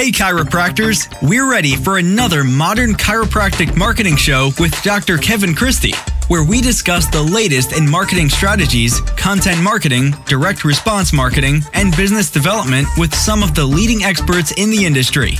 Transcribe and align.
Hey, 0.00 0.10
chiropractors! 0.10 1.06
We're 1.20 1.50
ready 1.50 1.76
for 1.76 1.98
another 1.98 2.42
modern 2.42 2.94
chiropractic 2.94 3.76
marketing 3.76 4.16
show 4.16 4.50
with 4.58 4.72
Dr. 4.82 5.18
Kevin 5.18 5.54
Christie, 5.54 5.92
where 6.28 6.42
we 6.42 6.62
discuss 6.62 7.06
the 7.06 7.20
latest 7.20 7.76
in 7.76 7.86
marketing 7.86 8.30
strategies, 8.30 8.98
content 9.18 9.60
marketing, 9.60 10.14
direct 10.24 10.64
response 10.64 11.12
marketing, 11.12 11.60
and 11.74 11.94
business 11.94 12.30
development 12.30 12.88
with 12.96 13.14
some 13.14 13.42
of 13.42 13.54
the 13.54 13.62
leading 13.62 14.02
experts 14.02 14.52
in 14.52 14.70
the 14.70 14.86
industry. 14.86 15.36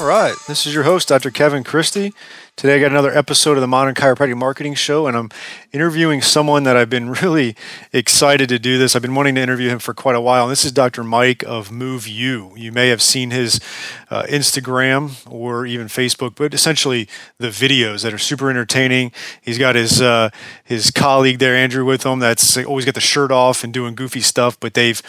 All 0.00 0.06
right, 0.06 0.34
this 0.48 0.66
is 0.66 0.72
your 0.72 0.84
host, 0.84 1.08
Dr. 1.08 1.30
Kevin 1.30 1.62
Christie. 1.62 2.14
Today, 2.56 2.76
I 2.76 2.78
got 2.80 2.90
another 2.90 3.14
episode 3.14 3.58
of 3.58 3.60
the 3.60 3.66
Modern 3.68 3.94
Chiropractic 3.94 4.34
Marketing 4.34 4.72
Show, 4.72 5.06
and 5.06 5.14
I'm 5.14 5.28
interviewing 5.72 6.22
someone 6.22 6.62
that 6.62 6.74
I've 6.74 6.88
been 6.88 7.10
really 7.22 7.54
excited 7.92 8.48
to 8.48 8.58
do 8.58 8.78
this. 8.78 8.96
I've 8.96 9.02
been 9.02 9.14
wanting 9.14 9.34
to 9.34 9.42
interview 9.42 9.68
him 9.68 9.78
for 9.78 9.92
quite 9.92 10.16
a 10.16 10.20
while, 10.22 10.44
and 10.44 10.52
this 10.52 10.64
is 10.64 10.72
Dr. 10.72 11.04
Mike 11.04 11.42
of 11.42 11.68
MoveU. 11.68 12.56
You 12.56 12.72
may 12.72 12.88
have 12.88 13.02
seen 13.02 13.30
his 13.30 13.60
uh, 14.08 14.22
Instagram 14.22 15.30
or 15.30 15.66
even 15.66 15.86
Facebook, 15.88 16.34
but 16.34 16.54
essentially 16.54 17.06
the 17.36 17.48
videos 17.48 18.02
that 18.02 18.14
are 18.14 18.18
super 18.18 18.48
entertaining. 18.48 19.12
He's 19.42 19.58
got 19.58 19.74
his 19.74 20.00
uh, 20.00 20.30
his 20.64 20.90
colleague 20.90 21.40
there, 21.40 21.54
Andrew, 21.54 21.84
with 21.84 22.06
him. 22.06 22.20
That's 22.20 22.56
always 22.56 22.86
got 22.86 22.94
the 22.94 23.02
shirt 23.02 23.30
off 23.30 23.62
and 23.64 23.70
doing 23.70 23.94
goofy 23.94 24.22
stuff, 24.22 24.58
but 24.58 24.72
they've 24.72 25.02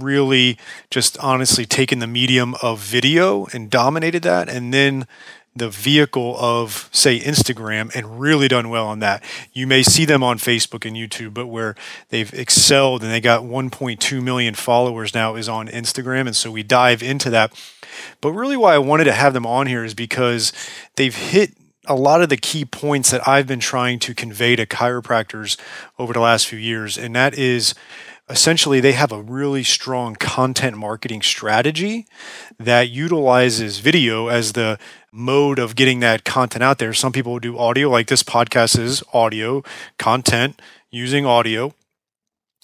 really 0.00 0.58
just 0.90 1.18
honestly 1.18 1.66
taken 1.66 1.98
the 1.98 2.06
medium 2.06 2.54
of 2.62 2.80
video 2.80 3.46
and 3.52 3.70
dominated 3.70 4.22
that, 4.22 4.48
and 4.48 4.72
then 4.72 5.06
the 5.56 5.70
vehicle 5.70 6.36
of 6.38 6.88
say 6.92 7.18
Instagram 7.18 7.92
and 7.94 8.20
really 8.20 8.46
done 8.46 8.68
well 8.68 8.86
on 8.86 8.98
that. 8.98 9.24
You 9.54 9.66
may 9.66 9.82
see 9.82 10.04
them 10.04 10.22
on 10.22 10.38
Facebook 10.38 10.84
and 10.84 10.94
YouTube, 10.94 11.32
but 11.32 11.46
where 11.46 11.74
they've 12.10 12.32
excelled 12.34 13.02
and 13.02 13.10
they 13.10 13.22
got 13.22 13.42
1.2 13.42 14.22
million 14.22 14.54
followers 14.54 15.14
now 15.14 15.34
is 15.34 15.48
on 15.48 15.68
Instagram 15.68 16.26
and 16.26 16.36
so 16.36 16.50
we 16.50 16.62
dive 16.62 17.02
into 17.02 17.30
that. 17.30 17.58
But 18.20 18.32
really 18.32 18.56
why 18.56 18.74
I 18.74 18.78
wanted 18.78 19.04
to 19.04 19.12
have 19.12 19.32
them 19.32 19.46
on 19.46 19.66
here 19.66 19.82
is 19.82 19.94
because 19.94 20.52
they've 20.96 21.14
hit 21.14 21.54
a 21.86 21.94
lot 21.94 22.20
of 22.20 22.28
the 22.28 22.36
key 22.36 22.64
points 22.64 23.10
that 23.12 23.26
I've 23.26 23.46
been 23.46 23.60
trying 23.60 23.98
to 24.00 24.14
convey 24.14 24.56
to 24.56 24.66
chiropractors 24.66 25.58
over 25.98 26.12
the 26.12 26.20
last 26.20 26.46
few 26.46 26.58
years 26.58 26.98
and 26.98 27.16
that 27.16 27.38
is 27.38 27.74
essentially 28.28 28.80
they 28.80 28.92
have 28.92 29.12
a 29.12 29.22
really 29.22 29.62
strong 29.62 30.16
content 30.16 30.76
marketing 30.76 31.22
strategy 31.22 32.06
that 32.58 32.88
utilizes 32.88 33.78
video 33.78 34.26
as 34.28 34.52
the 34.52 34.78
mode 35.12 35.58
of 35.58 35.76
getting 35.76 36.00
that 36.00 36.24
content 36.24 36.62
out 36.62 36.78
there. 36.78 36.92
Some 36.92 37.12
people 37.12 37.38
do 37.38 37.56
audio, 37.56 37.88
like 37.88 38.08
this 38.08 38.22
podcast 38.22 38.78
is 38.78 39.02
audio 39.12 39.62
content 39.98 40.60
using 40.90 41.24
audio. 41.24 41.72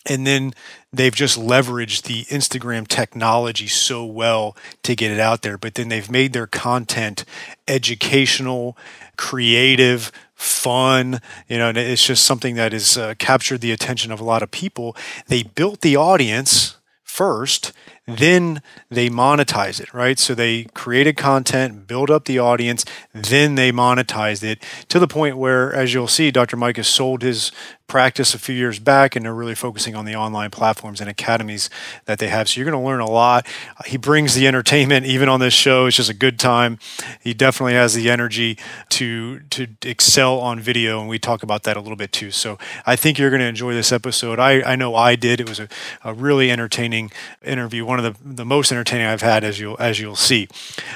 And 0.04 0.26
then 0.26 0.52
they've 0.92 1.14
just 1.14 1.38
leveraged 1.38 2.02
the 2.02 2.24
Instagram 2.24 2.88
technology 2.88 3.68
so 3.68 4.04
well 4.04 4.56
to 4.82 4.96
get 4.96 5.12
it 5.12 5.20
out 5.20 5.42
there. 5.42 5.56
But 5.56 5.74
then 5.74 5.88
they've 5.88 6.10
made 6.10 6.32
their 6.32 6.48
content 6.48 7.24
educational, 7.68 8.76
creative, 9.16 10.10
fun. 10.34 11.20
You 11.48 11.58
know, 11.58 11.68
and 11.68 11.78
it's 11.78 12.04
just 12.04 12.24
something 12.24 12.56
that 12.56 12.72
has 12.72 12.96
uh, 12.96 13.14
captured 13.18 13.60
the 13.60 13.72
attention 13.72 14.10
of 14.10 14.20
a 14.20 14.24
lot 14.24 14.42
of 14.42 14.50
people. 14.50 14.96
They 15.28 15.44
built 15.44 15.82
the 15.82 15.96
audience 15.96 16.76
first 17.04 17.72
then 18.06 18.62
they 18.90 19.08
monetize 19.08 19.80
it, 19.80 19.92
right? 19.94 20.18
So 20.18 20.34
they 20.34 20.64
created 20.74 21.16
content, 21.16 21.86
build 21.86 22.10
up 22.10 22.24
the 22.24 22.38
audience, 22.38 22.84
then 23.12 23.54
they 23.54 23.70
monetized 23.70 24.42
it 24.42 24.62
to 24.88 24.98
the 24.98 25.06
point 25.06 25.36
where, 25.36 25.72
as 25.72 25.94
you'll 25.94 26.08
see, 26.08 26.30
Dr. 26.30 26.56
Mike 26.56 26.76
has 26.78 26.88
sold 26.88 27.22
his 27.22 27.52
practice 27.92 28.32
a 28.32 28.38
few 28.38 28.54
years 28.54 28.78
back 28.78 29.14
and 29.14 29.26
they're 29.26 29.34
really 29.34 29.54
focusing 29.54 29.94
on 29.94 30.06
the 30.06 30.16
online 30.16 30.50
platforms 30.50 30.98
and 30.98 31.10
academies 31.10 31.68
that 32.06 32.18
they 32.18 32.28
have. 32.28 32.48
So 32.48 32.58
you're 32.58 32.70
going 32.70 32.82
to 32.82 32.88
learn 32.88 33.00
a 33.00 33.10
lot. 33.10 33.46
He 33.84 33.98
brings 33.98 34.34
the 34.34 34.46
entertainment 34.46 35.04
even 35.04 35.28
on 35.28 35.40
this 35.40 35.52
show. 35.52 35.84
It's 35.84 35.98
just 35.98 36.08
a 36.08 36.14
good 36.14 36.38
time. 36.38 36.78
He 37.20 37.34
definitely 37.34 37.74
has 37.74 37.92
the 37.92 38.08
energy 38.08 38.56
to 38.90 39.40
to 39.50 39.66
excel 39.84 40.40
on 40.40 40.58
video 40.58 41.00
and 41.00 41.08
we 41.08 41.18
talk 41.18 41.42
about 41.42 41.64
that 41.64 41.76
a 41.76 41.80
little 41.80 41.96
bit 41.96 42.12
too. 42.12 42.30
So 42.30 42.58
I 42.86 42.96
think 42.96 43.18
you're 43.18 43.28
going 43.28 43.40
to 43.40 43.46
enjoy 43.46 43.74
this 43.74 43.92
episode. 43.92 44.38
I, 44.38 44.62
I 44.62 44.74
know 44.74 44.94
I 44.94 45.14
did. 45.14 45.38
It 45.38 45.48
was 45.48 45.60
a, 45.60 45.68
a 46.02 46.14
really 46.14 46.50
entertaining 46.50 47.12
interview, 47.44 47.84
one 47.92 48.02
of 48.02 48.24
the, 48.24 48.34
the 48.34 48.44
most 48.46 48.72
entertaining 48.72 49.06
I've 49.06 49.20
had 49.20 49.44
as 49.44 49.60
you'll 49.60 49.76
as 49.78 50.00
you'll 50.00 50.16
see. 50.16 50.48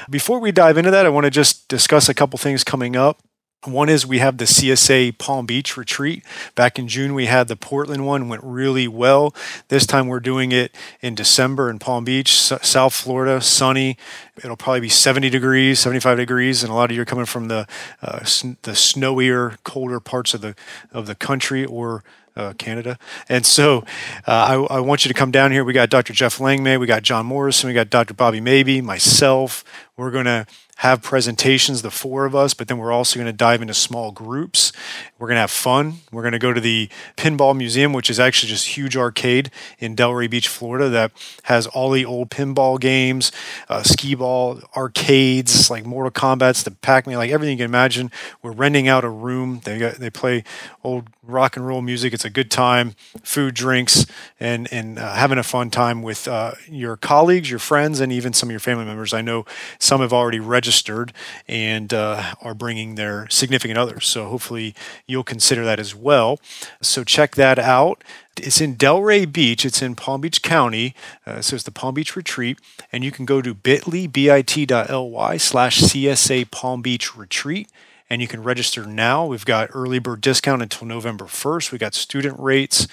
Before 0.09 0.39
we 0.39 0.51
dive 0.51 0.79
into 0.79 0.89
that, 0.89 1.05
I 1.05 1.09
want 1.09 1.25
to 1.25 1.29
just 1.29 1.67
discuss 1.67 2.09
a 2.09 2.13
couple 2.15 2.39
things 2.39 2.63
coming 2.63 2.95
up. 2.95 3.21
One 3.65 3.87
is 3.87 4.03
we 4.05 4.17
have 4.17 4.37
the 4.37 4.45
CSA 4.45 5.19
Palm 5.19 5.45
Beach 5.45 5.77
retreat. 5.77 6.23
Back 6.55 6.79
in 6.79 6.87
June, 6.87 7.13
we 7.13 7.27
had 7.27 7.47
the 7.49 7.55
Portland 7.55 8.05
one, 8.05 8.29
went 8.29 8.43
really 8.43 8.87
well. 8.87 9.35
This 9.67 9.85
time 9.85 10.07
we're 10.07 10.19
doing 10.19 10.51
it 10.51 10.73
in 11.01 11.13
December 11.13 11.69
in 11.69 11.77
Palm 11.77 12.03
Beach, 12.03 12.31
South 12.31 12.95
Florida, 12.95 13.39
sunny. 13.39 13.95
It'll 14.37 14.57
probably 14.57 14.81
be 14.81 14.89
70 14.89 15.29
degrees, 15.29 15.79
75 15.79 16.17
degrees, 16.17 16.63
and 16.63 16.71
a 16.71 16.75
lot 16.75 16.89
of 16.89 16.95
you 16.95 17.03
are 17.03 17.05
coming 17.05 17.25
from 17.25 17.47
the 17.47 17.67
uh, 18.01 18.19
the 18.19 18.73
snowier, 18.73 19.57
colder 19.63 19.99
parts 19.99 20.33
of 20.33 20.41
the 20.41 20.55
of 20.91 21.05
the 21.05 21.15
country 21.15 21.63
or 21.63 22.03
uh, 22.37 22.53
Canada. 22.53 22.97
And 23.27 23.45
so 23.45 23.83
uh, 24.27 24.65
I, 24.69 24.77
I, 24.77 24.79
want 24.79 25.03
you 25.03 25.09
to 25.09 25.13
come 25.13 25.31
down 25.31 25.51
here. 25.51 25.63
We 25.63 25.73
got 25.73 25.89
Dr. 25.89 26.13
Jeff 26.13 26.39
Langmaid, 26.39 26.79
we 26.79 26.85
got 26.85 27.01
John 27.03 27.25
Morrison, 27.25 27.67
we 27.67 27.73
got 27.73 27.89
Dr. 27.89 28.13
Bobby 28.13 28.39
Maybee, 28.39 28.81
myself. 28.81 29.63
We're 29.97 30.11
going 30.11 30.25
to 30.25 30.45
have 30.77 31.01
presentations, 31.01 31.81
the 31.81 31.89
four 31.89 32.25
of 32.25 32.35
us, 32.35 32.53
but 32.53 32.67
then 32.67 32.77
we're 32.77 32.91
also 32.91 33.17
going 33.17 33.25
to 33.25 33.33
dive 33.33 33.63
into 33.63 33.73
small 33.73 34.11
groups. 34.11 34.71
We're 35.17 35.25
going 35.25 35.37
to 35.37 35.41
have 35.41 35.49
fun. 35.49 36.01
We're 36.11 36.21
going 36.21 36.33
to 36.33 36.39
go 36.39 36.53
to 36.53 36.61
the 36.61 36.87
Pinball 37.15 37.57
Museum, 37.57 37.93
which 37.93 38.11
is 38.11 38.19
actually 38.19 38.49
just 38.49 38.77
huge 38.77 38.95
arcade 38.95 39.49
in 39.79 39.95
Delray 39.95 40.29
Beach, 40.29 40.47
Florida, 40.47 40.87
that 40.89 41.11
has 41.43 41.65
all 41.65 41.89
the 41.89 42.05
old 42.05 42.29
pinball 42.29 42.79
games, 42.79 43.31
uh, 43.69 43.81
skee 43.81 44.13
ball 44.13 44.61
arcades, 44.75 45.71
like 45.71 45.83
Mortal 45.83 46.11
Kombat's, 46.11 46.61
the 46.61 46.69
Pac-Man, 46.69 47.17
like 47.17 47.31
everything 47.31 47.57
you 47.57 47.63
can 47.63 47.71
imagine. 47.71 48.11
We're 48.43 48.51
renting 48.51 48.87
out 48.87 49.03
a 49.03 49.09
room. 49.09 49.61
They 49.63 49.79
got, 49.79 49.95
they 49.95 50.11
play 50.11 50.43
old 50.83 51.09
rock 51.23 51.57
and 51.57 51.65
roll 51.65 51.81
music. 51.81 52.13
It's 52.13 52.23
a 52.23 52.29
good 52.29 52.51
time, 52.51 52.95
food, 53.23 53.55
drinks, 53.55 54.05
and 54.39 54.71
and 54.71 54.99
uh, 54.99 55.15
having 55.15 55.39
a 55.39 55.43
fun 55.43 55.71
time 55.71 56.03
with 56.03 56.27
uh, 56.27 56.51
your 56.69 56.97
colleagues, 56.97 57.49
your 57.49 57.59
friends, 57.59 57.99
and 57.99 58.11
even 58.11 58.31
some 58.33 58.49
of 58.49 58.51
your 58.51 58.59
family 58.59 58.85
members. 58.85 59.13
I 59.13 59.21
know 59.21 59.45
some 59.87 60.01
have 60.01 60.11
already 60.11 60.39
registered 60.39 61.13
and 61.47 61.93
uh, 61.93 62.35
are 62.41 62.53
bringing 62.53 62.95
their 62.95 63.27
significant 63.29 63.77
others. 63.77 64.05
So 64.05 64.27
hopefully 64.27 64.75
you'll 65.07 65.23
consider 65.23 65.63
that 65.63 65.79
as 65.79 65.95
well. 65.95 66.39
So 66.81 67.05
check 67.05 67.35
that 67.35 67.57
out. 67.57 68.03
It's 68.35 68.59
in 68.59 68.75
Delray 68.75 69.31
Beach. 69.31 69.65
It's 69.65 69.81
in 69.81 69.95
Palm 69.95 70.21
Beach 70.21 70.41
County. 70.41 70.93
Uh, 71.25 71.41
so 71.41 71.55
it's 71.55 71.63
the 71.63 71.71
Palm 71.71 71.95
Beach 71.95 72.15
Retreat. 72.15 72.59
And 72.91 73.03
you 73.03 73.11
can 73.11 73.25
go 73.25 73.41
to 73.41 73.53
bit.ly, 73.53 74.07
bit.ly 74.07 75.37
slash 75.37 75.81
CSA 75.81 76.51
Palm 76.51 76.81
Beach 76.81 77.15
Retreat 77.15 77.69
and 78.09 78.21
you 78.21 78.27
can 78.27 78.41
register 78.41 78.85
now. 78.85 79.25
We've 79.25 79.45
got 79.45 79.69
early 79.73 79.99
bird 79.99 80.21
discount 80.21 80.61
until 80.61 80.87
November 80.87 81.25
1st. 81.25 81.71
We've 81.71 81.81
got 81.81 81.93
student 81.93 82.39
rates 82.39 82.87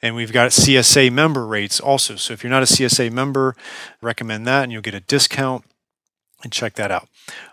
and 0.00 0.14
we've 0.14 0.32
got 0.32 0.50
CSA 0.50 1.10
member 1.12 1.46
rates 1.46 1.80
also. 1.80 2.16
So 2.16 2.32
if 2.32 2.44
you're 2.44 2.50
not 2.50 2.62
a 2.62 2.66
CSA 2.66 3.10
member, 3.10 3.56
recommend 4.00 4.46
that 4.46 4.64
and 4.64 4.72
you'll 4.72 4.82
get 4.82 4.94
a 4.94 5.00
discount 5.00 5.64
and 6.42 6.52
check 6.52 6.74
that 6.74 6.90
out. 6.90 7.08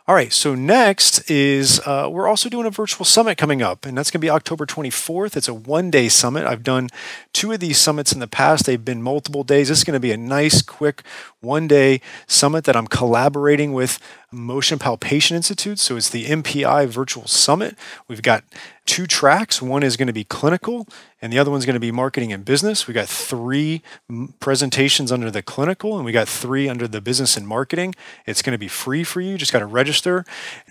All 0.08 0.16
right, 0.16 0.34
so 0.34 0.56
next 0.56 1.30
is 1.30 1.80
uh, 1.86 2.10
we're 2.12 2.28
also 2.28 2.50
doing 2.50 2.66
a 2.66 2.72
virtual 2.72 3.06
summit 3.06 3.38
coming 3.38 3.62
up, 3.62 3.86
and 3.86 3.96
that's 3.96 4.10
going 4.10 4.20
to 4.20 4.26
be 4.26 4.30
October 4.30 4.66
24th. 4.66 5.38
It's 5.38 5.48
a 5.48 5.54
one 5.54 5.92
day 5.92 6.10
summit. 6.10 6.48
I've 6.48 6.64
done 6.64 6.90
two 7.32 7.52
of 7.52 7.60
these 7.60 7.78
summits 7.78 8.12
in 8.12 8.20
the 8.20 8.28
past, 8.28 8.66
they've 8.66 8.84
been 8.84 9.04
multiple 9.04 9.44
days. 9.44 9.70
This 9.70 9.80
is 9.80 9.84
going 9.84 9.94
to 9.94 10.00
be 10.00 10.12
a 10.12 10.18
nice, 10.18 10.64
quick 10.64 11.04
one 11.42 11.68
day 11.68 12.02
summit 12.26 12.64
that 12.64 12.76
I'm 12.76 12.88
collaborating 12.88 13.74
with 13.74 14.00
Motion 14.32 14.80
Palpation 14.80 15.38
Institute. 15.38 15.78
So 15.78 15.96
it's 15.96 16.10
the 16.10 16.26
MPI 16.26 16.88
Virtual 16.88 17.28
Summit. 17.28 17.76
We've 18.08 18.24
got 18.24 18.44
two 18.86 19.06
tracks. 19.06 19.62
One 19.62 19.84
is 19.84 19.96
going 19.96 20.08
to 20.08 20.14
be 20.14 20.24
clinical, 20.24 20.88
and 21.22 21.34
the 21.34 21.40
other 21.40 21.52
one's 21.52 21.66
going 21.66 21.75
to 21.75 21.80
be 21.80 21.91
marketing 21.91 22.31
and 22.31 22.46
business. 22.46 22.88
We 22.88 22.94
got 22.94 23.07
three 23.07 23.81
presentations 24.39 25.12
under 25.12 25.30
the 25.30 25.42
clinical, 25.42 25.98
and 25.98 26.06
we 26.06 26.12
got 26.12 26.27
three 26.27 26.69
under 26.69 26.88
the 26.88 27.01
business 27.01 27.36
and 27.36 27.48
marketing. 27.48 27.95
It's 28.25 28.42
going 28.42 28.54
to 28.54 28.60
be 28.60 28.68
free 28.68 29.04
for 29.04 29.19
you. 29.19 29.38
Just 29.38 29.51
got 29.51 29.60
to 29.60 29.66
register, 29.66 30.25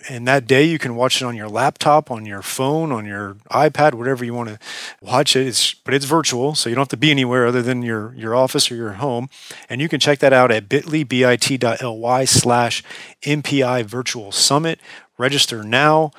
and 0.09 0.27
that 0.27 0.47
day 0.47 0.65
you 0.65 0.79
can 0.79 0.97
watch 0.97 1.21
it 1.21 1.25
on 1.25 1.37
your 1.37 1.49
laptop, 1.49 2.11
on 2.11 2.25
your 2.25 2.43
phone, 2.43 2.93
on 2.93 3.05
your 3.05 3.35
iPad, 3.51 3.95
whatever 3.95 4.25
you 4.25 4.35
want 4.35 4.49
to 4.49 4.59
watch 5.01 5.37
it. 5.37 5.47
It's 5.47 5.75
but 5.75 5.95
it's 5.95 6.07
virtual, 6.07 6.55
so 6.55 6.69
you 6.69 6.75
don't 6.75 6.83
have 6.83 6.89
to 6.89 6.97
be 6.97 7.11
anywhere 7.11 7.47
other 7.47 7.63
than 7.63 7.83
your 7.83 8.15
your 8.15 8.35
office 8.35 8.71
or 8.71 8.77
your 8.77 8.95
home, 8.95 9.29
and 9.69 9.81
you 9.81 9.89
can 9.89 10.01
check 10.01 10.19
that 10.21 10.33
out 10.33 10.51
at 10.51 10.69
bit.ly 10.69 11.05
bit.ly 11.05 12.25
slash 12.25 12.83
MPI 13.23 13.85
Virtual 13.85 14.33
Summit. 14.33 14.81
Register 15.19 15.63
now 15.63 16.13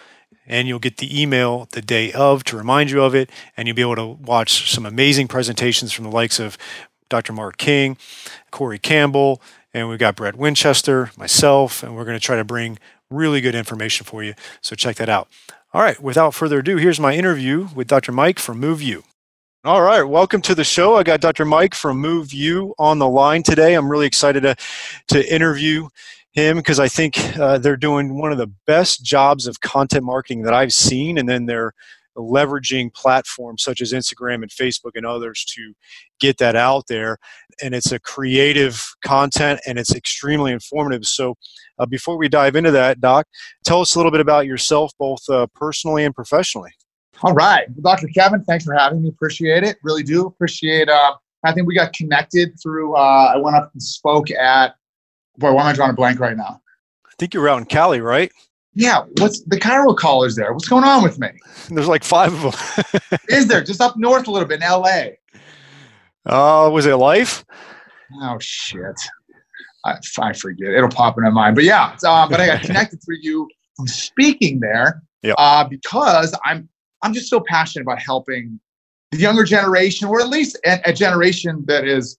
and 0.49 0.67
you'll 0.67 0.79
get 0.79 0.97
the 0.97 1.21
email 1.21 1.69
the 1.71 1.81
day 1.81 2.11
of 2.11 2.43
to 2.45 2.57
remind 2.57 2.89
you 2.89 3.01
of 3.01 3.15
it, 3.15 3.29
and 3.55 3.67
you'll 3.67 3.75
be 3.75 3.81
able 3.81 3.95
to 3.95 4.05
watch 4.05 4.69
some 4.69 4.85
amazing 4.85 5.27
presentations 5.27 5.93
from 5.93 6.03
the 6.05 6.11
likes 6.11 6.39
of 6.39 6.57
Dr. 7.07 7.31
Mark 7.31 7.57
King, 7.57 7.97
Corey 8.51 8.79
Campbell, 8.79 9.41
and 9.73 9.87
we've 9.87 9.99
got 9.99 10.15
Brett 10.15 10.35
Winchester, 10.35 11.11
myself, 11.15 11.83
and 11.83 11.95
we're 11.95 12.05
going 12.05 12.17
to 12.17 12.25
try 12.25 12.35
to 12.35 12.43
bring 12.43 12.79
really 13.09 13.41
good 13.41 13.55
information 13.55 14.05
for 14.05 14.23
you. 14.23 14.33
So 14.61 14.75
check 14.75 14.95
that 14.97 15.09
out. 15.09 15.29
All 15.73 15.81
right, 15.81 16.01
without 16.01 16.33
further 16.33 16.59
ado, 16.59 16.77
here's 16.77 16.99
my 16.99 17.13
interview 17.13 17.69
with 17.75 17.87
Dr. 17.87 18.11
Mike 18.11 18.39
from 18.39 18.59
MoveU. 18.59 19.03
All 19.65 19.81
right, 19.81 20.03
welcome 20.03 20.41
to 20.43 20.55
the 20.55 20.63
show. 20.63 20.95
I 20.95 21.03
got 21.03 21.21
Dr. 21.21 21.45
Mike 21.45 21.75
from 21.75 22.01
MoveU 22.01 22.73
on 22.79 22.97
the 22.97 23.09
line 23.09 23.43
today. 23.43 23.73
I'm 23.73 23.89
really 23.89 24.07
excited 24.07 24.41
to, 24.41 24.55
to 25.09 25.33
interview 25.33 25.89
him 26.33 26.57
because 26.57 26.79
I 26.79 26.87
think 26.87 27.37
uh, 27.37 27.57
they're 27.57 27.77
doing 27.77 28.17
one 28.17 28.31
of 28.31 28.37
the 28.37 28.51
best 28.67 29.03
jobs 29.03 29.47
of 29.47 29.61
content 29.61 30.03
marketing 30.03 30.43
that 30.43 30.53
I've 30.53 30.73
seen, 30.73 31.17
and 31.17 31.27
then 31.27 31.45
they're 31.45 31.73
leveraging 32.19 32.93
platforms 32.93 33.63
such 33.63 33.81
as 33.81 33.93
Instagram 33.93 34.41
and 34.41 34.49
Facebook 34.49 34.91
and 34.95 35.05
others 35.05 35.45
to 35.55 35.73
get 36.19 36.37
that 36.37 36.55
out 36.55 36.85
there. 36.87 37.17
And 37.61 37.73
it's 37.73 37.91
a 37.91 37.99
creative 37.99 38.85
content 39.03 39.61
and 39.65 39.79
it's 39.79 39.95
extremely 39.95 40.51
informative. 40.51 41.05
So, 41.05 41.35
uh, 41.77 41.85
before 41.85 42.17
we 42.17 42.27
dive 42.27 42.55
into 42.55 42.71
that, 42.71 42.99
Doc, 42.99 43.25
tell 43.63 43.81
us 43.81 43.95
a 43.95 43.99
little 43.99 44.11
bit 44.11 44.21
about 44.21 44.45
yourself, 44.45 44.91
both 44.99 45.21
uh, 45.29 45.47
personally 45.55 46.03
and 46.03 46.13
professionally. 46.13 46.71
All 47.23 47.33
right. 47.33 47.67
Dr. 47.81 48.07
Kevin, 48.07 48.43
thanks 48.43 48.65
for 48.65 48.73
having 48.73 49.01
me. 49.01 49.09
Appreciate 49.09 49.63
it. 49.63 49.77
Really 49.83 50.03
do 50.03 50.25
appreciate. 50.25 50.89
Uh, 50.89 51.15
I 51.43 51.53
think 51.53 51.67
we 51.67 51.75
got 51.75 51.93
connected 51.93 52.53
through. 52.61 52.95
Uh, 52.95 53.33
I 53.33 53.37
went 53.37 53.55
up 53.55 53.71
and 53.73 53.81
spoke 53.81 54.31
at. 54.31 54.75
Boy, 55.39 55.53
why 55.53 55.62
am 55.63 55.68
I 55.68 55.74
drawing 55.74 55.91
a 55.91 55.95
blank 55.95 56.19
right 56.19 56.36
now? 56.38 56.62
I 57.06 57.12
think 57.18 57.33
you're 57.33 57.47
out 57.50 57.59
in 57.59 57.65
Cali, 57.65 58.01
right? 58.01 58.31
Yeah. 58.75 59.06
What's 59.18 59.41
the 59.44 59.57
Chiro 59.57 59.95
College 59.97 60.36
there? 60.36 60.53
What's 60.53 60.68
going 60.68 60.83
on 60.83 61.01
with 61.01 61.18
me? 61.18 61.30
There's 61.69 61.88
like 61.88 62.03
five 62.03 62.33
of 62.33 62.53
them. 62.53 63.19
Is 63.30 63.47
there 63.47 63.63
just 63.63 63.81
up 63.81 63.97
north 63.97 64.27
a 64.27 64.31
little 64.31 64.47
bit 64.47 64.57
in 64.57 64.63
L.A.? 64.63 65.18
Uh, 66.25 66.69
was 66.71 66.86
it 66.86 66.95
Life? 66.95 67.45
Oh 68.21 68.38
shit. 68.39 69.00
I, 69.86 69.95
I 70.19 70.33
forget. 70.33 70.69
It'll 70.74 70.89
pop 70.89 71.18
in 71.18 71.24
my 71.24 71.30
mind. 71.30 71.56
But 71.56 71.63
yeah, 71.63 71.95
uh, 72.06 72.27
but 72.27 72.42
I 72.42 72.47
got 72.47 72.62
connected 72.63 73.01
through 73.03 73.18
you 73.21 73.47
from 73.75 73.88
speaking 73.88 74.59
there 74.59 75.01
Yep. 75.24 75.35
uh, 75.38 75.63
because 75.63 76.35
I'm 76.45 76.68
I'm 77.01 77.13
just 77.13 77.30
so 77.30 77.39
passionate 77.39 77.83
about 77.83 78.01
helping 78.01 78.59
the 79.12 79.18
younger 79.18 79.44
generation, 79.45 80.07
or 80.07 80.19
at 80.21 80.27
least 80.27 80.57
a, 80.65 80.80
a 80.85 80.94
generation 80.94 81.63
that 81.68 81.85
is 81.85 82.18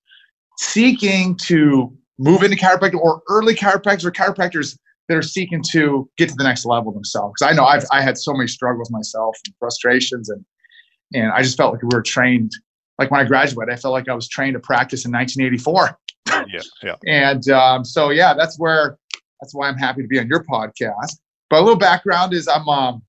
seeking 0.59 1.37
to 1.37 1.95
move 2.21 2.43
into 2.43 2.57
chiropractic, 2.57 2.95
or 3.01 3.23
early 3.29 3.55
chiropractors, 3.55 4.05
or 4.05 4.13
chiropractors 4.13 4.79
that 5.09 5.17
are 5.17 5.23
seeking 5.23 5.61
to 5.73 6.09
get 6.19 6.29
to 6.29 6.35
the 6.37 6.45
next 6.45 6.65
level 6.65 6.93
themselves. 6.93 7.35
Because 7.37 7.53
I 7.53 7.57
know 7.57 7.65
I've 7.65 7.85
I 7.91 8.01
had 8.01 8.17
so 8.17 8.33
many 8.33 8.47
struggles 8.47 8.91
myself, 8.91 9.37
and 9.47 9.55
frustrations, 9.59 10.29
and 10.29 10.45
and 11.15 11.33
I 11.33 11.43
just 11.43 11.57
felt 11.57 11.73
like 11.73 11.83
we 11.83 11.89
were 11.93 12.03
trained. 12.03 12.53
Like 12.99 13.11
when 13.11 13.21
I 13.21 13.25
graduated, 13.25 13.73
I 13.73 13.77
felt 13.77 13.93
like 13.93 14.09
I 14.09 14.15
was 14.15 14.29
trained 14.29 14.55
to 14.55 14.61
practice 14.61 15.07
in 15.07 15.13
1984. 15.13 15.99
Yeah, 16.53 16.61
yeah. 16.83 16.95
And 17.07 17.49
um, 17.49 17.85
so, 17.85 18.11
yeah, 18.11 18.35
that's 18.35 18.59
where 18.59 18.99
that's 19.41 19.55
why 19.55 19.69
I'm 19.69 19.79
happy 19.79 20.03
to 20.03 20.09
be 20.09 20.19
on 20.21 20.29
your 20.29 20.45
podcast. 20.45 21.19
But 21.49 21.61
a 21.61 21.63
little 21.63 21.79
background 21.79 22.35
is 22.35 22.47
I'm 22.47 22.69
um, 22.69 23.03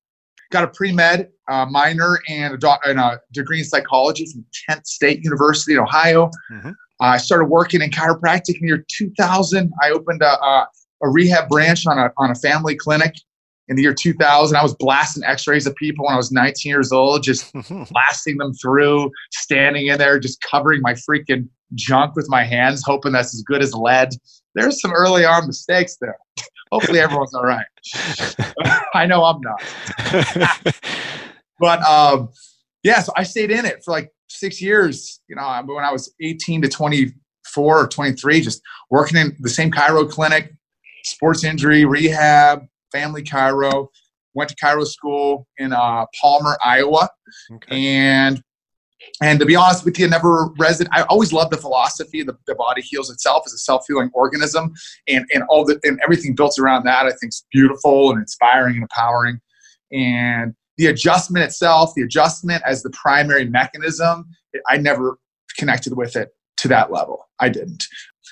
got 0.51 0.63
a 0.63 0.67
pre 0.67 0.93
med 0.93 1.29
uh, 1.49 1.65
minor 1.65 2.19
and 2.29 2.53
a, 2.53 2.57
doc- 2.57 2.81
and 2.85 2.99
a 2.99 3.19
degree 3.33 3.59
in 3.59 3.65
psychology 3.65 4.25
from 4.31 4.45
Kent 4.67 4.87
State 4.87 5.23
University 5.23 5.73
in 5.73 5.79
Ohio. 5.79 6.29
Mhm. 6.51 6.73
I 7.01 7.17
started 7.17 7.45
working 7.45 7.81
in 7.81 7.89
chiropractic 7.89 8.55
in 8.55 8.61
the 8.61 8.67
year 8.67 8.85
2000. 8.87 9.71
I 9.81 9.89
opened 9.89 10.21
a, 10.21 10.41
a, 10.43 10.67
a 11.03 11.09
rehab 11.09 11.49
branch 11.49 11.85
on 11.87 11.97
a 11.97 12.11
on 12.17 12.31
a 12.31 12.35
family 12.35 12.75
clinic 12.75 13.15
in 13.67 13.75
the 13.75 13.81
year 13.81 13.93
2000. 13.93 14.55
I 14.55 14.63
was 14.63 14.75
blasting 14.75 15.23
X-rays 15.23 15.65
of 15.65 15.75
people 15.75 16.05
when 16.05 16.13
I 16.13 16.17
was 16.17 16.31
19 16.31 16.69
years 16.69 16.91
old, 16.91 17.23
just 17.23 17.51
blasting 17.91 18.37
them 18.37 18.53
through, 18.53 19.11
standing 19.31 19.87
in 19.87 19.97
there, 19.97 20.19
just 20.19 20.41
covering 20.41 20.81
my 20.81 20.93
freaking 20.93 21.47
junk 21.73 22.15
with 22.15 22.27
my 22.29 22.43
hands, 22.43 22.83
hoping 22.85 23.13
that's 23.13 23.33
as 23.33 23.41
good 23.43 23.61
as 23.61 23.73
lead. 23.73 24.09
There's 24.55 24.79
some 24.81 24.93
early 24.93 25.25
on 25.25 25.47
mistakes 25.47 25.97
there. 25.99 26.17
Hopefully 26.71 26.99
everyone's 26.99 27.33
all 27.33 27.43
right. 27.43 27.65
I 28.93 29.05
know 29.05 29.23
I'm 29.23 29.41
not. 29.41 30.75
But 31.61 31.83
um, 31.83 32.29
yeah, 32.83 33.01
so 33.01 33.13
I 33.15 33.23
stayed 33.23 33.51
in 33.51 33.65
it 33.65 33.83
for 33.85 33.91
like 33.91 34.09
six 34.39 34.61
years. 34.61 35.21
You 35.27 35.35
know, 35.35 35.63
when 35.65 35.83
I 35.83 35.91
was 35.91 36.13
18 36.21 36.63
to 36.63 36.69
24 36.69 37.79
or 37.79 37.87
23, 37.87 38.41
just 38.41 38.61
working 38.89 39.17
in 39.17 39.35
the 39.39 39.49
same 39.49 39.71
chiro 39.71 40.09
clinic, 40.09 40.53
sports 41.03 41.43
injury 41.43 41.85
rehab, 41.85 42.65
family 42.91 43.23
chiro. 43.23 43.87
Went 44.33 44.49
to 44.49 44.55
chiro 44.55 44.85
school 44.85 45.45
in 45.57 45.73
uh, 45.73 46.05
Palmer, 46.21 46.57
Iowa, 46.63 47.09
okay. 47.55 47.75
and 47.85 48.41
and 49.21 49.39
to 49.39 49.45
be 49.45 49.55
honest 49.55 49.83
with 49.83 49.99
you, 49.99 50.07
never 50.07 50.47
resident. 50.57 50.95
I 50.95 51.03
always 51.03 51.33
loved 51.33 51.51
the 51.51 51.57
philosophy. 51.57 52.23
The, 52.23 52.37
the 52.47 52.55
body 52.55 52.81
heals 52.81 53.09
itself 53.09 53.43
as 53.45 53.53
a 53.53 53.57
self-healing 53.57 54.11
organism, 54.13 54.73
and 55.07 55.25
and 55.33 55.43
all 55.49 55.65
the 55.65 55.79
and 55.83 55.99
everything 56.03 56.33
built 56.33 56.57
around 56.59 56.85
that. 56.85 57.05
I 57.05 57.09
think 57.09 57.29
is 57.29 57.45
beautiful 57.51 58.11
and 58.11 58.19
inspiring 58.19 58.75
and 58.75 58.83
empowering. 58.83 59.41
And 59.91 60.55
the 60.81 60.87
adjustment 60.87 61.45
itself, 61.45 61.93
the 61.95 62.01
adjustment 62.01 62.63
as 62.65 62.81
the 62.81 62.89
primary 62.89 63.45
mechanism, 63.45 64.27
I 64.67 64.77
never 64.77 65.19
connected 65.55 65.95
with 65.95 66.15
it 66.15 66.29
to 66.57 66.67
that 66.69 66.91
level. 66.91 67.29
I 67.39 67.49
didn't. 67.49 67.83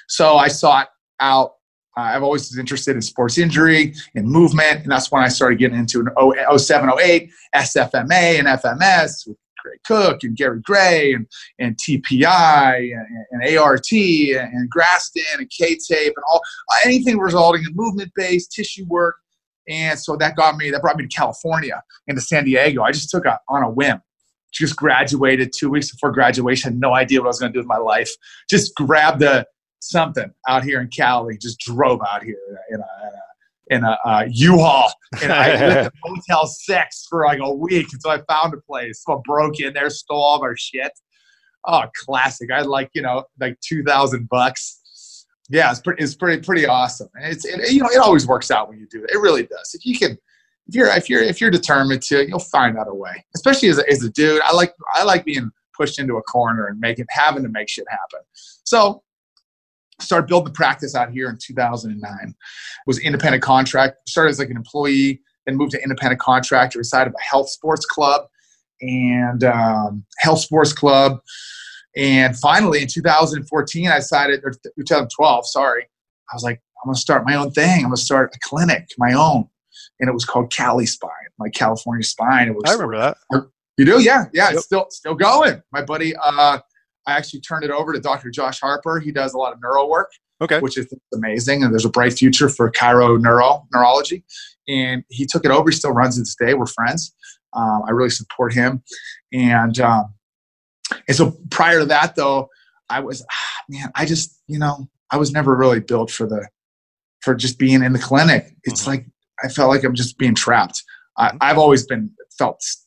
So 0.08 0.38
I 0.38 0.48
sought 0.48 0.90
out. 1.20 1.52
Uh, 1.96 2.02
I've 2.02 2.24
always 2.24 2.50
been 2.50 2.60
interested 2.60 2.96
in 2.96 3.04
sports 3.04 3.38
injury 3.38 3.94
and 4.16 4.26
movement, 4.28 4.82
and 4.82 4.92
that's 4.92 5.12
when 5.12 5.22
I 5.22 5.28
started 5.28 5.60
getting 5.60 5.78
into 5.78 6.00
an 6.00 6.58
07, 6.58 6.90
08 7.00 7.30
SFMA 7.56 8.40
and 8.40 8.48
FMS 8.48 9.28
with 9.28 9.38
Gray 9.62 9.78
Cook 9.86 10.24
and 10.24 10.36
Gary 10.36 10.62
Gray 10.62 11.14
and, 11.14 11.28
and 11.60 11.78
TPI 11.78 12.94
and, 12.94 13.44
and 13.44 13.58
ART 13.60 13.92
and, 13.92 14.54
and 14.54 14.72
Graston 14.72 15.38
and 15.38 15.50
K-tape 15.52 16.14
and 16.16 16.24
all 16.28 16.42
anything 16.84 17.20
resulting 17.20 17.62
in 17.62 17.76
movement-based 17.76 18.52
tissue 18.52 18.86
work. 18.88 19.18
And 19.70 19.98
so 20.00 20.16
that 20.18 20.36
got 20.36 20.58
me, 20.58 20.72
that 20.72 20.82
brought 20.82 20.98
me 20.98 21.08
to 21.08 21.16
California 21.16 21.82
and 22.08 22.18
to 22.18 22.22
San 22.22 22.44
Diego. 22.44 22.82
I 22.82 22.92
just 22.92 23.10
took 23.10 23.26
a, 23.26 23.40
on 23.48 23.64
a 23.64 23.70
whim. 23.70 24.02
Just 24.52 24.76
graduated 24.76 25.52
two 25.56 25.70
weeks 25.70 25.92
before 25.92 26.12
graduation, 26.12 26.80
no 26.80 26.96
idea 26.96 27.20
what 27.20 27.28
I 27.28 27.30
was 27.30 27.40
going 27.40 27.52
to 27.52 27.54
do 27.54 27.60
with 27.60 27.68
my 27.68 27.78
life. 27.78 28.10
Just 28.50 28.74
grabbed 28.76 29.22
a 29.22 29.46
something 29.80 30.32
out 30.48 30.64
here 30.64 30.82
in 30.82 30.88
Cali, 30.88 31.38
just 31.38 31.60
drove 31.60 32.00
out 32.12 32.24
here 32.24 32.38
in 32.72 32.80
a, 32.80 32.80
in 32.80 32.82
a, 32.82 33.20
in 33.70 33.84
a 33.84 33.98
uh, 34.04 34.26
U-Haul, 34.28 34.92
and 35.22 35.32
I 35.32 35.52
lived 35.52 35.88
at 35.88 35.94
Motel 36.06 36.48
Six 36.48 37.06
for 37.08 37.26
like 37.26 37.40
a 37.40 37.54
week 37.54 37.88
until 37.94 38.12
I 38.12 38.22
found 38.28 38.54
a 38.54 38.62
place. 38.62 39.04
So 39.06 39.18
I 39.18 39.22
broke 39.24 39.60
in 39.60 39.74
there, 39.74 39.90
stole 39.92 40.22
all 40.22 40.38
of 40.38 40.42
our 40.42 40.58
shit. 40.58 40.92
Oh, 41.68 41.84
classic! 42.06 42.50
I 42.52 42.60
had 42.60 42.68
like 42.68 42.90
you 42.94 43.02
know 43.02 43.26
like 43.40 43.60
two 43.62 43.84
thousand 43.84 44.28
bucks. 44.30 44.79
Yeah, 45.50 45.72
it's 45.72 45.80
pretty. 45.80 46.04
It's 46.04 46.16
pretty 46.16 46.42
pretty 46.42 46.66
awesome. 46.68 47.10
And 47.16 47.34
it's 47.34 47.46
it, 47.46 47.72
you 47.72 47.82
know 47.82 47.90
it 47.90 47.98
always 47.98 48.28
works 48.28 48.52
out 48.52 48.70
when 48.70 48.80
you 48.80 48.88
do 48.88 49.04
it. 49.04 49.10
It 49.12 49.20
really 49.20 49.44
does. 49.44 49.74
If 49.74 49.86
you 49.86 49.98
can, 49.98 50.18
if 50.68 50.76
you're 50.76 50.88
if 50.88 51.10
you're 51.10 51.24
if 51.24 51.42
you're 51.42 51.52
determined 51.52 52.04
to, 52.04 52.28
you'll 52.28 52.40
find 52.40 52.78
out 52.78 52.88
a 52.88 52.94
way. 52.94 53.26
Especially 53.36 53.70
as 53.70 53.80
a, 53.80 53.90
as 53.90 54.04
a 54.04 54.10
dude, 54.10 54.42
I 54.44 54.54
like 54.54 54.74
I 54.94 55.04
like 55.04 55.26
being 55.26 55.52
pushed 55.76 56.00
into 56.00 56.18
a 56.18 56.22
corner 56.24 56.68
and 56.68 56.80
making 56.80 57.06
having 57.10 57.44
to 57.44 57.50
make 57.50 57.70
shit 57.70 57.86
happen. 57.90 58.20
So 58.64 59.04
started 60.00 60.28
building 60.28 60.46
the 60.46 60.56
practice 60.56 60.96
out 60.96 61.12
here 61.12 61.30
in 61.30 61.38
2009 61.38 62.36
was 62.88 63.00
independent 63.00 63.44
contract 63.44 63.98
started 64.08 64.30
as 64.30 64.40
like 64.40 64.50
an 64.50 64.56
employee 64.56 65.22
then 65.46 65.58
moved 65.58 65.72
to 65.72 65.84
independent 65.84 66.20
contractor 66.20 66.80
inside 66.80 67.08
of 67.08 67.14
a 67.14 67.22
health 67.22 67.50
sports 67.50 67.86
club 67.86 68.28
and 68.82 69.44
um, 69.44 70.06
health 70.20 70.40
sports 70.40 70.72
club 70.72 71.20
and 72.00 72.38
finally 72.38 72.82
in 72.82 72.88
2014 72.88 73.88
i 73.88 73.96
decided 73.98 74.42
or 74.44 74.52
2012 74.78 75.48
sorry 75.48 75.84
i 76.32 76.36
was 76.36 76.44
like 76.44 76.62
i'm 76.84 76.88
going 76.88 76.96
to 76.96 77.00
start 77.02 77.26
my 77.26 77.36
own 77.36 77.52
thing 77.52 77.78
i'm 77.78 77.84
going 77.90 77.96
to 77.96 78.02
start 78.02 78.34
a 78.36 78.40
clinic 78.48 78.88
my 78.98 79.14
own 79.14 79.46
and 80.00 80.10
it 80.10 80.14
was 80.14 80.26
called 80.26 80.52
cali 80.52 80.86
spine 80.86 81.10
my 81.38 81.50
california 81.50 82.04
spine 82.04 82.48
it 82.48 82.56
was 82.56 82.64
I 82.68 82.74
remember 82.74 82.98
that. 82.98 83.18
you 83.78 83.86
do 83.86 84.02
yeah 84.02 84.26
yeah 84.34 84.46
Yep. 84.50 84.54
it's 84.54 84.64
still 84.66 84.86
still 84.90 85.16
going 85.16 85.62
my 85.72 85.82
buddy 85.84 86.16
uh 86.16 86.60
I 87.08 87.14
actually 87.14 87.40
turned 87.42 87.64
it 87.64 87.72
over 87.72 87.92
to 87.92 88.00
Dr. 88.00 88.30
Josh 88.30 88.60
Harper. 88.60 89.00
He 89.00 89.12
does 89.12 89.34
a 89.34 89.38
lot 89.38 89.52
of 89.52 89.60
neuro 89.64 89.88
work, 89.88 90.12
Okay. 90.42 90.60
which 90.60 90.78
is 90.78 90.94
amazing. 91.12 91.64
And 91.64 91.74
there's 91.74 91.86
a 91.86 91.90
bright 91.90 92.14
future 92.14 92.50
for 92.50 92.70
chiro 92.70 93.20
neuro 93.20 93.66
neurology. 93.74 94.24
And 94.68 95.04
he 95.10 95.26
took 95.26 95.44
it 95.44 95.50
over. 95.50 95.72
He 95.72 95.76
still 95.76 95.92
runs 95.94 96.20
it 96.20 96.28
today. 96.38 96.54
We're 96.54 96.68
friends. 96.68 97.16
Um, 97.54 97.82
I 97.88 97.92
really 97.92 98.12
support 98.12 98.54
him. 98.54 98.84
And 99.34 99.80
um, 99.80 100.14
and 101.08 101.16
so 101.18 101.38
prior 101.50 101.80
to 101.80 101.86
that, 101.86 102.16
though, 102.16 102.50
I 102.90 103.00
was 103.00 103.24
ah, 103.32 103.62
man. 103.70 103.92
I 103.96 104.06
just 104.06 104.42
you 104.48 104.60
know 104.60 104.90
I 105.12 105.18
was 105.18 105.32
never 105.32 105.56
really 105.56 105.80
built 105.80 106.12
for 106.12 106.26
the 106.28 106.48
for 107.22 107.36
just 107.36 107.60
being 107.60 107.84
in 107.84 107.94
the 107.94 108.00
clinic. 108.00 108.56
It's 108.64 108.84
Mhm. 108.84 108.88
like 108.88 109.06
I 109.44 109.50
felt 109.50 109.70
like 109.70 109.84
I'm 109.84 109.96
just 109.96 110.18
being 110.18 110.36
trapped. 110.36 110.84
I, 111.18 111.30
Mhm. 111.30 111.38
I've 111.42 111.58
always 111.58 111.86
been 111.86 112.12
felt 112.38 112.62
st- 112.62 112.86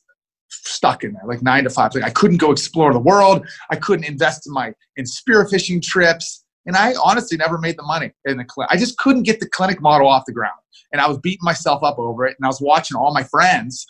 stuck 0.49 1.03
in 1.03 1.13
there, 1.13 1.23
like 1.25 1.41
nine 1.41 1.63
to 1.63 1.69
five. 1.69 1.93
Like 1.93 2.03
I 2.03 2.09
couldn't 2.09 2.37
go 2.37 2.51
explore 2.51 2.93
the 2.93 2.99
world. 2.99 3.45
I 3.69 3.75
couldn't 3.75 4.05
invest 4.05 4.47
in 4.47 4.53
my 4.53 4.73
in 4.97 5.05
spearfishing 5.05 5.81
trips, 5.81 6.43
and 6.65 6.75
I 6.75 6.93
honestly 7.03 7.37
never 7.37 7.57
made 7.57 7.77
the 7.77 7.83
money 7.83 8.11
in 8.25 8.37
the 8.37 8.45
clinic. 8.45 8.71
I 8.71 8.77
just 8.77 8.97
couldn't 8.97 9.23
get 9.23 9.39
the 9.39 9.49
clinic 9.49 9.81
model 9.81 10.07
off 10.07 10.25
the 10.25 10.33
ground, 10.33 10.59
and 10.91 11.01
I 11.01 11.07
was 11.07 11.17
beating 11.19 11.43
myself 11.43 11.83
up 11.83 11.97
over 11.99 12.25
it. 12.25 12.35
And 12.39 12.45
I 12.45 12.49
was 12.49 12.61
watching 12.61 12.97
all 12.97 13.13
my 13.13 13.23
friends 13.23 13.85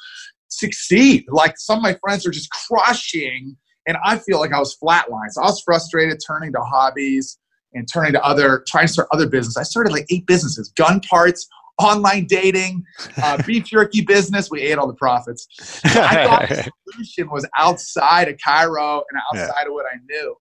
succeed. 0.50 1.26
Like 1.30 1.58
some 1.58 1.78
of 1.78 1.84
my 1.84 1.96
friends 2.02 2.26
are 2.28 2.32
just 2.32 2.50
crushing, 2.52 3.58
and 3.88 3.98
I 4.04 4.18
feel 4.18 4.40
like 4.40 4.54
I 4.54 4.60
was 4.60 4.76
flatlined. 4.78 5.32
So 5.32 5.42
I 5.42 5.46
was 5.46 5.62
frustrated, 5.62 6.20
turning 6.26 6.52
to 6.54 6.60
hobbies 6.60 7.38
and 7.74 7.88
turning 7.92 8.14
to 8.14 8.24
other, 8.24 8.64
trying 8.68 8.88
to 8.88 8.94
start 8.94 9.08
other 9.12 9.28
business. 9.28 9.58
I 9.58 9.64
started 9.64 9.92
like 9.92 10.06
eight 10.10 10.26
businesses: 10.26 10.72
gun 10.76 11.02
parts, 11.02 11.48
online 11.80 12.26
dating, 12.26 12.84
uh, 13.22 13.42
beef 13.48 13.66
jerky 13.66 14.02
business. 14.02 14.50
We 14.50 14.62
ate 14.62 14.78
all 14.78 14.88
the 14.88 14.94
profits. 14.94 15.48
I 15.84 15.90
thought 16.26 16.50
the 16.50 16.72
solution 16.92 17.30
was 17.32 17.48
outside 17.58 18.28
of 18.28 18.38
chiro 18.38 19.04
and 19.10 19.22
outside 19.32 19.68
of 19.68 19.74
what 19.74 19.86
I 19.86 19.98
knew, 20.10 20.36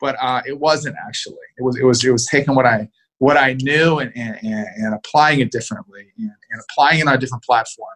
but 0.00 0.16
uh, 0.20 0.42
it 0.46 0.58
wasn't 0.58 0.96
actually. 1.06 1.36
It 1.58 1.62
was 1.62 1.76
it 1.76 1.84
was 1.84 2.04
it 2.04 2.10
was 2.10 2.26
taking 2.26 2.54
what 2.54 2.66
I 2.66 2.88
what 3.18 3.36
I 3.36 3.54
knew 3.54 3.98
and, 3.98 4.12
and, 4.14 4.38
and 4.42 4.94
applying 4.94 5.40
it 5.40 5.50
differently 5.50 6.06
and, 6.18 6.30
and, 6.50 6.62
applying 6.70 7.00
it 7.00 7.06
on 7.06 7.14
a 7.14 7.18
different 7.18 7.42
platform. 7.44 7.94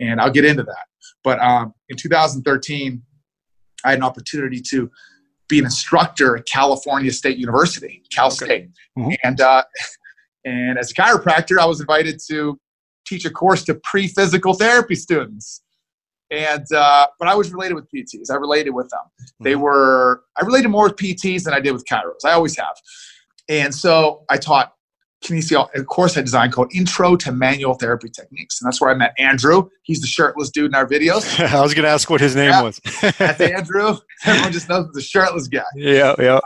And 0.00 0.20
I'll 0.20 0.32
get 0.32 0.44
into 0.44 0.64
that. 0.64 0.86
But 1.22 1.38
um, 1.40 1.74
in 1.88 1.96
2013, 1.96 3.02
I 3.84 3.90
had 3.90 3.98
an 3.98 4.04
opportunity 4.04 4.60
to 4.70 4.90
be 5.48 5.58
an 5.58 5.64
instructor 5.64 6.36
at 6.36 6.46
California 6.46 7.10
State 7.10 7.38
University, 7.38 8.02
Cal. 8.14 8.30
State. 8.30 8.70
Mm-hmm. 8.98 9.10
And, 9.24 9.40
uh, 9.40 9.62
and 10.44 10.78
as 10.78 10.90
a 10.90 10.94
chiropractor, 10.94 11.58
I 11.58 11.66
was 11.66 11.80
invited 11.80 12.20
to 12.28 12.58
teach 13.06 13.24
a 13.24 13.30
course 13.30 13.64
to 13.64 13.74
pre 13.82 14.08
physical 14.08 14.54
therapy 14.54 14.94
students. 14.94 15.62
And, 16.30 16.66
uh, 16.74 17.06
but 17.18 17.26
I 17.26 17.34
was 17.34 17.52
related 17.52 17.74
with 17.74 17.86
PTs. 17.94 18.30
I 18.30 18.34
related 18.34 18.70
with 18.70 18.90
them. 18.90 19.00
Mm-hmm. 19.00 19.44
They 19.44 19.56
were, 19.56 20.24
I 20.40 20.44
related 20.44 20.68
more 20.68 20.84
with 20.84 20.96
PTs 20.96 21.44
than 21.44 21.54
I 21.54 21.60
did 21.60 21.72
with 21.72 21.86
chiros. 21.86 22.24
I 22.24 22.32
always 22.32 22.56
have. 22.58 22.76
And 23.48 23.74
so 23.74 24.24
I 24.28 24.36
taught 24.36 24.74
kinesiology, 25.24 25.74
a 25.74 25.84
course 25.84 26.16
I 26.16 26.22
designed 26.22 26.52
called 26.52 26.74
Intro 26.74 27.16
to 27.16 27.32
Manual 27.32 27.74
Therapy 27.74 28.08
Techniques. 28.08 28.60
And 28.60 28.66
that's 28.66 28.80
where 28.80 28.90
I 28.90 28.94
met 28.94 29.14
Andrew. 29.18 29.68
He's 29.82 30.00
the 30.00 30.06
shirtless 30.06 30.50
dude 30.50 30.66
in 30.66 30.74
our 30.74 30.86
videos. 30.86 31.38
I 31.54 31.60
was 31.60 31.74
going 31.74 31.84
to 31.84 31.90
ask 31.90 32.08
what 32.08 32.20
his 32.20 32.36
name 32.36 32.50
yeah. 32.50 32.62
was. 32.62 32.80
that's 33.18 33.40
Andrew. 33.40 33.96
Everyone 34.24 34.52
just 34.52 34.68
knows 34.68 34.90
the 34.92 35.00
shirtless 35.00 35.48
guy. 35.48 35.62
Yeah, 35.74 36.14
yeah. 36.18 36.40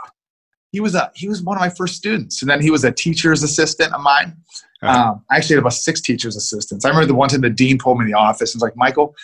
He 0.71 0.79
was 0.79 0.95
a 0.95 1.11
he 1.13 1.27
was 1.27 1.43
one 1.43 1.55
of 1.55 1.61
my 1.61 1.69
first 1.69 1.95
students, 1.95 2.41
and 2.41 2.49
then 2.49 2.59
he 2.59 2.71
was 2.71 2.83
a 2.83 2.91
teacher's 2.91 3.43
assistant 3.43 3.93
of 3.93 4.01
mine. 4.01 4.35
Uh-huh. 4.81 5.11
Um, 5.11 5.25
I 5.29 5.37
actually 5.37 5.55
had 5.55 5.61
about 5.61 5.73
six 5.73 6.01
teachers 6.01 6.35
assistants. 6.35 6.83
I 6.83 6.89
remember 6.89 7.05
the 7.05 7.13
one 7.13 7.29
time 7.29 7.41
the 7.41 7.49
dean 7.51 7.77
pulled 7.77 7.99
me 7.99 8.05
in 8.05 8.11
the 8.11 8.17
office 8.17 8.53
and 8.53 8.59
was 8.59 8.63
like, 8.63 8.75
"Michael, 8.75 9.15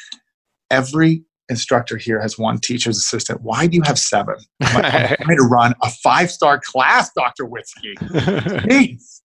every 0.70 1.24
instructor 1.50 1.98
here 1.98 2.22
has 2.22 2.38
one 2.38 2.60
teacher's 2.60 2.98
assistant. 2.98 3.41
Why 3.41 3.68
do 3.68 3.75
you 3.75 3.84
have 3.86 4.00
seven? 4.00 4.36
I'm, 4.62 4.82
like, 4.82 4.94
I'm 4.94 5.15
trying 5.22 5.38
to 5.38 5.44
run 5.44 5.74
a 5.82 5.89
five 5.89 6.32
star 6.32 6.60
class, 6.63 7.12
Dr. 7.13 7.46
Witzke. 7.46 7.96
Jeez. 7.96 9.22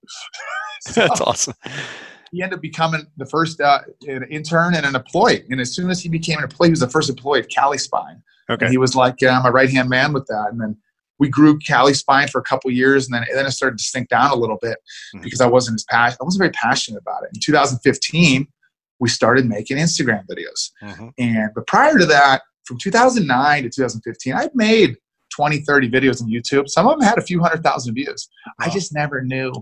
That's 0.94 1.20
awesome. 1.20 1.54
He 2.32 2.42
ended 2.42 2.58
up 2.58 2.62
becoming 2.62 3.06
the 3.16 3.26
first 3.26 3.60
uh, 3.60 3.80
intern 4.30 4.74
and 4.74 4.84
an 4.84 4.96
employee. 4.96 5.44
And 5.50 5.60
as 5.60 5.74
soon 5.74 5.90
as 5.90 6.02
he 6.02 6.08
became 6.08 6.38
an 6.38 6.44
employee, 6.44 6.68
he 6.68 6.72
was 6.72 6.80
the 6.80 6.88
first 6.88 7.08
employee 7.08 7.40
of 7.40 7.48
Cali 7.48 7.78
Spine. 7.78 8.22
Okay. 8.50 8.66
And 8.66 8.72
he 8.72 8.78
was 8.78 8.94
like 8.94 9.22
uh, 9.22 9.40
my 9.42 9.50
right 9.50 9.70
hand 9.70 9.88
man 9.88 10.12
with 10.12 10.26
that. 10.26 10.48
And 10.50 10.60
then 10.60 10.76
we 11.18 11.28
grew 11.28 11.58
Cali 11.58 11.94
Spine 11.94 12.28
for 12.28 12.40
a 12.40 12.42
couple 12.42 12.70
years, 12.70 13.06
and 13.06 13.14
then 13.14 13.24
and 13.28 13.38
then 13.38 13.46
it 13.46 13.52
started 13.52 13.78
to 13.78 13.84
sink 13.84 14.08
down 14.08 14.30
a 14.30 14.34
little 14.34 14.58
bit 14.60 14.78
mm-hmm. 15.14 15.22
because 15.22 15.40
I 15.40 15.46
wasn't 15.46 15.76
as 15.76 15.84
passionate. 15.84 16.18
I 16.20 16.24
wasn't 16.24 16.40
very 16.40 16.52
passionate 16.52 16.98
about 16.98 17.22
it. 17.22 17.30
In 17.34 17.40
2015, 17.40 18.46
we 19.04 19.10
started 19.10 19.44
making 19.44 19.76
Instagram 19.76 20.24
videos. 20.26 20.70
Mm-hmm. 20.82 21.08
And 21.18 21.50
but 21.54 21.66
prior 21.66 21.98
to 21.98 22.06
that, 22.06 22.40
from 22.64 22.78
2009 22.78 23.62
to 23.64 23.68
2015, 23.68 24.32
I'd 24.32 24.54
made 24.54 24.96
20, 25.36 25.58
30 25.58 25.90
videos 25.90 26.22
on 26.22 26.30
YouTube. 26.30 26.70
Some 26.70 26.86
of 26.86 26.98
them 26.98 27.06
had 27.06 27.18
a 27.18 27.20
few 27.20 27.38
hundred 27.38 27.62
thousand 27.62 27.94
views. 27.94 28.30
Wow. 28.46 28.66
I 28.66 28.70
just 28.70 28.94
never 28.94 29.20
knew. 29.20 29.52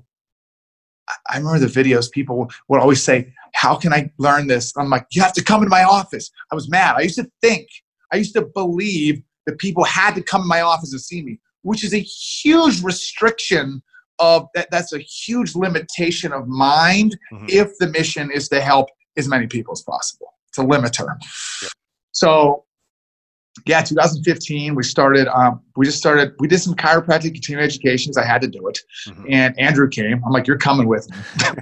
I 1.28 1.38
remember 1.38 1.58
the 1.58 1.66
videos 1.66 2.08
people 2.08 2.48
would 2.68 2.80
always 2.80 3.02
say, 3.02 3.34
How 3.54 3.74
can 3.74 3.92
I 3.92 4.12
learn 4.18 4.46
this? 4.46 4.72
I'm 4.76 4.88
like, 4.88 5.06
You 5.10 5.22
have 5.22 5.32
to 5.32 5.42
come 5.42 5.62
into 5.62 5.70
my 5.70 5.82
office. 5.82 6.30
I 6.52 6.54
was 6.54 6.70
mad. 6.70 6.94
I 6.96 7.00
used 7.00 7.16
to 7.16 7.28
think, 7.40 7.66
I 8.12 8.16
used 8.18 8.34
to 8.34 8.42
believe 8.54 9.24
that 9.46 9.58
people 9.58 9.82
had 9.82 10.14
to 10.14 10.22
come 10.22 10.42
in 10.42 10.46
my 10.46 10.60
office 10.60 10.92
and 10.92 11.00
see 11.00 11.20
me, 11.20 11.40
which 11.62 11.82
is 11.82 11.92
a 11.94 11.98
huge 11.98 12.80
restriction 12.84 13.82
of 14.20 14.46
that. 14.54 14.68
That's 14.70 14.92
a 14.92 15.00
huge 15.00 15.56
limitation 15.56 16.32
of 16.32 16.46
mind 16.46 17.18
mm-hmm. 17.32 17.46
if 17.48 17.76
the 17.80 17.88
mission 17.88 18.30
is 18.30 18.48
to 18.50 18.60
help 18.60 18.86
as 19.16 19.28
many 19.28 19.46
people 19.46 19.72
as 19.72 19.82
possible. 19.82 20.34
It's 20.48 20.58
a 20.58 20.62
limiter. 20.62 21.16
Yeah. 21.62 21.68
So, 22.12 22.64
yeah, 23.66 23.82
2015, 23.82 24.74
we 24.74 24.82
started, 24.82 25.28
um, 25.28 25.60
we 25.76 25.84
just 25.84 25.98
started, 25.98 26.32
we 26.38 26.48
did 26.48 26.58
some 26.58 26.74
chiropractic 26.74 27.34
continuing 27.34 27.64
educations. 27.64 28.16
I 28.16 28.24
had 28.24 28.40
to 28.42 28.48
do 28.48 28.66
it. 28.66 28.78
Mm-hmm. 29.08 29.24
And 29.28 29.58
Andrew 29.60 29.88
came. 29.88 30.22
I'm 30.24 30.32
like, 30.32 30.46
you're 30.46 30.58
coming 30.58 30.88
with 30.88 31.08
me. 31.10 31.16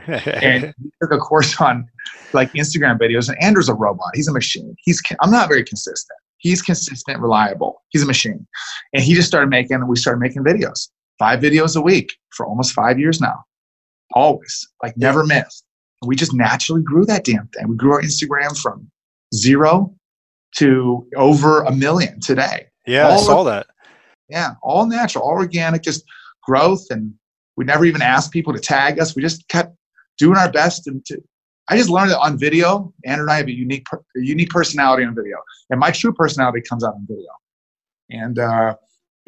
and 0.26 0.74
he 0.82 0.90
took 1.02 1.12
a 1.12 1.18
course 1.18 1.60
on 1.60 1.88
like 2.32 2.52
Instagram 2.52 2.98
videos. 2.98 3.28
And 3.28 3.40
Andrew's 3.42 3.68
a 3.68 3.74
robot. 3.74 4.10
He's 4.14 4.28
a 4.28 4.32
machine. 4.32 4.74
He's, 4.84 5.02
I'm 5.20 5.30
not 5.30 5.48
very 5.48 5.64
consistent. 5.64 6.16
He's 6.38 6.62
consistent, 6.62 7.20
reliable. 7.20 7.82
He's 7.90 8.02
a 8.02 8.06
machine. 8.06 8.46
And 8.92 9.02
he 9.02 9.14
just 9.14 9.28
started 9.28 9.50
making, 9.50 9.86
we 9.86 9.96
started 9.96 10.20
making 10.20 10.44
videos, 10.44 10.88
five 11.18 11.40
videos 11.40 11.76
a 11.76 11.80
week 11.80 12.12
for 12.30 12.46
almost 12.46 12.72
five 12.72 12.98
years 12.98 13.20
now. 13.20 13.44
Always, 14.14 14.66
like 14.82 14.96
never 14.96 15.24
missed 15.24 15.64
we 16.02 16.16
just 16.16 16.34
naturally 16.34 16.82
grew 16.82 17.04
that 17.06 17.24
damn 17.24 17.48
thing. 17.48 17.68
We 17.68 17.76
grew 17.76 17.92
our 17.92 18.02
Instagram 18.02 18.58
from 18.58 18.90
zero 19.34 19.94
to 20.56 21.06
over 21.16 21.62
a 21.62 21.72
million 21.72 22.20
today. 22.20 22.66
Yeah, 22.86 23.08
all 23.08 23.20
I 23.20 23.22
saw 23.22 23.42
that. 23.44 23.66
Yeah, 24.28 24.54
all 24.62 24.86
natural, 24.86 25.24
all 25.24 25.32
organic, 25.32 25.82
just 25.82 26.04
growth. 26.42 26.84
And 26.90 27.12
we 27.56 27.64
never 27.64 27.84
even 27.84 28.02
asked 28.02 28.32
people 28.32 28.52
to 28.52 28.60
tag 28.60 28.98
us. 28.98 29.14
We 29.14 29.22
just 29.22 29.46
kept 29.48 29.76
doing 30.18 30.36
our 30.36 30.50
best. 30.50 30.86
And 30.86 31.04
to, 31.06 31.20
I 31.68 31.76
just 31.76 31.90
learned 31.90 32.10
that 32.12 32.18
on 32.18 32.38
video, 32.38 32.92
Andrew 33.04 33.24
and 33.24 33.30
I 33.30 33.36
have 33.36 33.48
a 33.48 33.52
unique, 33.52 33.86
a 33.92 34.20
unique 34.20 34.50
personality 34.50 35.04
on 35.04 35.14
video, 35.14 35.36
and 35.68 35.78
my 35.78 35.90
true 35.90 36.12
personality 36.12 36.62
comes 36.68 36.82
out 36.82 36.94
on 36.94 37.06
video. 37.08 37.30
And 38.08 38.38
uh, 38.38 38.76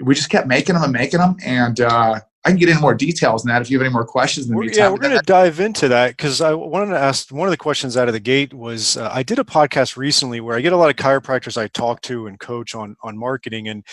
we 0.03 0.15
just 0.15 0.31
kept 0.31 0.49
making 0.49 0.75
them 0.75 0.85
and 0.85 0.93
making 0.93 1.21
them, 1.21 1.37
and 1.45 1.81
uh, 1.81 2.21
I 2.45 2.51
can 2.51 2.59
get 2.59 2.69
into 2.69 2.81
more 2.81 2.95
details 2.95 3.43
than 3.43 3.53
that 3.53 3.63
if 3.63 3.71
you 3.71 3.79
have 3.79 3.85
any 3.85 3.93
more 3.93 4.05
questions. 4.05 4.51
In 4.51 4.57
the 4.57 4.75
yeah, 4.75 4.91
we're 4.91 4.97
going 4.97 5.17
to 5.17 5.23
dive 5.23 5.61
into 5.61 5.87
that 5.89 6.17
because 6.17 6.41
I 6.41 6.53
wanted 6.55 6.91
to 6.91 6.99
ask 6.99 7.31
one 7.31 7.47
of 7.47 7.53
the 7.53 7.57
questions 7.57 7.97
out 7.97 8.09
of 8.09 8.15
the 8.15 8.21
gate 8.21 8.53
was 8.53 8.97
uh, 8.97 9.09
I 9.13 9.23
did 9.23 9.39
a 9.39 9.45
podcast 9.45 9.97
recently 9.97 10.41
where 10.41 10.57
I 10.57 10.61
get 10.61 10.73
a 10.73 10.77
lot 10.77 10.91
of 10.91 10.97
chiropractors 10.97 11.57
I 11.57 11.69
talk 11.69 12.01
to 12.03 12.27
and 12.27 12.41
coach 12.41 12.75
on 12.75 12.97
on 13.03 13.17
marketing, 13.17 13.69
and 13.69 13.85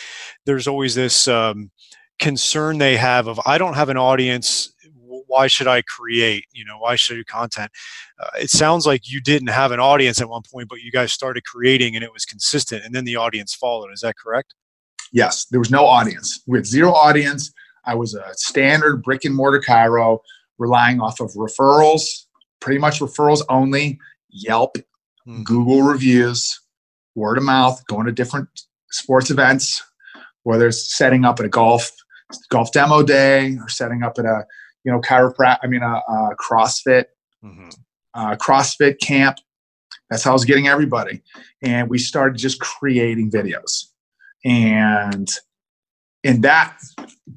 there's 0.46 0.68
always 0.68 0.96
this 0.96 1.28
um, 1.28 1.70
concern 2.18 2.80
they 2.80 2.98
have 2.98 3.28
of 3.28 3.40
I 3.46 3.60
don't 3.60 3.76
have 3.76 3.90
an 3.90 3.98
audience. 3.98 4.74
Why 5.28 5.46
should 5.46 5.68
I 5.68 5.84
create? 5.84 6.46
You 6.52 6.66
know, 6.66 6.80
why 6.80 6.96
should 6.96 7.14
I 7.14 7.18
do 7.18 7.26
content? 7.26 7.72
Uh, 8.20 8.30
it 8.42 8.50
sounds 8.50 8.88
like 8.88 9.12
you 9.12 9.22
didn't 9.22 9.50
have 9.50 9.72
an 9.72 9.80
audience 9.80 10.20
at 10.22 10.28
one 10.28 10.42
point, 10.52 10.70
but 10.70 10.80
you 10.80 10.92
guys 10.92 11.14
started 11.14 11.44
creating 11.44 11.96
and 11.96 12.04
it 12.04 12.12
was 12.12 12.26
consistent, 12.26 12.84
and 12.84 12.96
then 12.96 13.06
the 13.06 13.16
audience 13.16 13.54
followed. 13.54 13.92
Is 13.94 14.02
that 14.02 14.16
correct? 14.18 14.56
Yes, 15.12 15.46
there 15.46 15.60
was 15.60 15.70
no 15.70 15.86
audience. 15.86 16.42
We 16.48 16.58
had 16.58 16.66
zero 16.66 16.94
audience 16.94 17.52
I 17.86 17.96
was 17.96 18.14
a 18.14 18.24
standard 18.34 19.04
brick 19.04 19.26
and 19.26 19.36
mortar 19.36 19.62
chiro, 19.62 20.20
relying 20.58 21.00
off 21.00 21.20
of 21.20 21.32
referrals, 21.34 22.04
pretty 22.60 22.80
much 22.80 23.00
referrals 23.00 23.42
only, 23.50 24.00
Yelp, 24.30 24.78
mm. 25.28 25.44
Google 25.44 25.82
reviews, 25.84 26.60
word 27.16 27.38
of 27.38 27.44
mouth, 27.44 27.82
going 27.88 28.06
to 28.06 28.12
different 28.12 28.48
sports 28.92 29.30
events, 29.30 29.84
whether 30.44 30.68
it's 30.68 30.96
setting 30.96 31.26
up 31.26 31.40
at 31.40 31.46
a 31.46 31.50
golf 31.50 31.92
golf 32.50 32.72
demo 32.72 33.02
day 33.02 33.58
or 33.60 33.68
setting 33.70 34.04
up 34.04 34.20
at 34.20 34.26
a 34.26 34.46
you 34.84 34.92
know 34.92 35.00
chiropractic, 35.00 35.60
I 35.64 35.68
mean 35.68 35.82
a, 35.82 36.02
a 36.08 36.36
CrossFit, 36.36 37.06
mm-hmm. 37.44 37.70
uh, 38.14 38.36
CrossFit 38.36 39.00
camp. 39.00 39.38
That's 40.10 40.24
how 40.24 40.32
I 40.32 40.34
was 40.34 40.46
getting 40.46 40.68
everybody, 40.68 41.22
and 41.62 41.90
we 41.90 41.98
started 41.98 42.38
just 42.38 42.60
creating 42.60 43.32
videos, 43.32 43.86
and 44.44 45.30
and 46.24 46.44
that 46.44 46.78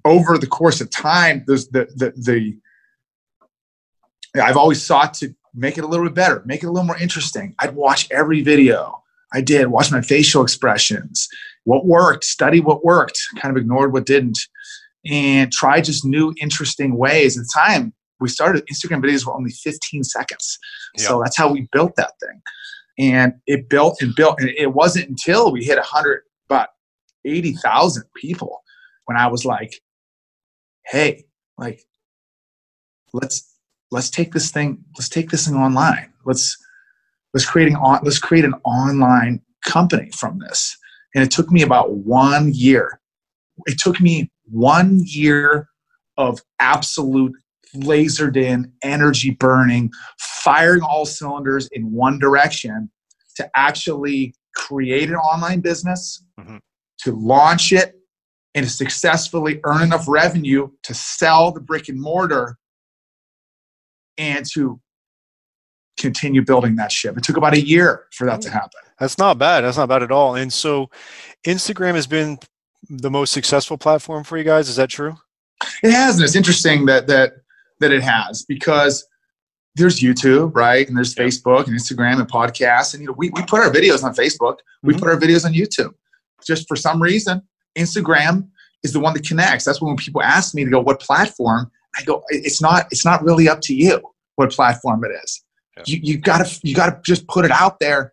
over 0.05 0.39
the 0.39 0.47
course 0.47 0.81
of 0.81 0.91
time, 0.91 1.45
there's 1.47 1.69
the 1.69 1.87
the 1.97 2.13
the 2.17 2.59
I've 4.41 4.57
always 4.57 4.83
sought 4.83 5.15
to 5.15 5.35
make 5.55 5.77
it 5.77 5.85
a 5.85 5.87
little 5.87 6.07
bit 6.07 6.15
better, 6.15 6.43
make 6.47 6.63
it 6.63 6.67
a 6.67 6.71
little 6.71 6.87
more 6.87 6.99
interesting. 6.99 7.55
I'd 7.59 7.75
watch 7.75 8.09
every 8.11 8.43
video. 8.43 9.03
I 9.35 9.41
did 9.41 9.67
watch 9.69 9.93
my 9.93 10.01
facial 10.01 10.43
expressions, 10.43 11.29
what 11.65 11.87
worked, 11.87 12.25
study 12.25 12.61
what 12.61 12.85
worked, 12.85 13.21
kind 13.39 13.55
of 13.55 13.61
ignored 13.61 13.93
what 13.93 14.07
didn't, 14.07 14.39
and 15.07 15.53
try 15.53 15.81
just 15.81 16.05
new, 16.05 16.35
interesting 16.41 16.97
ways. 16.97 17.39
At 17.39 17.45
the 17.45 17.51
time 17.55 17.95
we 18.21 18.29
started, 18.29 18.67
Instagram 18.67 19.03
videos 19.03 19.27
were 19.27 19.35
only 19.35 19.51
15 19.51 20.05
seconds, 20.05 20.59
yep. 20.97 21.07
so 21.07 21.21
that's 21.23 21.37
how 21.37 21.51
we 21.51 21.69
built 21.73 21.95
that 21.97 22.13
thing. 22.21 22.43
And 22.99 23.35
it 23.47 23.69
built 23.69 24.01
and 24.01 24.15
built, 24.15 24.41
and 24.41 24.51
it 24.51 24.75
wasn't 24.75 25.09
until 25.09 25.51
we 25.51 25.65
hit 25.65 25.77
100, 25.77 26.23
about 26.47 26.69
80,000 27.25 28.05
people 28.17 28.62
when 29.07 29.17
I 29.17 29.27
was 29.27 29.45
like, 29.45 29.75
hey, 30.87 31.25
like, 31.59 31.83
let's 33.13 33.57
let's 33.91 34.11
take 34.11 34.33
this 34.33 34.51
thing, 34.51 34.85
let's 34.97 35.09
take 35.09 35.31
this 35.31 35.47
thing 35.47 35.57
online. 35.57 36.13
Let's 36.25 36.57
let's 37.35 37.47
creating 37.47 37.77
on 37.77 38.01
let's 38.03 38.19
create 38.19 38.45
an 38.45 38.55
online 38.65 39.41
company 39.65 40.11
from 40.11 40.39
this. 40.39 40.77
And 41.15 41.23
it 41.23 41.31
took 41.31 41.51
me 41.51 41.63
about 41.63 41.93
one 41.93 42.53
year. 42.53 43.01
It 43.67 43.79
took 43.79 44.01
me 44.01 44.31
one 44.45 45.03
year 45.05 45.69
of 46.17 46.41
absolute 46.59 47.33
lasered 47.77 48.37
in, 48.37 48.73
energy 48.83 49.31
burning, 49.31 49.91
firing 50.19 50.83
all 50.83 51.07
cylinders 51.07 51.69
in 51.73 51.93
one 51.93 52.19
direction 52.19 52.91
to 53.37 53.51
actually 53.55 54.35
create 54.55 55.09
an 55.09 55.17
online 55.17 55.61
business, 55.61 56.23
mm-hmm. 56.39 56.59
to 56.99 57.13
launch 57.13 57.73
it, 57.73 57.95
and 58.55 58.67
to 58.67 58.71
successfully 58.71 59.61
earn 59.65 59.83
enough 59.83 60.05
revenue 60.07 60.69
to 60.83 60.95
sell 60.95 61.53
the 61.53 61.61
brick 61.61 61.89
and 61.89 62.01
mortar 62.01 62.59
and 64.19 64.45
to 64.53 64.81
continue 65.99 66.43
building 66.43 66.77
that 66.77 66.93
ship. 66.93 67.17
It 67.17 67.25
took 67.25 67.37
about 67.37 67.55
a 67.55 67.61
year 67.61 68.07
for 68.13 68.27
that 68.27 68.41
to 68.43 68.51
happen. 68.51 68.81
That's 68.99 69.19
not 69.19 69.39
bad. 69.39 69.63
That's 69.63 69.77
not 69.77 69.89
bad 69.89 70.03
at 70.03 70.11
all. 70.11 70.35
And 70.37 70.53
so 70.53 70.91
Instagram 71.47 71.95
has 71.95 72.07
been 72.07 72.39
the 72.89 73.11
most 73.11 73.33
successful 73.33 73.79
platform 73.79 74.25
for 74.25 74.37
you 74.37 74.45
guys. 74.45 74.69
Is 74.69 74.77
that 74.77 74.91
true? 74.91 75.17
It 75.83 75.93
has, 75.93 76.17
and 76.17 76.25
it's 76.25 76.35
interesting 76.37 76.87
that 76.87 77.07
that 77.07 77.35
that 77.81 77.93
it 77.93 78.03
has 78.03 78.45
because 78.45 79.07
there's 79.75 80.01
YouTube, 80.01 80.55
right? 80.55 80.87
And 80.87 80.97
there's 80.97 81.15
Facebook 81.15 81.67
and 81.67 81.77
Instagram 81.79 82.21
and 82.21 82.31
podcasts. 82.31 82.95
And 82.95 83.01
you 83.03 83.09
know, 83.09 83.15
we, 83.17 83.31
we 83.31 83.43
put 83.43 83.61
our 83.61 83.71
videos 83.71 84.03
on 84.05 84.15
Facebook, 84.15 84.57
we 84.83 84.95
Mhm. 84.95 84.99
put 85.01 85.09
our 85.09 85.19
videos 85.19 85.45
on 85.45 85.53
YouTube. 85.53 85.93
Just 86.45 86.67
for 86.69 86.77
some 86.77 87.01
reason, 87.03 87.43
Instagram 87.77 88.49
is 88.83 88.93
the 88.93 89.01
one 89.01 89.15
that 89.15 89.27
connects. 89.27 89.65
That's 89.65 89.81
when 89.81 89.97
people 89.97 90.23
ask 90.23 90.55
me 90.55 90.65
to 90.65 90.71
go, 90.71 90.81
what 90.81 91.01
platform? 91.01 91.71
I 91.97 92.03
go, 92.05 92.23
it's 92.29 92.61
not, 92.63 92.87
it's 92.91 93.05
not 93.05 93.23
really 93.23 93.49
up 93.49 93.61
to 93.63 93.75
you 93.75 94.01
what 94.37 94.51
platform 94.51 95.05
it 95.05 95.11
is. 95.23 95.45
Yeah. 95.77 95.83
You, 95.87 96.01
you 96.03 96.19
gotta, 96.19 96.59
you 96.63 96.75
gotta 96.75 97.01
just 97.05 97.27
put 97.29 97.45
it 97.45 97.51
out 97.51 97.81
there. 97.81 98.13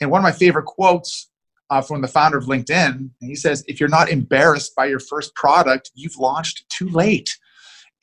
And 0.00 0.10
one 0.10 0.20
of 0.20 0.22
my 0.22 0.32
favorite 0.32 0.64
quotes 0.64 1.28
uh, 1.68 1.82
from 1.82 2.00
the 2.00 2.08
founder 2.08 2.38
of 2.38 2.44
LinkedIn, 2.46 3.10
he 3.20 3.34
says, 3.34 3.64
if 3.68 3.78
you're 3.78 3.88
not 3.88 4.08
embarrassed 4.08 4.74
by 4.74 4.86
your 4.86 5.00
first 5.00 5.34
product, 5.34 5.90
you've 5.94 6.16
launched 6.16 6.64
too 6.70 6.88
late. 6.88 7.30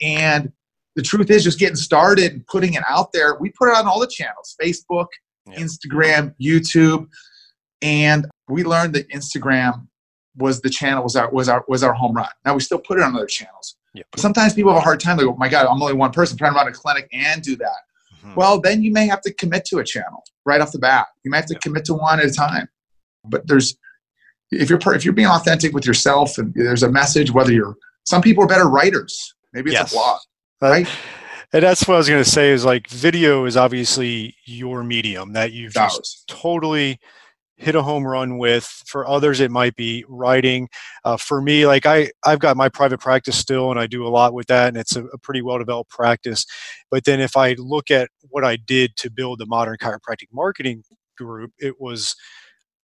And 0.00 0.52
the 0.94 1.02
truth 1.02 1.30
is 1.30 1.44
just 1.44 1.58
getting 1.58 1.76
started 1.76 2.32
and 2.32 2.46
putting 2.46 2.74
it 2.74 2.82
out 2.88 3.12
there. 3.12 3.36
We 3.38 3.50
put 3.50 3.68
it 3.68 3.76
on 3.76 3.86
all 3.86 4.00
the 4.00 4.06
channels, 4.06 4.56
Facebook, 4.62 5.08
Yeah. 5.46 5.58
Instagram, 5.58 6.34
YouTube. 6.40 7.08
And 7.82 8.26
we 8.48 8.64
learned 8.64 8.94
that 8.94 9.08
Instagram 9.10 9.87
was 10.38 10.60
the 10.60 10.70
channel 10.70 11.02
was 11.02 11.16
our 11.16 11.30
was 11.30 11.48
our 11.48 11.64
was 11.68 11.82
our 11.82 11.92
home 11.92 12.14
run. 12.14 12.28
Now 12.44 12.54
we 12.54 12.60
still 12.60 12.78
put 12.78 12.98
it 12.98 13.02
on 13.04 13.14
other 13.14 13.26
channels. 13.26 13.76
Yeah. 13.94 14.04
But 14.10 14.20
sometimes 14.20 14.54
people 14.54 14.72
have 14.72 14.80
a 14.80 14.84
hard 14.84 15.00
time. 15.00 15.16
They 15.16 15.24
go, 15.24 15.34
my 15.36 15.48
God, 15.48 15.66
I'm 15.66 15.80
only 15.82 15.94
one 15.94 16.12
person 16.12 16.36
trying 16.36 16.52
to 16.52 16.56
run 16.56 16.68
a 16.68 16.72
clinic 16.72 17.08
and 17.12 17.42
do 17.42 17.56
that. 17.56 17.76
Mhm. 18.24 18.36
Well, 18.36 18.60
then 18.60 18.82
you 18.82 18.92
may 18.92 19.06
have 19.06 19.20
to 19.22 19.32
commit 19.34 19.64
to 19.66 19.78
a 19.78 19.84
channel 19.84 20.22
right 20.44 20.60
off 20.60 20.72
the 20.72 20.78
bat. 20.78 21.06
You 21.24 21.30
may 21.30 21.38
have 21.38 21.46
to 21.46 21.58
commit 21.58 21.84
to 21.86 21.94
one 21.94 22.20
at 22.20 22.26
a 22.26 22.32
time. 22.32 22.68
But 23.24 23.46
there's 23.46 23.76
if 24.50 24.70
you're 24.70 24.80
if 24.94 25.04
you're 25.04 25.14
being 25.14 25.28
authentic 25.28 25.72
with 25.74 25.86
yourself 25.86 26.38
and 26.38 26.52
there's 26.54 26.82
a 26.82 26.90
message, 26.90 27.30
whether 27.32 27.52
you're 27.52 27.76
some 28.04 28.22
people 28.22 28.44
are 28.44 28.48
better 28.48 28.68
writers. 28.68 29.34
Maybe 29.52 29.70
it's 29.70 29.80
Yes. 29.80 29.92
a 29.92 29.94
blog. 29.94 30.20
Uh, 30.62 30.68
right? 30.70 30.88
And 31.52 31.62
that's 31.62 31.88
what 31.88 31.94
I 31.94 31.98
was 31.98 32.08
going 32.08 32.22
to 32.22 32.28
say 32.30 32.50
is 32.50 32.64
like 32.64 32.88
video 32.88 33.46
is 33.46 33.56
obviously 33.56 34.36
your 34.44 34.82
medium 34.84 35.32
that 35.32 35.52
you've 35.52 35.72
just 35.72 36.24
totally 36.28 37.00
hit 37.58 37.74
a 37.74 37.82
home 37.82 38.06
run 38.06 38.38
with. 38.38 38.64
For 38.86 39.06
others, 39.06 39.40
it 39.40 39.50
might 39.50 39.76
be 39.76 40.04
writing. 40.08 40.68
Uh, 41.04 41.16
for 41.16 41.42
me, 41.42 41.66
like 41.66 41.86
I, 41.86 42.10
I've 42.24 42.38
got 42.40 42.56
my 42.56 42.68
private 42.68 43.00
practice 43.00 43.36
still, 43.36 43.70
and 43.70 43.78
I 43.80 43.86
do 43.86 44.06
a 44.06 44.08
lot 44.08 44.34
with 44.34 44.46
that, 44.48 44.68
and 44.68 44.76
it's 44.76 44.96
a, 44.96 45.04
a 45.06 45.18
pretty 45.18 45.42
well 45.42 45.58
developed 45.58 45.90
practice. 45.90 46.46
But 46.90 47.04
then 47.04 47.20
if 47.20 47.36
I 47.36 47.54
look 47.58 47.90
at 47.90 48.10
what 48.30 48.44
I 48.44 48.56
did 48.56 48.96
to 48.96 49.10
build 49.10 49.40
the 49.40 49.46
modern 49.46 49.76
chiropractic 49.76 50.28
marketing 50.32 50.84
group, 51.16 51.52
it 51.58 51.80
was 51.80 52.14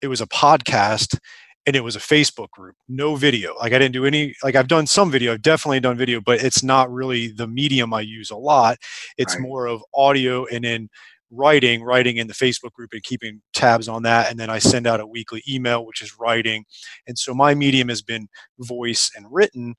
it 0.01 0.07
was 0.07 0.21
a 0.21 0.27
podcast 0.27 1.17
and 1.65 1.75
it 1.75 1.83
was 1.83 1.95
a 1.95 1.99
Facebook 1.99 2.49
group, 2.51 2.75
no 2.87 3.15
video. 3.15 3.55
Like 3.55 3.73
I 3.73 3.79
didn't 3.79 3.93
do 3.93 4.05
any, 4.05 4.35
like 4.43 4.55
I've 4.55 4.67
done 4.67 4.85
some 4.85 5.09
video, 5.11 5.33
I've 5.33 5.41
definitely 5.41 5.79
done 5.79 5.97
video, 5.97 6.21
but 6.21 6.43
it's 6.43 6.63
not 6.63 6.91
really 6.91 7.29
the 7.29 7.47
medium 7.47 7.91
I 7.93 8.01
use 8.01 8.29
a 8.29 8.35
lot. 8.37 8.77
It's 9.17 9.35
Right. 9.35 9.41
more 9.41 9.65
of 9.67 9.83
audio 9.95 10.45
and 10.45 10.63
then 10.63 10.89
writing, 11.31 11.83
writing 11.83 12.17
in 12.17 12.27
the 12.27 12.33
Facebook 12.33 12.71
group 12.73 12.91
and 12.93 13.03
keeping 13.03 13.41
tabs 13.53 13.87
on 13.87 14.03
that. 14.03 14.29
And 14.29 14.39
then 14.39 14.49
I 14.49 14.59
send 14.59 14.87
out 14.87 14.99
a 14.99 15.07
weekly 15.07 15.43
email, 15.47 15.85
which 15.85 16.01
is 16.01 16.17
writing. 16.19 16.65
And 17.07 17.17
so 17.17 17.33
my 17.33 17.55
medium 17.55 17.89
has 17.89 18.01
been 18.01 18.27
voice 18.59 19.11
and 19.15 19.25
written. 19.31 19.75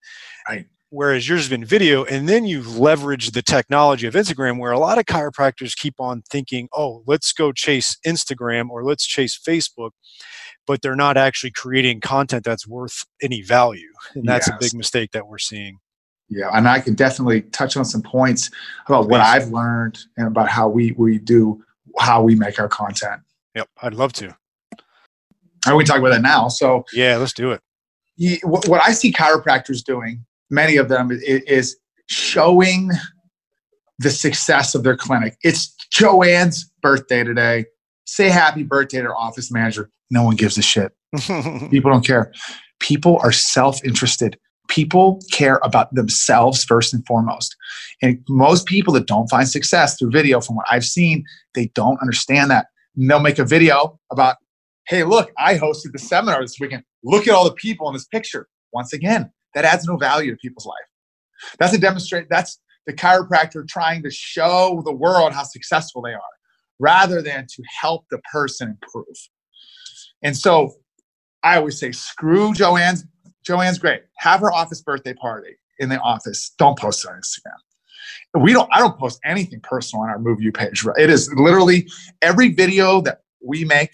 Right. 0.49 0.67
Whereas 0.91 1.29
yours 1.29 1.43
has 1.43 1.51
been 1.51 1.65
video, 1.65 2.05
and 2.05 2.29
then 2.29 2.47
you've 2.47 2.67
leveraged 2.67 3.33
the 3.33 3.43
technology 3.43 4.07
of 4.07 4.15
Instagram, 4.15 4.61
where 4.61 4.71
a 4.71 4.79
lot 4.79 4.99
of 4.99 5.05
chiropractors 5.05 5.77
keep 5.77 5.95
on 5.99 6.23
thinking, 6.31 6.69
oh, 6.73 7.03
let's 7.07 7.33
go 7.33 7.51
chase 7.51 7.97
Instagram 8.07 8.71
or 8.71 8.85
let's 8.85 9.05
chase 9.05 9.37
Facebook 9.37 9.91
but 10.67 10.83
they're 10.83 10.97
not 10.97 11.17
actually 11.17 11.53
creating 11.53 12.01
content 12.01 12.45
that's 12.45 12.67
worth 12.67 13.05
any 13.23 13.41
value. 13.43 13.93
And 14.15 14.29
that's 14.29 14.49
a 14.49 14.57
big 14.61 14.75
mistake 14.75 15.13
that 15.13 15.29
we're 15.29 15.39
seeing. 15.39 15.79
Yeah, 16.29 16.51
and 16.53 16.69
I 16.69 16.81
can 16.81 16.95
definitely 16.95 17.43
touch 17.43 17.77
on 17.77 17.85
some 17.85 18.03
points 18.03 18.51
about 18.87 19.09
what 19.09 19.21
I've 19.21 19.49
learned 19.49 19.99
and 20.17 20.27
about 20.27 20.49
how 20.49 20.69
we 20.69 20.93
we 20.93 21.19
do 21.19 21.63
how 21.99 22.23
we 22.23 22.35
make 22.35 22.59
our 22.59 22.69
content. 22.69 23.23
Yep, 23.55 23.69
I'd 23.83 23.95
love 23.95 24.13
to. 24.15 24.37
And 25.67 25.77
we 25.77 25.85
talk 25.85 25.99
about 25.99 26.11
that 26.11 26.23
now. 26.23 26.49
So 26.49 26.85
Yeah, 26.93 27.17
let's 27.17 27.33
do 27.33 27.53
it. 27.53 27.61
you, 28.17 28.39
what 28.43 28.67
what 28.69 28.83
I 28.85 28.93
see 28.93 29.13
chiropractors 29.13 29.85
doing, 29.85 30.25
many 30.51 30.77
of 30.77 30.89
them, 30.89 31.11
is 31.13 31.77
showing 32.09 32.91
the 33.99 34.11
success 34.11 34.75
of 34.75 34.83
their 34.83 34.97
clinic. 34.97 35.37
It's 35.43 35.75
Joanne's 35.91 36.71
birthday 36.83 37.25
today. 37.25 37.67
Say 38.05 38.29
happy 38.29 38.63
birthday 38.63 39.01
to 39.01 39.09
our 39.09 39.17
office 39.17 39.51
manager. 39.51 39.91
No 40.11 40.23
one 40.23 40.37
gives 40.37 40.59
a 40.59 40.63
shit. 40.63 40.93
People 41.71 41.91
don't 41.91 42.07
care. 42.07 42.33
People 42.79 43.19
are 43.23 43.33
self 43.33 43.83
interested. 43.85 44.39
People 44.77 45.23
care 45.33 45.59
about 45.63 45.95
themselves 45.95 46.63
first 46.63 46.93
and 46.93 47.05
foremost. 47.07 47.57
And 48.03 48.23
most 48.29 48.67
people 48.67 48.93
that 48.93 49.07
don't 49.07 49.27
find 49.29 49.49
success 49.49 49.97
through 49.97 50.11
video, 50.11 50.39
from 50.43 50.57
what 50.57 50.67
I've 50.71 50.85
seen, 50.85 51.25
they 51.55 51.69
don't 51.75 51.99
understand 52.03 52.51
that. 52.51 52.67
And 52.95 53.11
they'll 53.11 53.21
make 53.21 53.39
a 53.39 53.45
video 53.45 53.99
about, 54.13 54.37
hey, 54.87 55.03
look, 55.05 55.33
I 55.39 55.57
hosted 55.57 55.93
the 55.93 55.99
seminar 55.99 56.43
this 56.43 56.59
weekend. 56.61 56.83
Look 57.03 57.27
at 57.27 57.35
all 57.35 57.45
the 57.45 57.55
people 57.55 57.89
in 57.89 57.95
this 57.95 58.05
picture. 58.05 58.49
Once 58.75 58.93
again, 58.93 59.33
that 59.55 59.65
adds 59.65 59.87
no 59.87 59.97
value 59.97 60.31
to 60.31 60.37
people's 60.37 60.67
life. 60.67 60.77
That's 61.59 61.73
a 61.73 61.79
demonstrate. 61.79 62.27
That's 62.29 62.61
the 62.87 62.93
chiropractor 62.93 63.67
trying 63.67 64.03
to 64.03 64.11
show 64.11 64.83
the 64.85 64.93
world 64.93 65.33
how 65.33 65.45
successful 65.45 66.03
they 66.03 66.13
are, 66.13 66.21
rather 66.79 67.23
than 67.23 67.47
to 67.47 67.63
help 67.81 68.05
the 68.11 68.19
person 68.31 68.77
improve. 68.83 69.17
And 70.23 70.37
so 70.37 70.75
I 71.43 71.57
always 71.57 71.81
say, 71.81 71.93
screw 71.93 72.53
Joanne's. 72.53 73.07
Joanne's 73.47 73.79
great. 73.79 74.03
Have 74.17 74.41
her 74.41 74.53
office 74.53 74.83
birthday 74.83 75.15
party 75.15 75.57
in 75.79 75.89
the 75.89 76.01
office. 76.01 76.53
Don't 76.59 76.79
post 76.79 77.05
it 77.05 77.11
on 77.11 77.17
Instagram. 77.17 78.43
We 78.43 78.53
don't. 78.53 78.69
I 78.73 78.81
don't 78.81 78.99
post 78.99 79.21
anything 79.25 79.61
personal 79.61 80.03
on 80.03 80.11
our 80.11 80.19
MoveU 80.19 80.55
page. 80.55 80.85
It 80.99 81.11
is 81.11 81.33
literally 81.35 81.89
every 82.23 82.53
video 82.53 83.01
that 83.03 83.21
we 83.45 83.65
make 83.65 83.91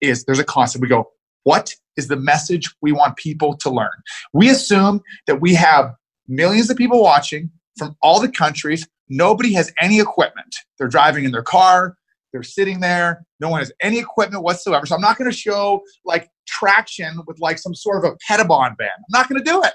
is 0.00 0.24
there's 0.24 0.38
a 0.38 0.44
concept. 0.44 0.82
We 0.82 0.88
go, 0.88 1.10
what 1.42 1.74
is 1.96 2.08
the 2.08 2.16
message 2.16 2.72
we 2.82 2.92
want 2.92 3.16
people 3.16 3.56
to 3.58 3.70
learn? 3.70 3.90
We 4.32 4.48
assume 4.48 5.02
that 5.26 5.40
we 5.40 5.54
have 5.54 5.94
millions 6.28 6.70
of 6.70 6.76
people 6.76 7.02
watching 7.02 7.50
from 7.76 7.96
all 8.00 8.20
the 8.20 8.30
countries. 8.30 8.86
Nobody 9.08 9.52
has 9.54 9.72
any 9.80 10.00
equipment. 10.00 10.54
They're 10.78 10.88
driving 10.88 11.24
in 11.24 11.32
their 11.32 11.42
car. 11.42 11.96
They're 12.32 12.42
sitting 12.42 12.80
there. 12.80 13.24
No 13.40 13.48
one 13.48 13.60
has 13.60 13.72
any 13.80 13.98
equipment 13.98 14.42
whatsoever. 14.42 14.86
So 14.86 14.94
I'm 14.94 15.00
not 15.00 15.18
going 15.18 15.30
to 15.30 15.36
show 15.36 15.82
like 16.04 16.28
traction 16.46 17.20
with 17.26 17.38
like 17.40 17.58
some 17.58 17.74
sort 17.74 18.04
of 18.04 18.12
a 18.12 18.16
Pettibon 18.28 18.74
band. 18.76 18.90
I'm 18.96 19.04
not 19.10 19.28
going 19.28 19.42
to 19.42 19.50
do 19.50 19.62
it. 19.62 19.72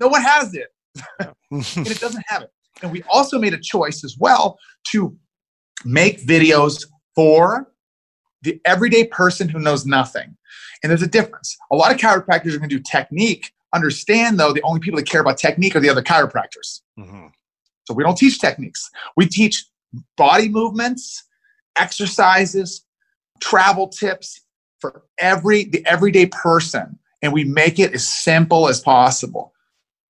No 0.00 0.08
one 0.08 0.22
has 0.22 0.54
it. 0.54 0.68
and 1.50 1.86
it 1.86 2.00
doesn't 2.00 2.24
have 2.28 2.42
it. 2.42 2.50
And 2.82 2.92
we 2.92 3.02
also 3.12 3.38
made 3.38 3.54
a 3.54 3.58
choice 3.60 4.04
as 4.04 4.16
well 4.18 4.58
to 4.92 5.16
make 5.84 6.24
videos 6.24 6.86
for 7.14 7.72
the 8.42 8.60
everyday 8.64 9.04
person 9.04 9.48
who 9.48 9.58
knows 9.58 9.84
nothing. 9.84 10.36
And 10.82 10.90
there's 10.90 11.02
a 11.02 11.08
difference. 11.08 11.56
A 11.72 11.76
lot 11.76 11.92
of 11.92 11.98
chiropractors 11.98 12.54
are 12.54 12.58
going 12.58 12.68
to 12.70 12.76
do 12.76 12.82
technique. 12.82 13.50
Understand 13.74 14.38
though, 14.38 14.52
the 14.52 14.62
only 14.62 14.80
people 14.80 14.98
that 14.98 15.08
care 15.08 15.20
about 15.20 15.38
technique 15.38 15.74
are 15.74 15.80
the 15.80 15.88
other 15.90 16.02
chiropractors. 16.02 16.80
Mhm. 16.98 17.30
So 17.86 17.94
we 17.94 18.04
don't 18.04 18.16
teach 18.16 18.38
techniques. 18.38 18.88
We 19.16 19.26
teach 19.26 19.64
body 20.16 20.48
movements, 20.48 21.24
exercises, 21.76 22.84
travel 23.40 23.88
tips 23.88 24.40
for 24.80 25.02
every 25.18 25.64
the 25.64 25.84
everyday 25.86 26.26
person, 26.26 26.98
and 27.22 27.32
we 27.32 27.44
make 27.44 27.78
it 27.78 27.92
as 27.94 28.06
simple 28.06 28.68
as 28.68 28.80
possible. 28.80 29.52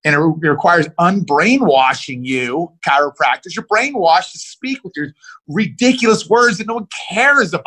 And 0.05 0.15
it, 0.15 0.19
requires 0.19 0.87
unbrainwashing 0.99 2.25
you, 2.25 2.71
chiropractors. 2.87 3.55
You're 3.55 3.67
brainwashed 3.67 4.31
to 4.31 4.39
speak 4.39 4.81
with 4.83 4.93
your 4.95 5.07
ridiculous 5.47 6.29
words 6.29 6.57
that 6.57 6.67
no 6.67 6.75
one 6.75 6.87
cares 7.09 7.53
about. 7.53 7.65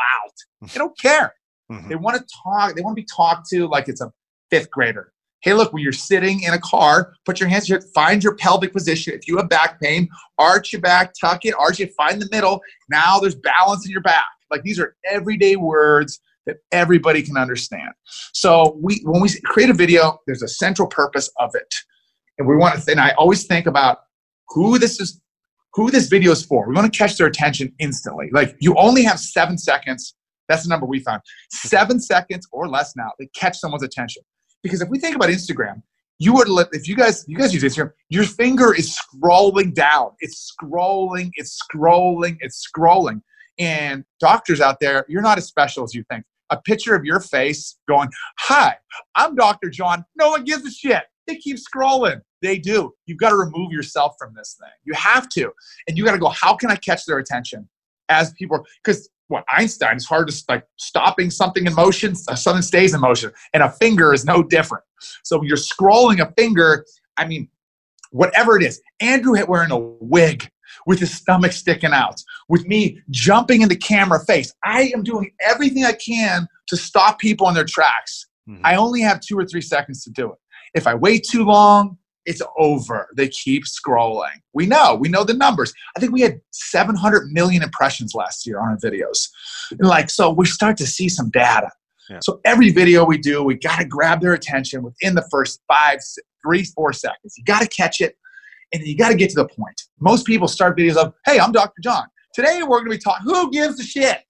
They 0.62 0.79
don't 0.79 0.99
care. 0.99 1.35
Mhm. 1.71 1.88
They 1.88 1.97
want 1.97 2.17
to 2.17 2.25
talk. 2.43 2.75
They 2.75 2.83
want 2.83 2.97
to 2.97 3.03
be 3.03 3.09
talked 3.15 3.49
to 3.51 3.67
like 3.69 3.88
it's 3.88 4.01
a 4.01 4.12
fifth 4.51 4.71
grader. 4.71 5.12
Hey, 5.41 5.55
look, 5.55 5.73
when 5.73 5.83
you're 5.83 5.93
sitting 5.93 6.43
in 6.45 6.55
a 6.55 6.59
car, 6.61 7.15
put 7.25 7.41
your 7.41 7.49
hands 7.49 7.67
here, 7.67 7.81
find 7.95 8.23
your 8.23 8.37
pelvic 8.37 8.73
position. 8.73 9.12
If 9.12 9.27
you 9.27 9.37
have 9.38 9.49
back 9.49 9.81
pain, 9.81 10.09
arch 10.38 10.73
your 10.73 10.81
back, 10.81 11.15
tuck 11.21 11.45
it, 11.45 11.55
arch 11.59 11.81
it, 11.81 11.93
find 11.97 12.23
the 12.23 12.29
middle. 12.31 12.61
Now 12.88 13.19
there's 13.19 13.35
balance 13.35 13.85
in 13.85 13.91
your 13.91 14.03
back. 14.03 14.25
Like 14.53 14.62
these 14.62 14.79
are 14.79 14.95
everyday 15.11 15.57
words 15.57 16.21
that 16.46 16.57
everybody 16.72 17.22
can 17.22 17.37
understand. 17.37 17.90
So 18.33 18.78
we 18.81 19.00
when 19.05 19.22
we 19.22 19.31
create 19.44 19.70
a 19.70 19.74
video, 19.74 20.18
there's 20.26 20.42
a 20.42 20.48
central 20.48 20.88
purpose 20.88 21.31
of 21.38 21.50
it. 21.55 21.74
And 22.38 22.48
we 22.48 22.57
want 22.57 22.81
to 22.81 22.90
and 22.90 23.00
I 23.00 23.11
always 23.11 23.46
think 23.46 23.66
about 23.66 23.98
who 24.48 24.78
this 24.78 25.00
is 25.00 25.20
who 25.74 25.90
this 25.90 26.09
video 26.09 26.33
is 26.33 26.44
for. 26.44 26.68
We 26.68 26.74
want 26.74 26.92
to 26.92 26.96
catch 26.96 27.16
their 27.16 27.26
attention 27.26 27.72
instantly. 27.78 28.28
Like 28.33 28.57
you 28.61 28.74
only 28.76 29.02
have 29.05 29.18
seven 29.18 29.57
seconds. 29.57 30.14
That's 30.48 30.64
the 30.64 30.68
number 30.68 30.87
we 30.87 31.00
found. 31.00 31.22
Seven 31.50 32.00
seconds 32.00 32.46
or 32.52 32.68
less 32.68 32.94
now 32.96 33.11
to 33.20 33.26
catch 33.35 33.59
someone's 33.59 33.83
attention. 33.83 34.22
Because 34.62 34.83
if 34.83 34.88
we 34.88 34.98
think 34.98 35.16
about 35.16 35.28
Instagram, 35.28 35.83
you 36.18 36.33
would 36.35 36.48
let 36.48 36.68
if 36.72 36.87
you 36.87 36.94
guys 36.94 37.24
you 37.26 37.37
guys 37.37 37.52
use 37.55 37.62
Instagram, 37.62 37.92
your 38.09 38.24
finger 38.24 38.74
is 38.74 38.96
scrolling 38.96 39.74
down. 39.74 40.11
It's 40.20 40.52
scrolling, 40.52 41.31
it's 41.35 41.59
scrolling, 41.62 42.37
it's 42.40 42.66
scrolling. 42.66 43.22
And 43.59 44.05
doctors 44.20 44.61
out 44.61 44.78
there, 44.81 45.05
you're 45.09 45.22
not 45.22 45.38
as 45.38 45.46
special 45.46 45.85
as 45.85 45.94
you 45.94 46.05
think. 46.11 46.24
A 46.53 46.59
picture 46.59 46.95
of 46.95 47.05
your 47.05 47.19
face 47.19 47.79
going, 47.88 48.11
Hi, 48.41 48.77
I'm 49.15 49.35
Dr. 49.35 49.71
John. 49.71 50.05
No 50.17 50.31
one 50.31 50.45
gives 50.45 50.65
a 50.67 50.71
shit. 50.71 51.05
They 51.27 51.37
keep 51.37 51.57
scrolling. 51.57 52.21
They 52.43 52.59
do. 52.59 52.93
You've 53.07 53.19
got 53.19 53.31
to 53.31 53.37
remove 53.37 53.73
yourself 53.73 54.15
from 54.19 54.35
this 54.35 54.57
thing. 54.61 54.71
You 54.85 54.93
have 54.95 55.29
to. 55.31 55.51
And 55.88 55.97
you 55.97 56.05
got 56.05 56.12
to 56.12 56.19
go, 56.19 56.29
how 56.29 56.55
can 56.57 56.71
I 56.71 56.77
catch 56.77 57.07
their 57.07 57.19
attention 57.19 57.69
as 58.09 58.33
people? 58.33 58.65
Because 58.85 59.09
what 59.29 59.45
Einstein 59.51 59.97
is 59.97 60.05
hard 60.05 60.29
to 60.29 60.45
like 60.49 60.67
stopping 60.77 61.31
something 61.31 61.67
in 61.67 61.75
motion, 61.75 62.15
something 62.15 62.62
stays 62.62 62.93
in 62.93 63.01
motion, 63.01 63.33
and 63.55 63.62
a 63.62 63.71
finger 63.71 64.12
is 64.12 64.25
no 64.25 64.43
different. 64.43 64.85
So 65.23 65.38
when 65.38 65.49
you're 65.49 65.57
scrolling 65.57 66.21
a 66.21 66.31
finger, 66.33 66.85
I 67.17 67.27
mean, 67.27 67.49
whatever 68.11 68.57
it 68.57 68.62
is, 68.62 68.81
Andrew 69.01 69.33
hit 69.33 69.49
wearing 69.49 69.71
a 69.71 69.79
wig 69.79 70.51
with 70.87 70.99
his 70.99 71.15
stomach 71.15 71.53
sticking 71.53 71.93
out, 71.93 72.21
with 72.49 72.67
me 72.67 73.01
jumping 73.11 73.63
in 73.63 73.69
the 73.69 73.77
camera 73.77 74.21
face. 74.25 74.53
I 74.65 74.91
am 74.95 75.03
doing 75.03 75.31
everything 75.41 75.85
I 75.85 75.93
can 75.93 76.47
to 76.69 76.77
stop 76.77 77.19
people 77.19 77.49
in 77.49 77.55
their 77.55 77.65
tracks. 77.65 78.27
Mm-hmm. 78.49 78.65
I 78.65 78.77
only 78.77 79.01
have 79.01 79.21
two 79.21 79.39
or 79.39 79.45
three 79.45 79.61
seconds 79.61 80.03
to 80.05 80.11
do 80.11 80.33
it. 80.33 80.39
If 80.75 80.87
I 80.87 80.95
wait 80.95 81.27
too 81.29 81.45
long, 81.45 81.99
it's 82.25 82.43
over. 82.57 83.09
They 83.17 83.29
keep 83.29 83.65
scrolling. 83.65 84.41
We 84.53 84.67
know, 84.67 84.95
we 84.95 85.09
know 85.09 85.25
the 85.25 85.35
numbers. 85.35 85.73
I 85.97 86.01
think 86.01 86.13
we 86.13 86.21
had 86.21 86.41
700 86.53 87.33
million 87.33 87.63
impressions 87.63 88.15
last 88.15 88.47
year 88.47 88.61
on 88.61 88.71
our 88.71 88.77
videos. 88.79 89.29
And 89.71 89.89
like, 89.89 90.11
so 90.11 90.31
we 90.31 90.47
start 90.47 90.77
to 90.79 90.87
see 90.87 91.09
some 91.09 91.31
data. 91.31 91.71
Yeah. 92.09 92.19
So 92.23 92.41
every 92.45 92.71
video 92.71 93.05
we 93.05 93.19
do, 93.19 93.43
we 93.43 93.57
got 93.57 93.79
to 93.79 93.85
grab 93.85 94.21
their 94.21 94.35
attention 94.35 94.83
within 94.83 95.15
the 95.15 95.27
first 95.31 95.61
five, 95.67 95.99
three, 96.45 96.65
four 96.65 96.93
seconds. 96.93 97.35
You 97.37 97.45
got 97.45 97.63
to 97.63 97.69
catch 97.69 98.01
it 98.01 98.17
and 98.73 98.83
you 98.83 98.97
got 98.97 99.11
to 99.11 99.15
get 99.15 99.31
to 99.31 99.37
the 99.37 99.49
point. 99.49 99.83
Most 100.01 100.27
people 100.27 100.49
start 100.49 100.77
videos 100.77 100.97
of, 100.97 101.15
hey, 101.27 101.39
I'm 101.39 101.53
Dr. 101.53 101.81
John. 101.83 102.07
Today 102.35 102.63
we're 102.63 102.79
going 102.79 102.87
to 102.87 102.91
be 102.91 102.99
talking, 102.99 103.25
who 103.25 103.51
gives 103.51 103.79
a 103.79 103.85
shit? 103.85 104.23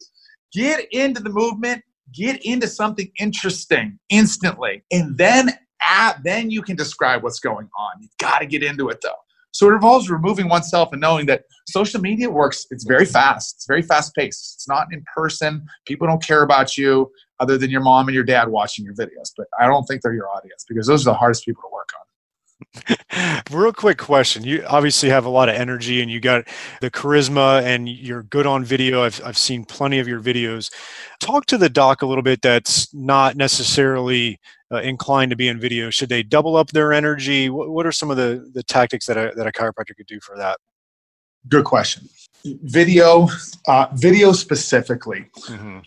Get 0.52 0.86
into 0.92 1.22
the 1.22 1.30
movement, 1.30 1.82
get 2.12 2.44
into 2.44 2.66
something 2.66 3.10
interesting 3.18 3.98
instantly. 4.10 4.82
And 4.90 5.16
then 5.16 5.50
at, 5.80 6.22
then 6.24 6.50
you 6.50 6.62
can 6.62 6.76
describe 6.76 7.22
what's 7.22 7.40
going 7.40 7.68
on. 7.78 7.92
You've 8.00 8.16
got 8.18 8.40
to 8.40 8.46
get 8.46 8.62
into 8.62 8.88
it 8.88 8.98
though. 9.02 9.10
So 9.52 9.68
it 9.70 9.74
involves 9.74 10.10
removing 10.10 10.48
oneself 10.48 10.90
and 10.92 11.00
knowing 11.00 11.26
that 11.26 11.44
social 11.68 12.00
media 12.00 12.30
works. 12.30 12.66
It's 12.70 12.84
very 12.84 13.04
fast. 13.04 13.56
It's 13.56 13.66
very 13.66 13.82
fast 13.82 14.14
paced. 14.14 14.54
It's 14.56 14.68
not 14.68 14.86
in 14.92 15.04
person. 15.14 15.66
People 15.86 16.06
don't 16.06 16.22
care 16.22 16.42
about 16.42 16.76
you 16.78 17.10
other 17.38 17.58
than 17.58 17.70
your 17.70 17.82
mom 17.82 18.08
and 18.08 18.14
your 18.14 18.24
dad 18.24 18.48
watching 18.48 18.84
your 18.84 18.94
videos. 18.94 19.30
But 19.36 19.48
I 19.60 19.66
don't 19.66 19.84
think 19.84 20.00
they're 20.00 20.14
your 20.14 20.30
audience 20.30 20.64
because 20.66 20.86
those 20.86 21.06
are 21.06 21.10
the 21.10 21.18
hardest 21.18 21.44
people 21.44 21.62
to 21.62 21.72
work 21.72 21.90
on. 21.98 22.01
Real 23.50 23.72
quick 23.72 23.98
question. 23.98 24.44
You 24.44 24.64
obviously 24.66 25.08
have 25.08 25.24
a 25.24 25.28
lot 25.28 25.48
of 25.48 25.54
energy 25.54 26.00
and 26.00 26.10
you 26.10 26.20
got 26.20 26.46
the 26.80 26.90
charisma 26.90 27.62
and 27.62 27.88
you're 27.88 28.22
good 28.24 28.46
on 28.46 28.64
video. 28.64 29.02
I've, 29.02 29.20
I've 29.24 29.38
seen 29.38 29.64
plenty 29.64 29.98
of 29.98 30.08
your 30.08 30.20
videos. 30.20 30.72
Talk 31.20 31.46
to 31.46 31.58
the 31.58 31.68
doc 31.68 32.02
a 32.02 32.06
little 32.06 32.22
bit 32.22 32.42
that's 32.42 32.92
not 32.94 33.36
necessarily 33.36 34.38
uh, 34.72 34.80
inclined 34.80 35.30
to 35.30 35.36
be 35.36 35.48
in 35.48 35.60
video. 35.60 35.90
Should 35.90 36.08
they 36.08 36.22
double 36.22 36.56
up 36.56 36.70
their 36.70 36.92
energy? 36.92 37.50
What, 37.50 37.70
what 37.70 37.86
are 37.86 37.92
some 37.92 38.10
of 38.10 38.16
the, 38.16 38.50
the 38.54 38.62
tactics 38.62 39.06
that 39.06 39.16
a, 39.16 39.32
that 39.36 39.46
a 39.46 39.52
chiropractor 39.52 39.96
could 39.96 40.06
do 40.06 40.20
for 40.20 40.36
that? 40.38 40.58
Good 41.48 41.64
question. 41.64 42.08
Video, 42.44 43.28
uh, 43.68 43.86
video 43.94 44.32
specifically. 44.32 45.26
Mm-hmm. 45.46 45.78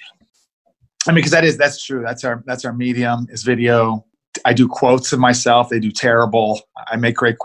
I 1.07 1.11
mean, 1.11 1.15
because 1.15 1.31
that 1.31 1.43
is 1.43 1.57
that's 1.57 1.83
true. 1.83 2.01
That's 2.03 2.23
our 2.23 2.43
that's 2.45 2.65
our 2.65 2.73
medium 2.73 3.27
is 3.29 3.43
video. 3.43 4.05
I 4.43 4.53
do 4.53 4.67
quotes 4.67 5.13
of 5.13 5.19
myself. 5.19 5.69
They 5.69 5.79
do 5.79 5.91
terrible. 5.91 6.61
I 6.87 6.97
make 6.97 7.15
great, 7.15 7.37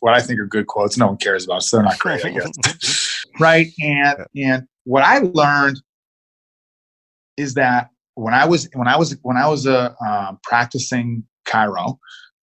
what 0.00 0.14
I 0.14 0.20
think 0.20 0.40
are 0.40 0.46
good 0.46 0.66
quotes. 0.66 0.96
No 0.96 1.06
one 1.06 1.16
cares 1.16 1.44
about, 1.44 1.62
so 1.62 1.76
they're 1.76 1.84
not 1.84 1.98
great, 1.98 2.22
right? 3.40 3.68
And 3.80 4.26
and 4.36 4.66
what 4.84 5.04
I 5.04 5.18
learned 5.18 5.80
is 7.36 7.54
that 7.54 7.90
when 8.14 8.34
I 8.34 8.46
was 8.46 8.68
when 8.74 8.88
I 8.88 8.96
was 8.96 9.16
when 9.22 9.36
I 9.36 9.48
was 9.48 9.66
uh, 9.66 9.94
um, 10.06 10.38
practicing 10.42 11.24
chiro, 11.46 11.98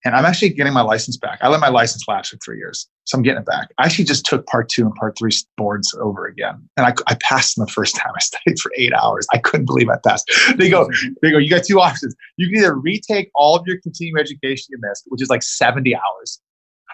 and 0.05 0.15
I'm 0.15 0.25
actually 0.25 0.49
getting 0.49 0.73
my 0.73 0.81
license 0.81 1.17
back. 1.17 1.39
I 1.41 1.49
let 1.49 1.59
my 1.59 1.69
license 1.69 2.07
lapse 2.07 2.29
for 2.29 2.37
three 2.37 2.57
years, 2.57 2.87
so 3.03 3.17
I'm 3.17 3.23
getting 3.23 3.41
it 3.41 3.45
back. 3.45 3.69
I 3.77 3.85
actually 3.85 4.05
just 4.05 4.25
took 4.25 4.45
part 4.47 4.69
two 4.69 4.83
and 4.83 4.95
part 4.95 5.17
three 5.17 5.31
boards 5.57 5.93
over 6.01 6.25
again, 6.25 6.67
and 6.77 6.85
I, 6.85 6.93
I 7.07 7.15
passed 7.21 7.55
them 7.55 7.65
the 7.65 7.71
first 7.71 7.95
time. 7.95 8.11
I 8.15 8.19
studied 8.21 8.59
for 8.59 8.71
eight 8.77 8.93
hours. 8.93 9.27
I 9.33 9.37
couldn't 9.39 9.65
believe 9.65 9.89
I 9.89 9.97
passed. 10.05 10.31
They 10.57 10.69
go, 10.69 10.89
they 11.21 11.31
go. 11.31 11.37
You 11.37 11.49
got 11.49 11.63
two 11.63 11.79
options. 11.79 12.15
You 12.37 12.47
can 12.47 12.57
either 12.57 12.75
retake 12.75 13.29
all 13.35 13.55
of 13.55 13.65
your 13.67 13.79
continuing 13.81 14.19
education 14.19 14.67
you 14.69 14.77
missed, 14.81 15.05
which 15.07 15.21
is 15.21 15.29
like 15.29 15.43
70 15.43 15.95
hours. 15.95 16.41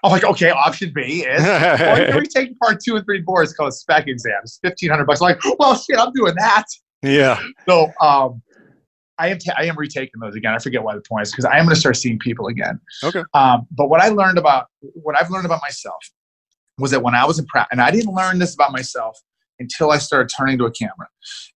I'm 0.03 0.11
like, 0.11 0.23
okay. 0.23 0.49
Option 0.49 0.91
B 0.93 1.23
is, 1.23 1.41
or 1.41 1.99
you 1.99 2.05
can 2.05 2.17
retake 2.19 2.59
part 2.59 2.79
two 2.83 2.95
and 2.95 3.05
three 3.05 3.21
boards 3.21 3.53
called 3.53 3.73
spec 3.73 4.07
exams, 4.07 4.59
1500 4.61 5.05
bucks. 5.05 5.21
I'm 5.21 5.29
like, 5.29 5.39
well, 5.57 5.75
shit, 5.75 5.97
I'm 5.97 6.11
doing 6.13 6.35
that. 6.37 6.65
Yeah. 7.01 7.41
So, 7.67 7.91
um, 8.01 8.41
I 9.17 9.29
am, 9.29 9.37
I 9.57 9.65
am 9.65 9.77
retaking 9.77 10.19
those 10.19 10.35
again. 10.35 10.53
I 10.53 10.59
forget 10.59 10.83
why 10.83 10.95
the 10.95 11.01
point 11.01 11.23
is 11.23 11.31
because 11.31 11.45
I 11.45 11.57
am 11.57 11.65
going 11.65 11.73
to 11.73 11.79
start 11.79 11.97
seeing 11.97 12.19
people 12.19 12.47
again. 12.47 12.79
Okay. 13.03 13.23
Um, 13.33 13.65
but 13.71 13.89
what 13.89 14.01
I 14.01 14.09
learned 14.09 14.37
about 14.37 14.67
what 14.81 15.19
I've 15.19 15.29
learned 15.29 15.45
about 15.45 15.61
myself 15.61 16.11
was 16.77 16.91
that 16.91 17.01
when 17.01 17.15
I 17.15 17.25
was 17.25 17.39
in 17.39 17.45
practice, 17.45 17.69
and 17.71 17.81
I 17.81 17.91
didn't 17.91 18.13
learn 18.13 18.39
this 18.39 18.53
about 18.53 18.71
myself 18.71 19.17
until 19.59 19.91
I 19.91 19.97
started 19.97 20.33
turning 20.35 20.57
to 20.57 20.65
a 20.65 20.71
camera, 20.71 21.07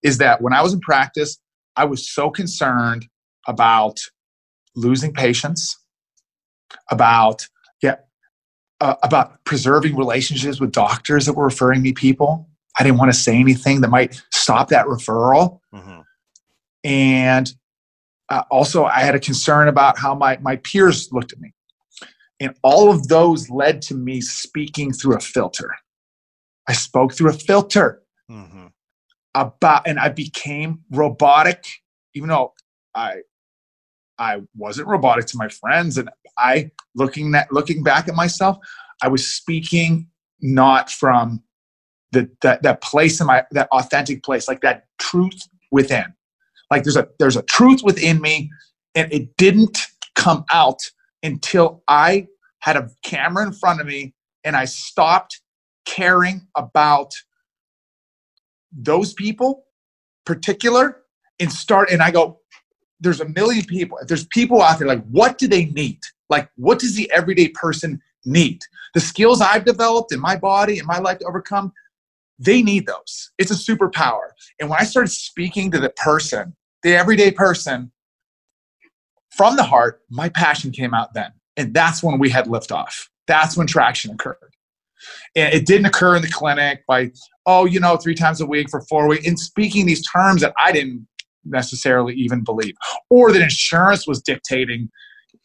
is 0.03 0.17
that 0.19 0.41
when 0.41 0.53
I 0.53 0.61
was 0.61 0.73
in 0.73 0.79
practice, 0.79 1.37
I 1.75 1.85
was 1.85 2.09
so 2.09 2.29
concerned 2.29 3.05
about 3.47 3.99
losing 4.75 5.13
patients, 5.13 5.77
about 6.89 7.45
yeah, 7.81 7.95
uh, 8.79 8.95
about 9.03 9.43
preserving 9.43 9.97
relationships 9.97 10.61
with 10.61 10.71
doctors 10.71 11.25
that 11.25 11.33
were 11.33 11.45
referring 11.45 11.81
me 11.81 11.91
people. 11.91 12.47
I 12.79 12.83
didn't 12.83 12.99
want 12.99 13.11
to 13.11 13.17
say 13.17 13.35
anything 13.35 13.81
that 13.81 13.89
might 13.89 14.21
stop 14.31 14.69
that 14.69 14.85
referral. 14.85 15.59
Mm-hmm 15.73 16.01
and 16.83 17.53
uh, 18.29 18.43
also 18.51 18.85
i 18.85 18.99
had 18.99 19.15
a 19.15 19.19
concern 19.19 19.67
about 19.67 19.97
how 19.97 20.13
my, 20.13 20.37
my 20.41 20.55
peers 20.57 21.11
looked 21.11 21.33
at 21.33 21.39
me. 21.39 21.53
And 22.39 22.55
all 22.63 22.89
of 22.89 23.07
those 23.09 23.49
led 23.49 23.81
to 23.83 23.95
me 23.95 24.21
speaking 24.21 24.93
through 24.93 25.17
a 25.17 25.19
filter. 25.19 25.75
I 26.69 26.73
spoke 26.73 27.13
through 27.13 27.31
a 27.31 27.33
filter 27.33 28.01
mm-hmm. 28.31 28.67
about 29.35 29.87
and 29.87 29.99
i 29.99 30.09
became 30.09 30.81
robotic 30.91 31.65
even 32.13 32.29
though 32.29 32.53
i 32.95 33.17
i 34.17 34.41
wasn't 34.55 34.87
robotic 34.87 35.25
to 35.27 35.37
my 35.37 35.49
friends. 35.49 35.97
And 35.97 36.09
i 36.37 36.71
looking 36.95 37.33
at 37.35 37.51
looking 37.51 37.83
back 37.83 38.07
at 38.07 38.15
myself 38.15 38.57
i 39.01 39.07
was 39.07 39.27
speaking 39.27 40.07
not 40.41 40.89
from 40.89 41.43
the, 42.11 42.29
that, 42.41 42.63
that 42.63 42.81
place 42.81 43.19
in 43.19 43.27
my 43.27 43.43
that 43.51 43.67
authentic 43.71 44.23
place 44.23 44.47
like 44.47 44.61
that 44.61 44.85
truth 44.99 45.47
within 45.71 46.05
like 46.69 46.83
there's 46.83 46.97
a 46.97 47.07
there's 47.19 47.37
a 47.37 47.43
truth 47.43 47.81
within 47.83 48.21
me, 48.21 48.49
and 48.95 49.11
it 49.11 49.35
didn't 49.37 49.87
come 50.15 50.43
out 50.51 50.79
until 51.23 51.83
I 51.87 52.27
had 52.59 52.75
a 52.75 52.89
camera 53.03 53.45
in 53.45 53.53
front 53.53 53.81
of 53.81 53.87
me 53.87 54.13
and 54.43 54.55
I 54.55 54.65
stopped 54.65 55.41
caring 55.85 56.47
about 56.55 57.11
those 58.71 59.13
people 59.13 59.65
particular 60.25 61.01
and 61.39 61.51
start 61.51 61.89
and 61.89 62.01
I 62.01 62.11
go, 62.11 62.39
there's 62.99 63.21
a 63.21 63.29
million 63.29 63.65
people. 63.65 63.97
If 63.99 64.07
there's 64.07 64.27
people 64.27 64.61
out 64.61 64.77
there, 64.77 64.87
like 64.87 65.05
what 65.07 65.37
do 65.37 65.47
they 65.47 65.65
need? 65.65 65.99
Like 66.29 66.49
what 66.55 66.79
does 66.79 66.95
the 66.95 67.09
everyday 67.11 67.49
person 67.49 68.01
need? 68.25 68.59
The 68.93 68.99
skills 68.99 69.41
I've 69.41 69.65
developed 69.65 70.13
in 70.13 70.19
my 70.19 70.35
body 70.35 70.77
and 70.79 70.87
my 70.87 70.99
life 70.99 71.19
to 71.19 71.25
overcome, 71.25 71.71
they 72.37 72.61
need 72.61 72.87
those. 72.87 73.31
It's 73.37 73.51
a 73.51 73.53
superpower. 73.53 74.31
And 74.59 74.69
when 74.69 74.79
I 74.79 74.83
started 74.83 75.11
speaking 75.11 75.71
to 75.71 75.79
the 75.79 75.89
person 75.89 76.55
the 76.83 76.95
everyday 76.95 77.31
person 77.31 77.91
from 79.31 79.55
the 79.55 79.63
heart, 79.63 80.01
my 80.09 80.29
passion 80.29 80.71
came 80.71 80.93
out 80.93 81.13
then. 81.13 81.31
And 81.57 81.73
that's 81.73 82.01
when 82.01 82.19
we 82.19 82.29
had 82.29 82.45
liftoff. 82.45 83.07
That's 83.27 83.57
when 83.57 83.67
traction 83.67 84.11
occurred. 84.11 84.37
And 85.35 85.53
it 85.53 85.65
didn't 85.65 85.85
occur 85.85 86.15
in 86.15 86.21
the 86.21 86.29
clinic 86.29 86.83
by, 86.87 87.11
oh, 87.45 87.65
you 87.65 87.79
know, 87.79 87.97
three 87.97 88.15
times 88.15 88.41
a 88.41 88.45
week 88.45 88.69
for 88.69 88.81
four 88.81 89.07
weeks, 89.07 89.25
in 89.25 89.37
speaking 89.37 89.85
these 89.85 90.05
terms 90.05 90.41
that 90.41 90.53
I 90.57 90.71
didn't 90.71 91.07
necessarily 91.45 92.13
even 92.15 92.43
believe, 92.43 92.75
or 93.09 93.31
that 93.31 93.41
insurance 93.41 94.07
was 94.07 94.21
dictating 94.21 94.89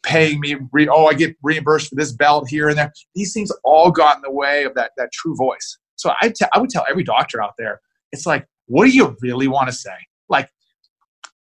paying 0.03 0.39
me, 0.39 0.55
re- 0.71 0.87
oh, 0.87 1.07
I 1.07 1.13
get 1.13 1.35
reimbursed 1.41 1.89
for 1.89 1.95
this 1.95 2.11
belt 2.11 2.47
here 2.47 2.69
and 2.69 2.77
there. 2.77 2.93
These 3.15 3.33
things 3.33 3.51
all 3.63 3.91
got 3.91 4.17
in 4.17 4.21
the 4.21 4.31
way 4.31 4.63
of 4.63 4.75
that, 4.75 4.91
that 4.97 5.11
true 5.11 5.35
voice. 5.35 5.77
So 5.95 6.11
I, 6.21 6.29
t- 6.29 6.45
I 6.53 6.59
would 6.59 6.69
tell 6.69 6.85
every 6.89 7.03
doctor 7.03 7.41
out 7.41 7.53
there, 7.57 7.81
it's 8.11 8.25
like, 8.25 8.45
what 8.67 8.85
do 8.85 8.91
you 8.91 9.15
really 9.21 9.47
want 9.47 9.67
to 9.67 9.73
say? 9.73 9.95
Like, 10.29 10.49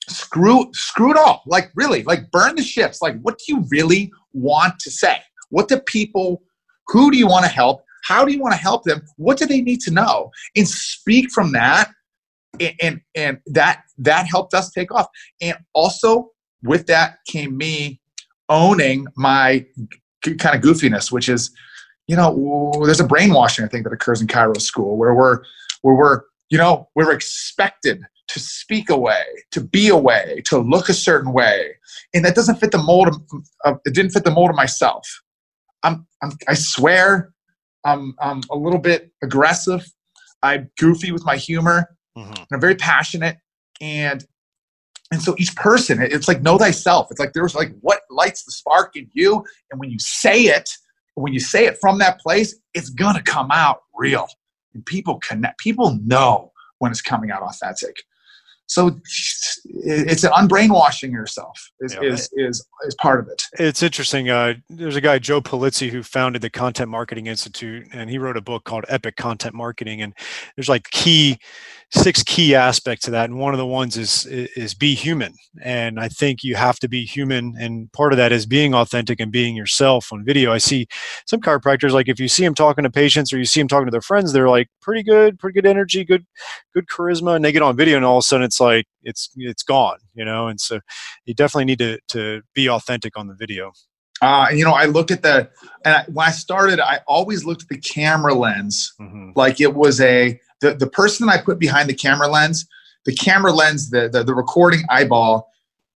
screw 0.08 0.68
screw 0.72 1.10
it 1.10 1.16
all. 1.16 1.42
Like 1.46 1.70
really 1.74 2.02
like 2.04 2.30
burn 2.30 2.56
the 2.56 2.62
ships. 2.62 3.02
Like 3.02 3.20
what 3.20 3.38
do 3.38 3.44
you 3.54 3.64
really 3.70 4.12
want 4.32 4.78
to 4.80 4.90
say? 4.90 5.18
What 5.50 5.68
do 5.68 5.78
people 5.80 6.42
who 6.88 7.10
do 7.10 7.18
you 7.18 7.26
want 7.26 7.44
to 7.44 7.50
help? 7.50 7.82
How 8.04 8.24
do 8.24 8.32
you 8.32 8.40
want 8.40 8.52
to 8.52 8.60
help 8.60 8.84
them? 8.84 9.02
What 9.16 9.38
do 9.38 9.46
they 9.46 9.60
need 9.60 9.80
to 9.82 9.90
know? 9.90 10.30
And 10.54 10.68
speak 10.68 11.30
from 11.32 11.52
that 11.52 11.90
and 12.60 12.74
and, 12.80 13.00
and 13.14 13.38
that 13.46 13.82
that 13.98 14.26
helped 14.26 14.54
us 14.54 14.70
take 14.70 14.92
off. 14.92 15.06
And 15.40 15.56
also 15.74 16.30
with 16.62 16.86
that 16.86 17.18
came 17.26 17.56
me 17.56 18.00
owning 18.48 19.06
my 19.16 19.64
kind 20.22 20.56
of 20.56 20.62
goofiness 20.62 21.12
which 21.12 21.28
is 21.28 21.50
you 22.06 22.16
know 22.16 22.72
there's 22.84 23.00
a 23.00 23.06
brainwashing 23.06 23.64
i 23.64 23.68
think 23.68 23.84
that 23.84 23.92
occurs 23.92 24.20
in 24.20 24.26
chiro 24.26 24.60
school 24.60 24.96
where 24.96 25.14
we're 25.14 25.40
where 25.82 25.94
we're 25.94 26.22
you 26.50 26.58
know 26.58 26.88
we're 26.94 27.12
expected 27.12 28.02
to 28.28 28.40
speak 28.40 28.90
away, 28.90 29.24
to 29.52 29.60
be 29.60 29.88
away, 29.88 30.42
to 30.46 30.58
look 30.58 30.88
a 30.88 30.94
certain 30.94 31.32
way. 31.32 31.74
And 32.14 32.24
that 32.24 32.34
doesn't 32.34 32.56
fit 32.56 32.72
the 32.72 32.78
mold 32.78 33.08
of, 33.08 33.16
of, 33.64 33.80
it 33.84 33.94
didn't 33.94 34.10
fit 34.12 34.24
the 34.24 34.30
mold 34.30 34.50
of 34.50 34.56
myself. 34.56 35.06
I'm, 35.82 36.06
I'm 36.22 36.32
I 36.48 36.54
swear, 36.54 37.32
I'm 37.84 38.14
I'm 38.20 38.42
a 38.50 38.56
little 38.56 38.80
bit 38.80 39.12
aggressive. 39.22 39.86
I'm 40.42 40.70
goofy 40.78 41.12
with 41.12 41.24
my 41.24 41.36
humor. 41.36 41.96
Mm-hmm. 42.18 42.32
And 42.32 42.46
I'm 42.52 42.60
very 42.60 42.74
passionate, 42.74 43.36
and 43.80 44.24
and 45.12 45.22
so 45.22 45.34
each 45.38 45.54
person, 45.54 46.02
it's 46.02 46.26
like 46.26 46.42
know 46.42 46.58
thyself. 46.58 47.08
It's 47.10 47.20
like 47.20 47.32
there's 47.32 47.54
like 47.54 47.72
what 47.80 48.00
lights 48.10 48.44
the 48.44 48.52
spark 48.52 48.96
in 48.96 49.08
you, 49.12 49.44
and 49.70 49.78
when 49.78 49.90
you 49.90 49.98
say 50.00 50.42
it, 50.42 50.70
when 51.14 51.32
you 51.32 51.40
say 51.40 51.66
it 51.66 51.78
from 51.80 51.98
that 51.98 52.18
place, 52.20 52.56
it's 52.74 52.90
gonna 52.90 53.22
come 53.22 53.50
out 53.52 53.82
real, 53.94 54.26
and 54.74 54.84
people 54.84 55.18
connect. 55.20 55.58
People 55.58 55.98
know 56.02 56.52
when 56.78 56.90
it's 56.90 57.02
coming 57.02 57.30
out 57.30 57.42
authentic. 57.42 57.96
So 58.68 59.00
it's 59.64 60.24
an 60.24 60.32
unbrainwashing 60.32 61.12
yourself 61.12 61.70
is, 61.80 61.94
yeah. 61.94 62.02
is, 62.02 62.28
is, 62.32 62.66
is 62.86 62.94
part 62.96 63.20
of 63.20 63.28
it. 63.28 63.42
It's 63.58 63.82
interesting. 63.82 64.28
Uh, 64.28 64.54
there's 64.68 64.96
a 64.96 65.00
guy, 65.00 65.18
Joe 65.20 65.40
Pulizzi, 65.40 65.88
who 65.88 66.02
founded 66.02 66.42
the 66.42 66.50
Content 66.50 66.90
Marketing 66.90 67.26
Institute, 67.26 67.86
and 67.92 68.10
he 68.10 68.18
wrote 68.18 68.36
a 68.36 68.40
book 68.40 68.64
called 68.64 68.84
Epic 68.88 69.16
Content 69.16 69.54
Marketing. 69.54 70.02
And 70.02 70.14
there's 70.56 70.68
like 70.68 70.90
key 70.90 71.38
six 71.90 72.22
key 72.22 72.54
aspects 72.54 73.04
to 73.04 73.10
that 73.12 73.30
and 73.30 73.38
one 73.38 73.54
of 73.54 73.58
the 73.58 73.66
ones 73.66 73.96
is 73.96 74.26
is 74.26 74.74
be 74.74 74.94
human. 74.94 75.32
And 75.62 76.00
i 76.00 76.08
think 76.08 76.42
you 76.42 76.56
have 76.56 76.78
to 76.80 76.88
be 76.88 77.04
human 77.04 77.54
and 77.58 77.90
part 77.92 78.12
of 78.12 78.16
that 78.16 78.32
is 78.32 78.46
being 78.46 78.74
authentic 78.74 79.20
and 79.20 79.30
being 79.30 79.56
yourself 79.56 80.12
on 80.12 80.24
video. 80.24 80.52
I 80.52 80.58
see 80.58 80.86
some 81.26 81.40
chiropractors 81.40 81.92
like 81.92 82.08
if 82.08 82.18
you 82.18 82.28
see 82.28 82.44
them 82.44 82.54
talking 82.54 82.84
to 82.84 82.90
patients 82.90 83.32
or 83.32 83.38
you 83.38 83.44
see 83.44 83.60
them 83.60 83.68
talking 83.68 83.86
to 83.86 83.90
their 83.92 84.00
friends 84.00 84.32
they're 84.32 84.48
like 84.48 84.68
pretty 84.80 85.02
good 85.02 85.38
pretty 85.38 85.54
good 85.54 85.68
energy 85.68 86.04
good 86.04 86.26
good 86.74 86.86
charisma 86.88 87.36
and 87.36 87.44
they 87.44 87.52
get 87.52 87.62
on 87.62 87.76
video 87.76 87.96
and 87.96 88.04
all 88.04 88.18
of 88.18 88.22
a 88.22 88.26
sudden 88.26 88.44
it's 88.44 88.60
like 88.60 88.86
it's 89.02 89.30
it's 89.36 89.62
gone 89.62 89.98
you 90.16 90.24
know? 90.24 90.48
And 90.48 90.60
so 90.60 90.80
you 91.26 91.34
definitely 91.34 91.66
need 91.66 91.78
to 91.78 91.98
to 92.08 92.42
be 92.54 92.68
authentic 92.68 93.16
on 93.16 93.28
the 93.28 93.34
video 93.34 93.72
uh, 94.22 94.48
you 94.52 94.64
know, 94.64 94.72
I 94.72 94.86
look 94.86 95.10
at 95.10 95.22
the, 95.22 95.48
and 95.84 95.94
I, 95.94 96.04
when 96.08 96.26
I 96.26 96.30
started, 96.30 96.80
I 96.80 97.00
always 97.06 97.44
looked 97.44 97.62
at 97.62 97.68
the 97.68 97.78
camera 97.78 98.34
lens 98.34 98.94
mm-hmm. 99.00 99.30
like 99.34 99.60
it 99.60 99.74
was 99.74 100.00
a 100.00 100.40
the, 100.60 100.74
the 100.74 100.86
person 100.86 101.26
that 101.26 101.40
I 101.40 101.42
put 101.42 101.58
behind 101.58 101.88
the 101.88 101.94
camera 101.94 102.28
lens, 102.28 102.66
the 103.04 103.14
camera 103.14 103.52
lens, 103.52 103.90
the, 103.90 104.08
the, 104.08 104.24
the 104.24 104.34
recording 104.34 104.82
eyeball 104.88 105.50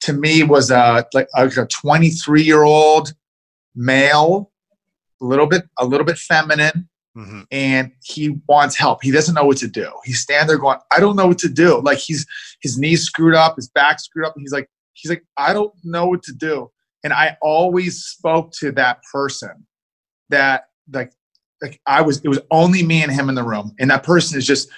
to 0.01 0.13
me 0.13 0.43
was 0.43 0.71
a, 0.71 1.07
like 1.15 1.29
a 1.35 1.67
23 1.67 2.43
year 2.43 2.63
old 2.63 3.13
male, 3.75 4.51
a 5.21 5.25
little 5.25 5.47
bit, 5.47 5.65
a 5.79 5.85
little 5.85 6.07
bit 6.07 6.19
feminine. 6.19 6.89
Mm-hmm. 7.17 7.43
And 7.51 7.93
he 8.03 8.41
wants 8.47 8.77
help. 8.77 9.03
He 9.03 9.11
doesn't 9.11 9.35
know 9.35 9.45
what 9.45 9.57
to 9.59 9.69
do. 9.69 9.91
He's 10.05 10.21
standing 10.21 10.49
there 10.49 10.59
going, 10.59 10.79
I 10.93 11.01
don't 11.01 11.17
know 11.17 11.27
what 11.27 11.39
to 11.39 11.49
do. 11.49 11.81
Like 11.81 11.97
he's 11.97 12.27
his 12.61 12.77
knees 12.77 13.05
screwed 13.05 13.35
up, 13.35 13.57
his 13.57 13.71
back 13.71 14.01
screwed 14.01 14.27
up, 14.27 14.35
and 14.37 14.43
he's 14.43 14.53
like, 14.53 14.69
he's 14.93 15.09
like, 15.09 15.25
I 15.39 15.55
don't 15.55 15.73
know 15.83 16.07
what 16.07 16.23
to 16.25 16.33
do. 16.35 16.71
And 17.07 17.13
I 17.13 17.37
always 17.41 18.03
spoke 18.03 18.51
to 18.59 18.73
that 18.73 18.99
person 19.13 19.65
that 20.29 20.65
like 20.93 21.13
like 21.63 21.81
I 21.87 22.03
was, 22.03 22.21
it 22.25 22.29
was 22.29 22.41
only 22.51 22.83
me 22.83 23.01
and 23.01 23.13
him 23.13 23.29
in 23.29 23.37
the 23.37 23.45
room, 23.45 23.77
and 23.79 23.89
that 23.93 24.03
person 24.03 24.37
is 24.37 24.45
just 24.45 24.69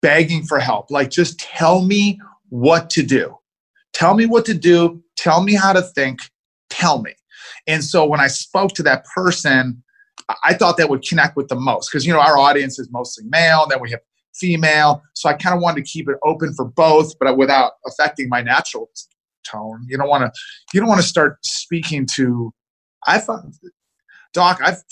begging 0.00 0.44
for 0.44 0.60
help. 0.60 0.92
Like, 0.92 1.10
just 1.10 1.40
tell 1.40 1.82
me 1.82 2.20
what 2.50 2.88
to 2.90 3.02
do. 3.02 3.36
Tell 3.92 4.14
me 4.14 4.26
what 4.26 4.44
to 4.44 4.54
do. 4.54 5.02
Tell 5.16 5.42
me 5.42 5.54
how 5.54 5.72
to 5.72 5.82
think. 5.82 6.20
Tell 6.70 7.02
me. 7.02 7.14
And 7.66 7.82
so 7.82 8.06
when 8.06 8.20
I 8.20 8.28
spoke 8.28 8.74
to 8.74 8.82
that 8.84 9.04
person, 9.12 9.82
I 10.44 10.54
thought 10.54 10.76
that 10.76 10.88
would 10.88 11.02
connect 11.02 11.36
with 11.36 11.48
the 11.48 11.56
most 11.56 11.90
because 11.90 12.06
you 12.06 12.12
know 12.12 12.20
our 12.20 12.38
audience 12.38 12.78
is 12.78 12.88
mostly 12.92 13.24
male, 13.26 13.64
and 13.64 13.72
then 13.72 13.80
we 13.80 13.90
have 13.90 14.00
female. 14.36 15.02
So 15.14 15.28
I 15.28 15.32
kind 15.34 15.56
of 15.56 15.60
wanted 15.60 15.84
to 15.84 15.90
keep 15.90 16.08
it 16.08 16.16
open 16.24 16.54
for 16.54 16.64
both, 16.64 17.18
but 17.18 17.36
without 17.36 17.72
affecting 17.88 18.28
my 18.28 18.40
natural 18.40 18.88
tone. 19.50 19.84
You 19.88 19.98
don't 19.98 20.08
want 20.08 20.22
to. 20.22 20.40
You 20.72 20.80
don't 20.80 20.88
want 20.88 21.00
to 21.00 21.06
start 21.06 21.38
speaking 21.44 22.06
to. 22.14 22.52
I 23.06 23.18
found 23.18 23.54
Doc, 24.32 24.60
I've 24.62 24.82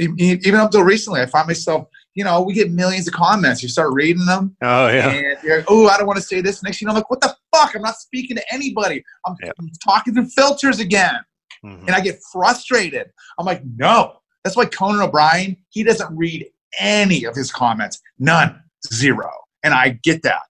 even 0.00 0.56
up 0.56 0.70
till 0.70 0.82
recently, 0.82 1.20
I 1.20 1.26
find 1.26 1.46
myself, 1.46 1.88
you 2.14 2.24
know, 2.24 2.42
we 2.42 2.52
get 2.52 2.70
millions 2.70 3.08
of 3.08 3.14
comments. 3.14 3.62
You 3.62 3.68
start 3.68 3.92
reading 3.92 4.26
them. 4.26 4.56
Oh 4.62 4.88
yeah. 4.88 5.08
And 5.08 5.38
you're, 5.42 5.64
oh, 5.68 5.88
I 5.88 5.96
don't 5.96 6.06
want 6.06 6.18
to 6.18 6.24
say 6.24 6.40
this. 6.40 6.62
Next, 6.62 6.80
you 6.80 6.86
know, 6.86 6.92
I'm 6.92 6.96
like, 6.96 7.10
what 7.10 7.20
the 7.20 7.34
fuck? 7.54 7.74
I'm 7.74 7.82
not 7.82 7.96
speaking 7.96 8.36
to 8.36 8.52
anybody. 8.52 9.02
I'm, 9.26 9.36
yeah. 9.42 9.52
I'm 9.58 9.70
talking 9.82 10.14
through 10.14 10.26
filters 10.26 10.80
again, 10.80 11.18
mm-hmm. 11.64 11.86
and 11.86 11.90
I 11.90 12.00
get 12.00 12.18
frustrated. 12.32 13.08
I'm 13.38 13.46
like, 13.46 13.62
no. 13.76 14.14
That's 14.44 14.56
why 14.56 14.66
Conan 14.66 15.00
O'Brien, 15.00 15.56
he 15.70 15.82
doesn't 15.82 16.16
read 16.16 16.46
any 16.78 17.24
of 17.24 17.34
his 17.34 17.50
comments. 17.50 18.00
None. 18.18 18.62
Zero. 18.92 19.30
And 19.62 19.74
I 19.74 19.98
get 20.02 20.22
that. 20.22 20.48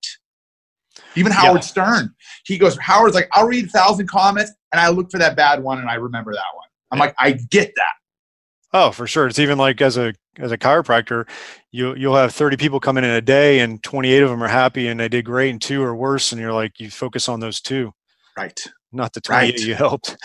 Even 1.17 1.33
Howard 1.33 1.63
yeah. 1.63 1.67
Stern, 1.67 2.15
he 2.45 2.59
goes, 2.59 2.77
Howard's 2.79 3.15
like, 3.15 3.29
I'll 3.33 3.47
read 3.47 3.67
a 3.67 3.69
thousand 3.69 4.09
comments 4.09 4.53
and 4.73 4.81
I 4.81 4.89
look 4.89 5.11
for 5.11 5.19
that 5.19 5.37
bad 5.37 5.63
one 5.63 5.79
and 5.79 5.89
I 5.89 5.95
remember 5.95 6.33
that 6.33 6.43
one. 6.55 6.67
I'm 6.91 6.99
yeah. 6.99 7.05
like, 7.05 7.15
I 7.19 7.33
get 7.33 7.73
that. 7.77 7.93
Oh, 8.73 8.91
for 8.91 9.07
sure. 9.07 9.27
It's 9.27 9.39
even 9.39 9.59
like 9.59 9.81
as 9.81 9.97
a 9.97 10.15
as 10.39 10.53
a 10.53 10.59
chiropractor, 10.59 11.27
you 11.71 11.95
you'll 11.95 12.17
have 12.17 12.35
30 12.35 12.57
people 12.57 12.81
come 12.81 12.99
in 12.99 13.05
in 13.05 13.11
a 13.11 13.21
day 13.21 13.61
and 13.61 13.83
28 13.83 14.23
of 14.23 14.31
them 14.31 14.43
are 14.43 14.49
happy 14.49 14.89
and 14.89 15.01
they 15.01 15.09
did 15.09 15.25
great 15.25 15.51
and 15.51 15.61
two 15.61 15.83
are 15.83 15.97
worse 15.97 16.33
and 16.33 16.41
you're 16.41 16.53
like 16.53 16.79
you 16.79 16.91
focus 16.91 17.29
on 17.29 17.41
those 17.41 17.61
two. 17.61 17.93
Right. 18.37 18.59
Not 18.93 19.13
the 19.13 19.21
28 19.21 19.51
right. 19.51 19.61
you 19.61 19.75
helped. 19.75 20.17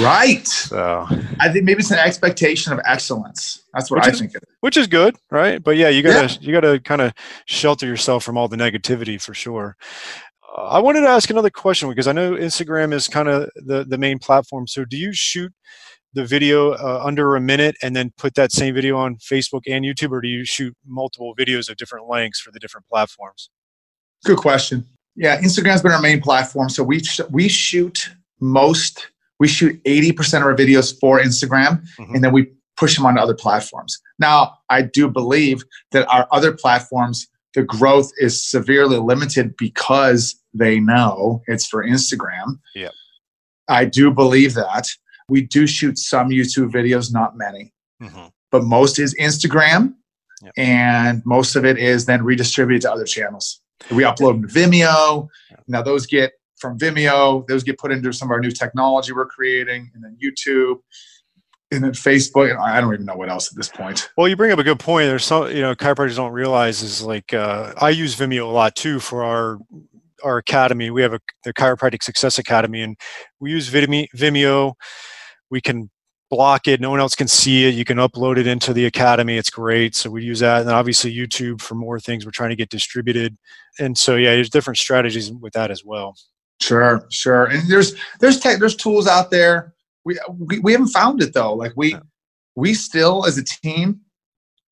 right. 0.00 0.46
So 0.68 1.06
I 1.40 1.48
think 1.50 1.64
maybe 1.64 1.80
it's 1.80 1.90
an 1.90 1.98
expectation 1.98 2.72
of 2.72 2.80
excellence. 2.84 3.62
That's 3.72 3.90
what 3.90 3.98
which 3.98 4.06
I 4.06 4.10
is, 4.10 4.18
think. 4.20 4.32
Which 4.60 4.76
is 4.76 4.86
good, 4.86 5.16
right? 5.30 5.62
But 5.62 5.76
yeah, 5.76 5.88
you 5.88 6.02
gotta 6.02 6.32
yeah. 6.34 6.38
you 6.40 6.52
gotta 6.52 6.78
kind 6.78 7.00
of 7.00 7.14
shelter 7.46 7.86
yourself 7.86 8.22
from 8.22 8.36
all 8.36 8.48
the 8.48 8.56
negativity 8.56 9.20
for 9.20 9.34
sure. 9.34 9.76
Uh, 10.56 10.62
I 10.62 10.78
wanted 10.78 11.00
to 11.02 11.08
ask 11.08 11.30
another 11.30 11.50
question 11.50 11.88
because 11.88 12.06
I 12.06 12.12
know 12.12 12.32
Instagram 12.32 12.92
is 12.92 13.08
kind 13.08 13.28
of 13.28 13.50
the 13.54 13.84
the 13.84 13.98
main 13.98 14.18
platform. 14.18 14.66
So 14.66 14.84
do 14.84 14.96
you 14.96 15.12
shoot 15.12 15.52
the 16.14 16.24
video 16.24 16.72
uh, 16.72 17.02
under 17.04 17.36
a 17.36 17.40
minute 17.40 17.76
and 17.82 17.94
then 17.94 18.12
put 18.16 18.34
that 18.34 18.50
same 18.52 18.74
video 18.74 18.96
on 18.96 19.16
Facebook 19.16 19.62
and 19.66 19.84
YouTube, 19.84 20.10
or 20.10 20.20
do 20.20 20.28
you 20.28 20.44
shoot 20.44 20.74
multiple 20.86 21.34
videos 21.38 21.68
of 21.68 21.76
different 21.76 22.08
lengths 22.08 22.40
for 22.40 22.50
the 22.50 22.58
different 22.58 22.86
platforms? 22.86 23.50
Good 24.24 24.38
question. 24.38 24.84
Yeah, 25.16 25.40
Instagram's 25.40 25.82
been 25.82 25.92
our 25.92 26.00
main 26.00 26.20
platform, 26.20 26.70
so 26.70 26.82
we 26.82 27.02
sh- 27.02 27.20
we 27.30 27.48
shoot 27.48 28.10
most 28.40 29.08
we 29.38 29.48
shoot 29.48 29.82
80% 29.84 30.38
of 30.38 30.42
our 30.44 30.54
videos 30.54 30.98
for 30.98 31.20
Instagram 31.20 31.82
mm-hmm. 31.98 32.14
and 32.14 32.24
then 32.24 32.32
we 32.32 32.48
push 32.76 32.96
them 32.96 33.06
onto 33.06 33.20
other 33.20 33.34
platforms. 33.34 33.98
Now, 34.18 34.58
I 34.68 34.82
do 34.82 35.08
believe 35.08 35.64
that 35.92 36.08
our 36.08 36.26
other 36.30 36.52
platforms 36.52 37.26
the 37.54 37.62
growth 37.62 38.10
is 38.18 38.42
severely 38.48 38.98
limited 38.98 39.56
because 39.56 40.40
they 40.54 40.80
know 40.80 41.42
it's 41.46 41.66
for 41.66 41.84
Instagram. 41.84 42.58
Yeah. 42.74 42.90
I 43.68 43.84
do 43.84 44.10
believe 44.10 44.54
that. 44.54 44.88
We 45.28 45.42
do 45.42 45.66
shoot 45.66 45.98
some 45.98 46.30
YouTube 46.30 46.70
videos, 46.72 47.12
not 47.12 47.36
many, 47.36 47.72
mm-hmm. 48.02 48.28
but 48.50 48.64
most 48.64 48.98
is 48.98 49.14
Instagram, 49.20 49.94
yep. 50.42 50.52
and 50.56 51.22
most 51.26 51.54
of 51.54 51.66
it 51.66 51.76
is 51.78 52.06
then 52.06 52.24
redistributed 52.24 52.82
to 52.82 52.92
other 52.92 53.04
channels. 53.04 53.60
We 53.90 54.04
upload 54.04 54.40
them 54.40 54.48
to 54.48 54.54
Vimeo. 54.54 55.28
Now 55.66 55.82
those 55.82 56.06
get 56.06 56.32
from 56.58 56.78
Vimeo, 56.78 57.46
those 57.46 57.62
get 57.62 57.78
put 57.78 57.92
into 57.92 58.12
some 58.12 58.28
of 58.28 58.32
our 58.32 58.40
new 58.40 58.50
technology 58.50 59.12
we're 59.12 59.26
creating, 59.26 59.90
and 59.94 60.02
then 60.02 60.16
YouTube, 60.22 60.78
and 61.70 61.84
then 61.84 61.92
Facebook. 61.92 62.58
I 62.58 62.80
don't 62.80 62.94
even 62.94 63.06
know 63.06 63.16
what 63.16 63.28
else 63.28 63.50
at 63.50 63.56
this 63.56 63.68
point. 63.68 64.10
Well, 64.16 64.28
you 64.28 64.36
bring 64.36 64.52
up 64.52 64.58
a 64.58 64.64
good 64.64 64.80
point. 64.80 65.06
There's 65.06 65.24
some, 65.24 65.50
you 65.50 65.62
know, 65.62 65.74
chiropractors 65.74 66.16
don't 66.16 66.32
realize 66.32 66.82
is 66.82 67.02
like 67.02 67.34
uh, 67.34 67.74
I 67.76 67.90
use 67.90 68.16
Vimeo 68.16 68.44
a 68.44 68.46
lot 68.46 68.74
too 68.74 69.00
for 69.00 69.24
our 69.24 69.58
our 70.24 70.38
academy. 70.38 70.90
We 70.90 71.02
have 71.02 71.12
a 71.12 71.20
the 71.44 71.52
Chiropractic 71.52 72.02
Success 72.02 72.38
Academy, 72.38 72.82
and 72.82 72.96
we 73.38 73.50
use 73.50 73.70
Vimeo 73.70 74.74
we 75.50 75.60
can 75.60 75.90
block 76.30 76.68
it. 76.68 76.80
No 76.80 76.90
one 76.90 77.00
else 77.00 77.14
can 77.14 77.28
see 77.28 77.66
it. 77.66 77.74
You 77.74 77.84
can 77.84 77.98
upload 77.98 78.36
it 78.36 78.46
into 78.46 78.72
the 78.72 78.84
academy. 78.84 79.36
It's 79.36 79.50
great. 79.50 79.94
So 79.94 80.10
we 80.10 80.22
use 80.22 80.40
that. 80.40 80.60
And 80.62 80.70
obviously 80.70 81.14
youtube 81.14 81.60
for 81.60 81.74
more 81.74 81.98
things. 81.98 82.24
We're 82.24 82.32
trying 82.32 82.50
to 82.50 82.56
get 82.56 82.68
distributed. 82.68 83.36
And 83.78 83.96
so 83.96 84.16
yeah 84.16 84.34
there's 84.34 84.50
different 84.50 84.78
strategies 84.78 85.32
with 85.32 85.54
that 85.54 85.70
as 85.70 85.84
well. 85.84 86.16
Sure 86.60 87.06
sure. 87.10 87.46
And 87.46 87.68
there's 87.68 87.94
there's 88.20 88.40
tech 88.40 88.58
there's 88.58 88.76
tools 88.76 89.06
out 89.06 89.30
there 89.30 89.74
we, 90.04 90.18
we 90.38 90.58
we 90.60 90.72
haven't 90.72 90.88
found 90.88 91.22
it 91.22 91.34
though 91.34 91.54
like 91.54 91.72
we 91.76 91.96
we 92.56 92.74
still 92.74 93.26
as 93.26 93.38
a 93.38 93.44
team 93.44 94.00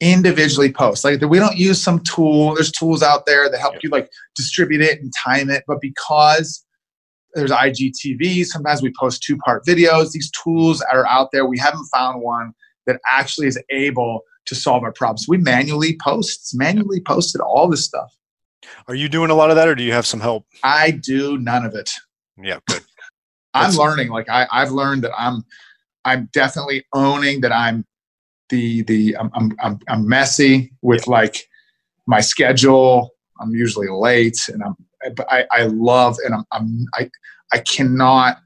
individually 0.00 0.70
post 0.70 1.04
like 1.04 1.20
we 1.22 1.38
don't 1.38 1.56
use 1.56 1.82
some 1.82 1.98
tool 2.00 2.54
there's 2.54 2.70
tools 2.70 3.02
out 3.02 3.24
there 3.24 3.50
that 3.50 3.58
help 3.58 3.76
you 3.82 3.88
like 3.88 4.10
distribute 4.34 4.82
it 4.82 5.00
and 5.00 5.12
time 5.24 5.48
it 5.48 5.64
but 5.66 5.80
because 5.80 6.66
there's 7.36 7.50
IGTV. 7.50 8.46
Sometimes 8.46 8.82
we 8.82 8.92
post 8.98 9.22
two 9.22 9.36
part 9.36 9.64
videos. 9.64 10.12
These 10.12 10.30
tools 10.30 10.82
are 10.90 11.06
out 11.06 11.28
there. 11.32 11.46
We 11.46 11.58
haven't 11.58 11.84
found 11.94 12.22
one 12.22 12.52
that 12.86 12.98
actually 13.06 13.46
is 13.46 13.62
able 13.70 14.22
to 14.46 14.54
solve 14.54 14.82
our 14.82 14.92
problems. 14.92 15.26
We 15.28 15.36
manually 15.36 15.98
post, 16.02 16.52
manually 16.54 17.00
posted 17.00 17.40
all 17.42 17.68
this 17.68 17.84
stuff. 17.84 18.16
Are 18.88 18.94
you 18.94 19.08
doing 19.08 19.30
a 19.30 19.34
lot 19.34 19.50
of 19.50 19.56
that 19.56 19.68
or 19.68 19.74
do 19.74 19.82
you 19.82 19.92
have 19.92 20.06
some 20.06 20.20
help? 20.20 20.46
I 20.64 20.92
do 20.92 21.38
none 21.38 21.64
of 21.64 21.74
it. 21.74 21.90
Yeah, 22.42 22.58
good. 22.66 22.82
I'm 23.56 23.74
learning. 23.74 24.08
Like 24.08 24.28
I, 24.28 24.46
I've 24.50 24.72
learned 24.72 25.04
that 25.04 25.12
I'm 25.18 25.44
I'm 26.04 26.28
definitely 26.32 26.84
owning 26.94 27.40
that 27.40 27.52
I'm 27.52 27.84
the 28.48 28.82
the 28.82 29.16
I'm 29.18 29.30
I'm 29.60 29.78
I'm, 29.88 30.08
messy 30.08 30.72
with 30.82 31.06
like 31.06 31.48
my 32.06 32.20
schedule. 32.20 33.10
I'm 33.40 33.50
usually 33.50 33.88
late 33.88 34.38
and 34.48 34.62
I'm 34.62 34.76
but 35.14 35.30
I, 35.30 35.46
I 35.50 35.64
love 35.64 36.16
and 36.24 36.34
I'm, 36.34 36.44
I'm 36.52 36.86
I 36.94 37.10
I 37.52 37.58
cannot 37.58 38.38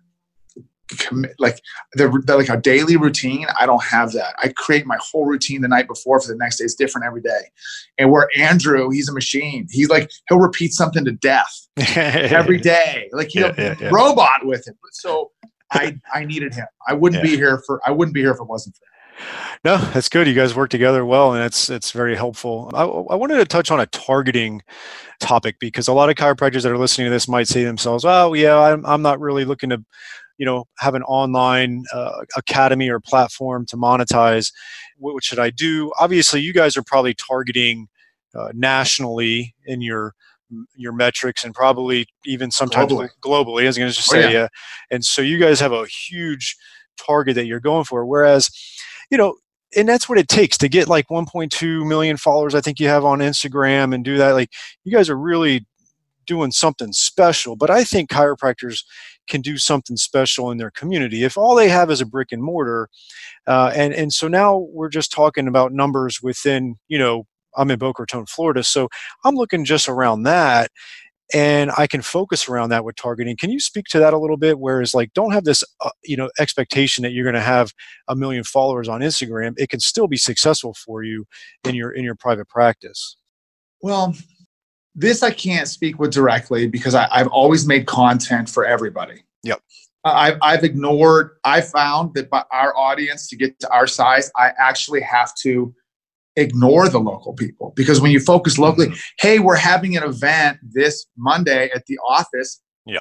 commit 0.96 1.34
like 1.38 1.60
the, 1.94 2.08
the, 2.26 2.36
like 2.36 2.48
a 2.48 2.56
daily 2.56 2.96
routine 2.96 3.46
i 3.58 3.66
don't 3.66 3.82
have 3.82 4.12
that. 4.12 4.34
I 4.42 4.52
create 4.56 4.86
my 4.86 4.98
whole 5.00 5.26
routine 5.26 5.60
the 5.60 5.68
night 5.68 5.86
before 5.86 6.20
for 6.20 6.28
the 6.28 6.36
next 6.36 6.58
day. 6.58 6.64
It's 6.64 6.74
different 6.74 7.06
every 7.06 7.20
day. 7.20 7.50
And 7.98 8.10
where 8.10 8.28
andrew 8.36 8.90
he's 8.90 9.08
a 9.08 9.12
machine. 9.12 9.66
He's 9.70 9.88
like 9.88 10.10
he'll 10.28 10.38
repeat 10.38 10.72
something 10.72 11.04
to 11.04 11.12
death 11.12 11.68
every 11.96 12.58
day. 12.58 13.08
Like 13.12 13.28
he'll 13.28 13.48
yeah, 13.48 13.54
yeah, 13.58 13.74
yeah. 13.80 13.90
robot 13.92 14.44
with 14.44 14.66
it. 14.66 14.76
So 14.92 15.30
i 15.72 15.98
i 16.14 16.24
needed 16.24 16.54
him. 16.54 16.66
I 16.88 16.94
wouldn't 16.94 17.22
be 17.22 17.36
here 17.36 17.62
for 17.66 17.80
i 17.86 17.90
wouldn't 17.90 18.14
be 18.14 18.20
here 18.20 18.32
if 18.32 18.40
it 18.40 18.46
wasn't 18.46 18.76
for 18.76 18.84
him. 18.84 18.90
No, 19.64 19.76
that's 19.76 20.08
good. 20.08 20.26
You 20.26 20.34
guys 20.34 20.54
work 20.54 20.70
together 20.70 21.04
well, 21.04 21.34
and 21.34 21.44
it's 21.44 21.68
it's 21.68 21.90
very 21.90 22.16
helpful. 22.16 22.70
I, 22.72 22.84
I 22.84 23.16
wanted 23.16 23.36
to 23.36 23.44
touch 23.44 23.70
on 23.70 23.78
a 23.78 23.84
targeting 23.86 24.62
topic 25.18 25.56
because 25.60 25.88
a 25.88 25.92
lot 25.92 26.08
of 26.08 26.16
chiropractors 26.16 26.62
that 26.62 26.72
are 26.72 26.78
listening 26.78 27.08
to 27.08 27.10
this 27.10 27.28
might 27.28 27.46
say 27.46 27.60
to 27.60 27.66
themselves, 27.66 28.06
"Oh, 28.06 28.32
yeah, 28.32 28.58
I'm 28.58 28.86
I'm 28.86 29.02
not 29.02 29.20
really 29.20 29.44
looking 29.44 29.68
to 29.68 29.84
you 30.40 30.46
know 30.46 30.64
have 30.78 30.94
an 30.96 31.02
online 31.04 31.84
uh, 31.92 32.24
academy 32.36 32.88
or 32.88 32.98
platform 32.98 33.64
to 33.66 33.76
monetize 33.76 34.50
what, 34.96 35.14
what, 35.14 35.22
should 35.22 35.38
i 35.38 35.50
do 35.50 35.92
obviously 36.00 36.40
you 36.40 36.52
guys 36.52 36.76
are 36.76 36.82
probably 36.82 37.14
targeting 37.14 37.86
uh, 38.34 38.48
nationally 38.54 39.54
in 39.66 39.80
your 39.80 40.14
your 40.76 40.92
metrics 40.92 41.44
and 41.44 41.54
probably 41.54 42.06
even 42.24 42.50
sometimes 42.50 42.90
globally, 42.90 43.08
globally 43.22 43.62
I 43.62 43.66
was 43.66 43.78
going 43.78 43.90
to 43.90 43.96
just 43.96 44.08
oh, 44.10 44.14
say, 44.14 44.24
oh, 44.26 44.30
yeah. 44.30 44.38
uh, 44.44 44.48
and 44.90 45.04
so 45.04 45.22
you 45.22 45.38
guys 45.38 45.60
have 45.60 45.72
a 45.72 45.86
huge 45.86 46.56
target 46.98 47.34
that 47.36 47.46
you're 47.46 47.60
going 47.60 47.84
for. 47.84 48.04
Whereas, 48.04 48.50
you 49.10 49.18
know, 49.18 49.36
and 49.76 49.88
that's 49.88 50.08
what 50.08 50.18
it 50.18 50.28
takes 50.28 50.58
to 50.58 50.68
get 50.68 50.88
like 50.88 51.08
1.2 51.08 51.86
million 51.86 52.16
followers. 52.16 52.54
I 52.54 52.60
think 52.60 52.80
you 52.80 52.88
have 52.88 53.04
on 53.04 53.20
Instagram 53.20 53.94
and 53.94 54.04
do 54.04 54.18
that. 54.18 54.32
Like, 54.32 54.50
you 54.84 54.92
guys 54.92 55.08
are 55.08 55.16
really 55.16 55.66
doing 56.30 56.52
something 56.52 56.92
special. 56.92 57.56
But 57.56 57.70
I 57.70 57.82
think 57.82 58.08
chiropractors 58.08 58.84
can 59.26 59.40
do 59.40 59.58
something 59.58 59.96
special 59.96 60.52
in 60.52 60.58
their 60.58 60.70
community 60.70 61.24
if 61.24 61.36
all 61.36 61.56
they 61.56 61.68
have 61.68 61.90
is 61.90 62.00
a 62.00 62.06
brick 62.06 62.28
and 62.30 62.42
mortar. 62.42 62.88
Uh, 63.48 63.72
and 63.74 63.92
and 63.92 64.12
so 64.12 64.28
now 64.28 64.68
we're 64.72 64.88
just 64.88 65.10
talking 65.10 65.48
about 65.48 65.72
numbers 65.72 66.22
within 66.22 66.76
you 66.86 66.98
know 66.98 67.26
I'm 67.56 67.70
in 67.72 67.80
Boca 67.80 68.02
Raton, 68.02 68.26
Florida, 68.26 68.62
so 68.62 68.88
I'm 69.24 69.34
looking 69.34 69.64
just 69.64 69.88
around 69.88 70.22
that. 70.22 70.70
And 71.32 71.70
I 71.78 71.86
can 71.86 72.02
focus 72.02 72.48
around 72.48 72.70
that 72.70 72.84
with 72.84 72.96
targeting. 72.96 73.36
Can 73.36 73.50
you 73.50 73.60
speak 73.60 73.86
to 73.90 74.00
that 74.00 74.12
a 74.12 74.18
little 74.18 74.36
bit? 74.36 74.58
Whereas, 74.58 74.94
like, 74.94 75.12
don't 75.14 75.32
have 75.32 75.44
this, 75.44 75.62
uh, 75.80 75.90
you 76.02 76.16
know, 76.16 76.28
expectation 76.40 77.02
that 77.02 77.12
you're 77.12 77.24
going 77.24 77.36
to 77.36 77.40
have 77.40 77.72
a 78.08 78.16
million 78.16 78.42
followers 78.42 78.88
on 78.88 79.00
Instagram. 79.00 79.54
It 79.56 79.68
can 79.68 79.78
still 79.78 80.08
be 80.08 80.16
successful 80.16 80.74
for 80.74 81.04
you 81.04 81.26
in 81.64 81.76
your 81.76 81.92
in 81.92 82.04
your 82.04 82.16
private 82.16 82.48
practice. 82.48 83.16
Well, 83.80 84.14
this 84.94 85.22
I 85.22 85.30
can't 85.30 85.68
speak 85.68 85.98
with 85.98 86.12
directly 86.12 86.66
because 86.66 86.94
I, 86.94 87.06
have 87.16 87.28
always 87.28 87.66
made 87.66 87.86
content 87.86 88.48
for 88.48 88.64
everybody. 88.64 89.22
Yep. 89.44 89.60
I've, 90.04 90.38
I've 90.42 90.64
ignored, 90.64 91.36
I 91.44 91.60
found 91.60 92.14
that 92.14 92.30
by 92.30 92.44
our 92.50 92.76
audience 92.76 93.28
to 93.28 93.36
get 93.36 93.58
to 93.60 93.70
our 93.70 93.86
size, 93.86 94.30
I 94.36 94.52
actually 94.58 95.02
have 95.02 95.32
to 95.42 95.74
ignore 96.36 96.88
the 96.88 96.98
local 96.98 97.34
people 97.34 97.72
because 97.76 98.00
when 98.00 98.10
you 98.10 98.20
focus 98.20 98.58
locally, 98.58 98.86
mm-hmm. 98.86 98.98
hey, 99.18 99.38
we're 99.38 99.56
having 99.56 99.96
an 99.96 100.02
event 100.02 100.58
this 100.62 101.06
Monday 101.16 101.70
at 101.74 101.84
the 101.86 101.98
office. 102.08 102.60
Yeah. 102.86 103.00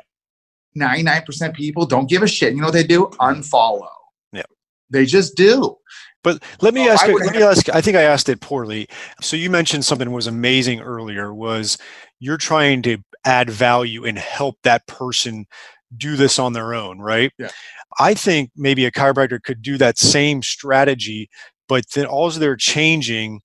99% 0.78 1.54
people 1.56 1.86
don't 1.86 2.10
give 2.10 2.22
a 2.22 2.28
shit. 2.28 2.54
You 2.54 2.62
know 2.62 2.68
what 2.68 2.74
they 2.74 2.84
do? 2.84 3.08
Unfollow. 3.20 3.88
Yeah. 4.34 4.44
They 4.90 5.06
just 5.06 5.36
do. 5.36 5.78
But 6.24 6.44
let 6.62 6.74
me 6.74 6.88
ask. 6.90 7.08
let 7.08 7.34
me 7.34 7.44
ask. 7.44 7.70
I 7.70 7.82
think 7.82 7.96
I 7.96 8.02
asked 8.02 8.30
it 8.30 8.42
poorly. 8.42 8.88
So 9.22 9.38
you 9.38 9.50
mentioned 9.50 9.86
something 9.86 10.12
was 10.12 10.28
amazing 10.28 10.82
earlier. 10.82 11.34
Was 11.34 11.78
you're 12.20 12.38
trying 12.38 12.82
to 12.84 12.98
add 13.26 13.50
value 13.50 14.06
and 14.06 14.18
help 14.18 14.58
that 14.64 14.86
person 14.88 15.46
do 15.98 16.16
this 16.16 16.38
on 16.38 16.54
their 16.54 16.74
own, 16.74 17.00
right? 17.00 17.32
Yeah. 17.38 17.50
I 18.00 18.14
think 18.14 18.52
maybe 18.56 18.86
a 18.86 18.92
chiropractor 18.92 19.42
could 19.42 19.62
do 19.62 19.78
that 19.78 19.98
same 19.98 20.44
strategy, 20.44 21.30
but 21.68 21.86
then 21.96 22.06
all 22.06 22.30
they're 22.30 22.56
changing 22.56 23.42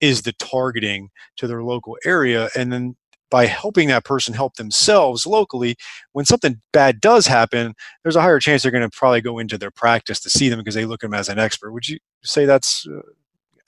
is 0.00 0.22
the 0.22 0.32
targeting 0.32 1.10
to 1.36 1.46
their 1.46 1.62
local 1.62 1.96
area, 2.04 2.48
and 2.56 2.72
then 2.72 2.96
by 3.30 3.46
helping 3.46 3.88
that 3.88 4.04
person 4.04 4.34
help 4.34 4.56
themselves 4.56 5.26
locally, 5.26 5.76
when 6.12 6.24
something 6.24 6.60
bad 6.72 7.00
does 7.00 7.26
happen, 7.26 7.74
there's 8.02 8.16
a 8.16 8.20
higher 8.20 8.40
chance 8.40 8.62
they're 8.62 8.72
going 8.72 8.88
to 8.88 8.96
probably 8.96 9.20
go 9.20 9.38
into 9.38 9.56
their 9.56 9.70
practice 9.70 10.20
to 10.20 10.30
see 10.30 10.48
them 10.48 10.58
because 10.58 10.74
they 10.74 10.84
look 10.84 11.04
at 11.04 11.10
them 11.10 11.18
as 11.18 11.28
an 11.28 11.38
expert. 11.38 11.72
Would 11.72 11.88
you 11.88 11.98
say 12.22 12.44
that's 12.44 12.86
uh, 12.86 13.00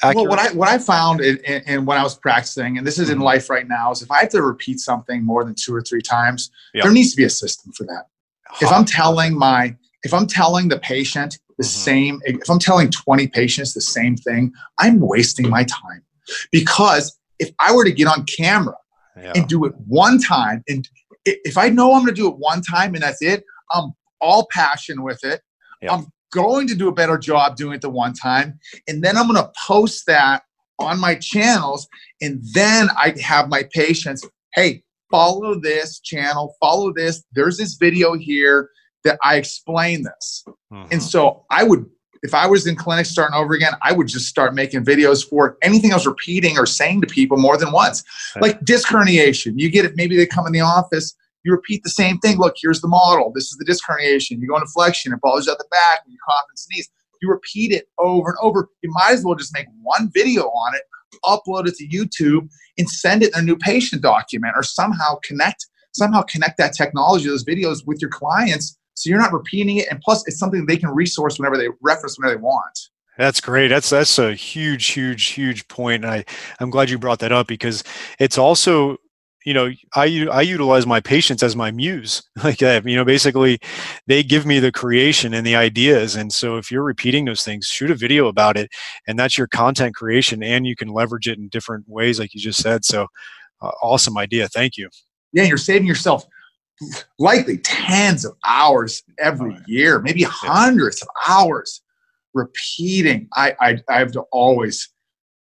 accurate? 0.03 0.29
Well, 0.29 0.37
what 0.37 0.39
I 0.39 0.53
what 0.53 0.69
I 0.69 0.79
found 0.79 1.21
in, 1.21 1.39
in, 1.39 1.63
in, 1.67 1.85
when 1.87 1.97
I 1.97 2.03
was 2.03 2.17
practicing, 2.17 2.77
and 2.79 2.87
this 2.87 2.99
is 2.99 3.09
in 3.09 3.17
mm-hmm. 3.17 3.25
life 3.25 3.49
right 3.49 3.67
now, 3.69 3.93
is 3.93 4.03
if 4.03 4.11
I 4.11 4.21
have 4.21 4.31
to 4.31 4.43
repeat 4.43 4.81
something 4.81 5.25
more 5.25 5.45
than 5.45 5.55
two 5.55 5.75
or 5.75 5.83
three 5.83 6.03
times, 6.03 6.51
yep. 6.75 6.85
there 6.85 6.93
needs 6.93 7.13
to 7.13 7.17
be 7.17 7.25
a 7.25 7.31
system 7.31 7.73
for 7.73 7.85
that. 7.85 8.07
Huh. 8.49 8.67
If 8.67 8.73
I'm 8.73 8.85
telling 8.85 9.39
my 9.39 9.77
if 10.03 10.13
I'm 10.13 10.27
telling 10.27 10.69
the 10.69 10.79
patient 10.79 11.39
the 11.59 11.65
mm-hmm. 11.65 11.69
same, 11.69 12.21
if 12.25 12.51
I'm 12.51 12.59
telling 12.59 12.91
20 12.91 13.29
patients 13.29 13.75
the 13.75 13.81
same 13.81 14.17
thing, 14.17 14.53
I'm 14.79 14.99
wasting 14.99 15.49
my 15.49 15.65
time 15.65 16.03
because 16.51 17.17
if 17.39 17.51
I 17.61 17.73
were 17.73 17.85
to 17.85 17.93
get 17.93 18.07
on 18.07 18.25
camera 18.25 18.75
yeah. 19.17 19.33
and 19.35 19.49
do 19.49 19.65
it 19.65 19.73
one 19.87 20.19
time. 20.19 20.63
And 20.69 20.89
if 21.25 21.57
I 21.57 21.69
know 21.69 21.95
I'm 21.95 22.03
going 22.03 22.15
to 22.15 22.21
do 22.21 22.29
it 22.29 22.37
one 22.37 22.63
time 22.63 22.95
and 22.95 23.03
that's 23.03 23.23
it, 23.23 23.45
I'm 23.73 23.93
all 24.21 24.47
passion 24.51 25.03
with 25.03 25.23
it. 25.25 25.41
Yeah. 25.81 25.95
I'm 25.95 26.07
going 26.33 26.67
to 26.69 26.75
do 26.75 26.89
a 26.89 26.93
better 26.93 27.19
job 27.19 27.57
doing 27.57 27.75
it 27.75 27.81
the 27.81 27.91
one 27.91 28.15
time. 28.15 28.59
And 28.89 29.03
then 29.03 29.17
I'm 29.17 29.29
going 29.29 29.43
to 29.43 29.53
post 29.67 30.07
that 30.07 30.43
on 30.79 30.99
my 30.99 31.15
channels. 31.15 31.87
And 32.21 32.43
then 32.55 32.89
I 32.97 33.15
have 33.23 33.49
my 33.49 33.69
patients, 33.73 34.27
hey, 34.55 34.83
follow 35.11 35.61
this 35.61 36.01
channel, 36.01 36.55
follow 36.61 36.93
this. 36.93 37.23
There's 37.33 37.59
this 37.59 37.75
video 37.75 38.15
here 38.15 38.71
that 39.05 39.19
I 39.23 39.37
explain 39.37 40.05
this. 40.05 40.45
Mm-hmm. 40.73 40.89
And 40.93 41.03
so 41.03 41.45
I 41.51 41.65
would 41.65 41.85
if 42.23 42.35
I 42.35 42.47
was 42.47 42.67
in 42.67 42.77
clinic 42.77 43.07
starting 43.07 43.35
over 43.35 43.55
again, 43.55 43.73
I 43.83 43.93
would 43.93 44.07
just 44.07 44.27
start 44.27 44.55
making 44.55 44.85
videos 44.85 45.29
for 45.29 45.59
anything 45.63 45.93
I 45.93 45.97
was 45.97 46.07
repeating 46.07 46.57
or 46.57 46.67
saying 46.67 47.01
to 47.01 47.07
people 47.07 47.37
more 47.37 47.57
than 47.57 47.73
once. 47.73 48.05
Like 48.41 48.65
disc 48.65 48.89
herniation. 48.89 49.55
You 49.57 49.71
get 49.71 49.85
it, 49.85 49.93
maybe 49.97 50.17
they 50.17 50.27
come 50.27 50.47
in 50.47 50.53
the 50.53 50.61
office, 50.61 51.15
you 51.45 51.51
repeat 51.51 51.83
the 51.83 51.91
same 51.91 52.19
thing. 52.19 52.39
Look, 52.39 52.55
here's 52.61 52.81
the 52.81 52.89
model. 52.89 53.33
This 53.35 53.51
is 53.51 53.59
the 53.59 53.65
disc 53.65 53.85
herniation. 53.89 54.41
You 54.41 54.47
go 54.47 54.57
into 54.57 54.69
flexion, 54.69 55.13
it 55.13 55.21
bothers 55.21 55.47
you 55.47 55.53
at 55.53 55.59
the 55.59 55.67
back, 55.71 56.01
and 56.05 56.13
you 56.13 56.19
cough 56.25 56.45
and 56.49 56.59
sneeze. 56.59 56.89
You 57.21 57.29
repeat 57.29 57.73
it 57.73 57.89
over 57.99 58.31
and 58.31 58.39
over. 58.41 58.69
You 58.83 58.91
might 58.93 59.13
as 59.13 59.25
well 59.25 59.35
just 59.35 59.53
make 59.53 59.67
one 59.83 60.11
video 60.15 60.43
on 60.45 60.75
it, 60.75 60.83
upload 61.25 61.67
it 61.67 61.75
to 61.77 61.89
YouTube, 61.89 62.49
and 62.79 62.89
send 62.89 63.23
it 63.23 63.35
in 63.35 63.41
a 63.41 63.43
new 63.43 63.57
patient 63.57 64.03
document 64.03 64.55
or 64.57 64.63
somehow 64.63 65.19
connect 65.25 65.67
somehow 65.95 66.23
connect 66.23 66.57
that 66.57 66.73
technology, 66.73 67.29
those 67.29 67.45
videos 67.45 67.87
with 67.87 68.01
your 68.01 68.09
clients 68.09 68.79
so 68.95 69.11
you're 69.11 69.19
not 69.19 69.33
repeating 69.33 69.79
it. 69.79 69.89
And 69.91 70.01
plus, 70.01 70.27
it's 70.27 70.39
something 70.39 70.67
they 70.67 70.77
can 70.77 70.91
resource 70.91 71.39
whenever 71.39 71.57
they 71.57 71.69
reference 71.81 72.19
whenever 72.19 72.37
they 72.37 72.43
want. 72.43 72.79
That's 73.19 73.41
great. 73.41 73.69
That's 73.69 73.91
that's 73.91 74.19
a 74.19 74.35
huge, 74.35 74.87
huge, 74.89 75.27
huge 75.29 75.69
point. 75.69 76.05
And 76.05 76.13
I, 76.13 76.25
I'm 76.61 76.71
glad 76.71 76.91
you 76.91 76.99
brought 76.99 77.19
that 77.19 77.33
up 77.33 77.47
because 77.47 77.85
it's 78.19 78.39
also, 78.39 78.97
you 79.45 79.53
know, 79.53 79.71
I 79.95 80.27
I 80.33 80.41
utilize 80.41 80.87
my 80.87 81.01
patients 81.01 81.43
as 81.43 81.55
my 81.55 81.71
muse. 81.71 82.23
Like 82.43 82.59
that. 82.59 82.87
You 82.87 82.97
know, 82.97 83.05
basically 83.05 83.59
they 84.07 84.23
give 84.23 84.47
me 84.47 84.59
the 84.59 84.73
creation 84.73 85.35
and 85.35 85.47
the 85.47 85.55
ideas. 85.55 86.17
And 86.17 86.33
so 86.33 86.57
if 86.57 86.71
you're 86.71 86.83
repeating 86.83 87.27
those 87.27 87.45
things, 87.45 87.67
shoot 87.67 87.91
a 87.91 87.95
video 87.95 88.27
about 88.27 88.57
it. 88.57 88.71
And 89.07 89.19
that's 89.19 89.37
your 89.37 89.47
content 89.47 89.95
creation. 89.95 90.43
And 90.43 90.67
you 90.67 90.75
can 90.75 90.89
leverage 90.89 91.29
it 91.29 91.39
in 91.39 91.49
different 91.49 91.85
ways, 91.89 92.19
like 92.19 92.35
you 92.35 92.41
just 92.41 92.63
said. 92.63 92.85
So 92.85 93.07
uh, 93.61 93.71
awesome 93.83 94.19
idea. 94.19 94.49
Thank 94.49 94.77
you. 94.77 94.89
Yeah, 95.33 95.45
you're 95.45 95.59
saving 95.59 95.87
yourself 95.87 96.25
likely 97.19 97.59
tens 97.59 98.25
of 98.25 98.35
hours 98.47 99.03
every 99.19 99.57
year, 99.67 100.01
maybe 100.01 100.23
hundreds 100.23 101.03
of 101.03 101.09
hours 101.29 101.83
repeating. 102.35 103.29
I, 103.35 103.55
I, 103.61 103.79
I 103.89 103.99
have 103.99 104.13
to 104.13 104.23
always, 104.33 104.89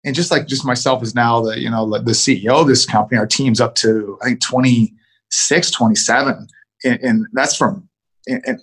and 0.04 0.14
just 0.14 0.30
like 0.30 0.46
just 0.46 0.64
myself 0.64 1.02
is 1.02 1.14
now 1.14 1.40
the, 1.42 1.58
you 1.58 1.70
know, 1.70 1.88
the 1.90 2.12
CEO 2.12 2.60
of 2.60 2.66
this 2.66 2.86
company, 2.86 3.18
our 3.18 3.26
team's 3.26 3.60
up 3.60 3.74
to, 3.76 4.18
I 4.22 4.26
think 4.26 4.40
26, 4.42 5.70
27. 5.70 6.46
And, 6.84 7.00
and 7.00 7.26
that's 7.32 7.56
from, 7.56 7.88
and, 8.26 8.42
and 8.46 8.60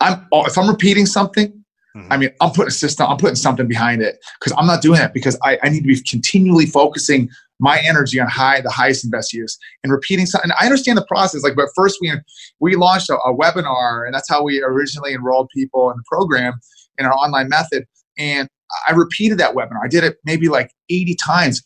I'm, 0.00 0.26
if 0.32 0.56
I'm 0.56 0.68
repeating 0.68 1.06
something, 1.06 1.48
mm-hmm. 1.96 2.12
I 2.12 2.16
mean, 2.16 2.30
I'm 2.40 2.50
putting 2.50 2.68
a 2.68 2.72
system, 2.72 3.06
I'm 3.08 3.16
putting 3.16 3.36
something 3.36 3.66
behind 3.66 4.02
it 4.02 4.18
because 4.38 4.54
I'm 4.56 4.66
not 4.66 4.82
doing 4.82 5.00
it 5.00 5.12
because 5.12 5.38
I, 5.42 5.58
I 5.62 5.68
need 5.68 5.80
to 5.80 5.88
be 5.88 6.00
continually 6.00 6.66
focusing 6.66 7.28
my 7.58 7.80
energy 7.80 8.20
on 8.20 8.28
high 8.28 8.60
the 8.60 8.70
highest 8.70 9.04
and 9.04 9.10
best 9.10 9.32
use 9.32 9.58
and 9.82 9.92
repeating 9.92 10.26
something. 10.26 10.50
I 10.60 10.64
understand 10.64 10.98
the 10.98 11.06
process. 11.06 11.42
Like, 11.42 11.56
but 11.56 11.68
first 11.74 11.98
we 12.00 12.12
we 12.60 12.76
launched 12.76 13.10
a, 13.10 13.16
a, 13.18 13.34
webinar, 13.34 14.04
and 14.04 14.14
that's 14.14 14.28
how 14.28 14.42
we 14.42 14.62
originally 14.62 15.14
enrolled 15.14 15.48
people 15.54 15.90
in 15.90 15.96
the 15.96 16.04
program 16.06 16.54
in 16.98 17.06
our 17.06 17.12
online 17.12 17.48
method. 17.48 17.86
And 18.18 18.48
I 18.88 18.92
repeated 18.92 19.38
that 19.38 19.54
webinar. 19.54 19.80
I 19.84 19.88
did 19.88 20.04
it 20.04 20.16
maybe 20.24 20.48
like 20.48 20.72
80 20.90 21.14
times. 21.16 21.62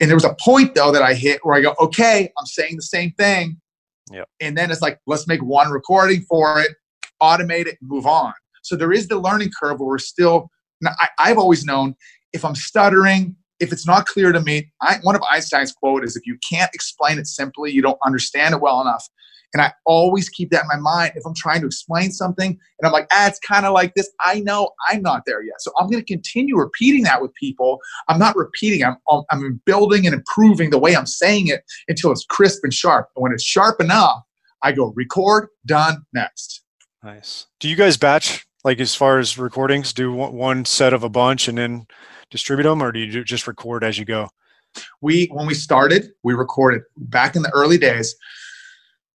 And 0.00 0.10
there 0.10 0.16
was 0.16 0.24
a 0.24 0.36
point 0.40 0.74
though 0.74 0.92
that 0.92 1.02
I 1.02 1.14
hit 1.14 1.40
where 1.44 1.56
I 1.56 1.60
go, 1.60 1.74
okay, 1.80 2.30
I'm 2.38 2.46
saying 2.46 2.76
the 2.76 2.82
same 2.82 3.12
thing. 3.12 3.60
Yeah. 4.12 4.24
And 4.40 4.56
then 4.56 4.70
it's 4.70 4.82
like, 4.82 5.00
let's 5.06 5.26
make 5.26 5.42
one 5.42 5.70
recording 5.70 6.22
for 6.22 6.60
it, 6.60 6.72
automate 7.22 7.66
it, 7.66 7.78
move 7.80 8.06
on. 8.06 8.34
So 8.62 8.76
there 8.76 8.92
is 8.92 9.08
the 9.08 9.18
learning 9.18 9.50
curve 9.58 9.80
where 9.80 9.88
we're 9.88 9.98
still. 9.98 10.50
I, 10.84 11.08
I've 11.18 11.38
always 11.38 11.64
known 11.64 11.94
if 12.32 12.44
I'm 12.44 12.54
stuttering, 12.54 13.36
if 13.64 13.72
it's 13.72 13.86
not 13.86 14.06
clear 14.06 14.30
to 14.30 14.40
me, 14.40 14.70
I, 14.80 14.98
one 15.02 15.16
of 15.16 15.22
Einstein's 15.30 15.72
quote 15.72 16.04
is 16.04 16.16
if 16.16 16.26
you 16.26 16.38
can't 16.48 16.70
explain 16.74 17.18
it 17.18 17.26
simply, 17.26 17.72
you 17.72 17.82
don't 17.82 17.98
understand 18.04 18.54
it 18.54 18.60
well 18.60 18.80
enough. 18.80 19.08
And 19.52 19.62
I 19.62 19.72
always 19.86 20.28
keep 20.28 20.50
that 20.50 20.62
in 20.62 20.68
my 20.68 20.76
mind. 20.76 21.12
If 21.14 21.22
I'm 21.24 21.34
trying 21.34 21.60
to 21.60 21.66
explain 21.66 22.10
something 22.10 22.48
and 22.48 22.86
I'm 22.86 22.92
like, 22.92 23.06
ah, 23.12 23.28
it's 23.28 23.38
kind 23.38 23.64
of 23.64 23.72
like 23.72 23.94
this, 23.94 24.10
I 24.20 24.40
know 24.40 24.70
I'm 24.90 25.00
not 25.00 25.22
there 25.26 25.42
yet. 25.42 25.60
So 25.60 25.70
I'm 25.78 25.88
going 25.88 26.04
to 26.04 26.12
continue 26.12 26.56
repeating 26.56 27.04
that 27.04 27.22
with 27.22 27.32
people. 27.34 27.78
I'm 28.08 28.18
not 28.18 28.34
repeating, 28.36 28.84
I'm, 28.84 28.96
I'm 29.30 29.60
building 29.64 30.06
and 30.06 30.14
improving 30.14 30.70
the 30.70 30.78
way 30.78 30.96
I'm 30.96 31.06
saying 31.06 31.46
it 31.46 31.62
until 31.88 32.10
it's 32.10 32.24
crisp 32.28 32.64
and 32.64 32.74
sharp. 32.74 33.08
And 33.14 33.22
when 33.22 33.32
it's 33.32 33.44
sharp 33.44 33.80
enough, 33.80 34.22
I 34.62 34.72
go 34.72 34.92
record, 34.96 35.48
done, 35.64 36.04
next. 36.12 36.62
Nice. 37.04 37.46
Do 37.60 37.68
you 37.68 37.76
guys 37.76 37.96
batch, 37.96 38.44
like 38.64 38.80
as 38.80 38.96
far 38.96 39.18
as 39.20 39.38
recordings, 39.38 39.92
do 39.92 40.12
one 40.12 40.64
set 40.64 40.92
of 40.92 41.04
a 41.04 41.08
bunch 41.08 41.46
and 41.46 41.56
then 41.56 41.86
distribute 42.34 42.68
them, 42.68 42.82
or 42.82 42.92
do 42.92 42.98
you 42.98 43.24
just 43.24 43.46
record 43.46 43.84
as 43.84 43.98
you 43.98 44.04
go? 44.04 44.28
We, 45.00 45.26
when 45.26 45.46
we 45.46 45.54
started, 45.54 46.10
we 46.24 46.34
recorded 46.34 46.82
back 46.96 47.36
in 47.36 47.42
the 47.42 47.50
early 47.50 47.78
days 47.78 48.14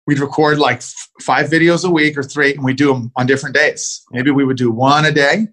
we'd 0.08 0.18
record 0.18 0.58
like 0.58 0.78
f- 0.78 1.10
five 1.20 1.50
videos 1.50 1.84
a 1.84 1.90
week 1.90 2.16
or 2.16 2.22
three, 2.22 2.54
and 2.54 2.64
we 2.64 2.72
do 2.72 2.92
them 2.92 3.12
on 3.14 3.26
different 3.26 3.54
days. 3.54 4.02
Maybe 4.10 4.30
we 4.30 4.42
would 4.42 4.56
do 4.56 4.70
one 4.70 5.04
a 5.04 5.12
day. 5.12 5.46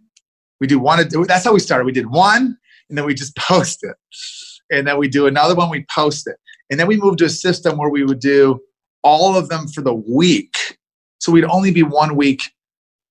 We 0.62 0.66
do 0.66 0.80
one. 0.80 1.00
A, 1.02 1.04
that's 1.04 1.44
how 1.44 1.54
we 1.54 1.60
started. 1.60 1.84
We 1.84 1.92
did 1.92 2.10
one, 2.10 2.58
and 2.90 2.98
then 2.98 3.06
we 3.06 3.14
just 3.14 3.36
post 3.38 3.84
it, 3.84 3.96
and 4.72 4.88
then 4.88 4.98
we 4.98 5.10
do 5.10 5.28
another 5.28 5.54
one. 5.54 5.70
We 5.70 5.86
post 5.94 6.26
it, 6.28 6.38
and 6.72 6.80
then 6.80 6.88
we 6.88 6.96
moved 6.96 7.20
to 7.20 7.26
a 7.26 7.30
system 7.30 7.78
where 7.78 7.90
we 7.90 8.06
would 8.06 8.20
do 8.20 8.62
all 9.04 9.38
of 9.38 9.50
them 9.50 9.68
for 9.68 9.82
the 9.82 9.94
week. 9.94 10.56
So 11.20 11.34
we'd 11.34 11.44
only 11.44 11.72
be 11.72 11.84
one 11.84 12.16
week. 12.16 12.42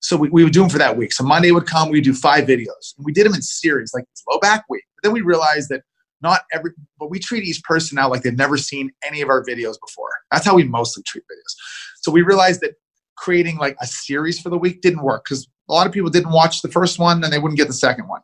So 0.04 0.18
we, 0.18 0.28
we 0.28 0.44
would 0.44 0.52
do 0.52 0.60
them 0.60 0.68
for 0.68 0.76
that 0.76 0.98
week. 0.98 1.14
So 1.14 1.24
Monday 1.24 1.50
would 1.50 1.64
come, 1.64 1.88
we'd 1.88 2.04
do 2.04 2.12
five 2.12 2.44
videos. 2.44 2.92
And 2.98 3.06
we 3.06 3.12
did 3.12 3.24
them 3.24 3.32
in 3.32 3.40
series, 3.40 3.92
like 3.94 4.04
low 4.30 4.38
back 4.38 4.64
week. 4.68 4.84
But 4.94 5.08
then 5.08 5.14
we 5.14 5.22
realized 5.22 5.70
that 5.70 5.80
not 6.20 6.42
every 6.52 6.72
but 7.00 7.08
we 7.08 7.18
treat 7.18 7.42
each 7.42 7.62
person 7.62 7.96
now 7.96 8.10
like 8.10 8.22
they've 8.22 8.36
never 8.36 8.58
seen 8.58 8.90
any 9.02 9.22
of 9.22 9.30
our 9.30 9.42
videos 9.42 9.76
before. 9.80 10.10
That's 10.30 10.44
how 10.44 10.56
we 10.56 10.64
mostly 10.64 11.02
treat 11.04 11.24
videos. 11.24 11.54
So 12.02 12.12
we 12.12 12.20
realized 12.20 12.60
that 12.60 12.74
creating 13.16 13.56
like 13.56 13.76
a 13.80 13.86
series 13.86 14.38
for 14.38 14.50
the 14.50 14.58
week 14.58 14.82
didn't 14.82 15.02
work 15.02 15.24
because 15.24 15.48
a 15.70 15.72
lot 15.72 15.86
of 15.86 15.92
people 15.94 16.10
didn't 16.10 16.32
watch 16.32 16.60
the 16.60 16.68
first 16.68 16.98
one 16.98 17.24
and 17.24 17.32
they 17.32 17.38
wouldn't 17.38 17.56
get 17.56 17.68
the 17.68 17.72
second 17.72 18.06
one. 18.06 18.20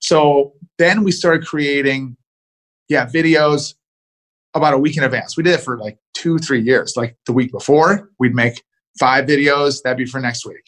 So 0.00 0.54
then 0.78 1.04
we 1.04 1.12
started 1.12 1.46
creating 1.46 2.16
yeah 2.88 3.06
videos 3.06 3.74
about 4.54 4.74
a 4.74 4.78
week 4.78 4.96
in 4.96 5.04
advance. 5.04 5.36
We 5.36 5.44
did 5.44 5.54
it 5.54 5.60
for 5.60 5.78
like 5.78 5.96
two 6.12 6.38
three 6.38 6.60
years. 6.60 6.94
Like 6.96 7.16
the 7.26 7.32
week 7.32 7.52
before 7.52 8.10
we'd 8.18 8.34
make 8.34 8.64
five 8.98 9.26
videos. 9.26 9.80
That'd 9.84 9.98
be 9.98 10.06
for 10.06 10.18
next 10.18 10.44
week 10.44 10.64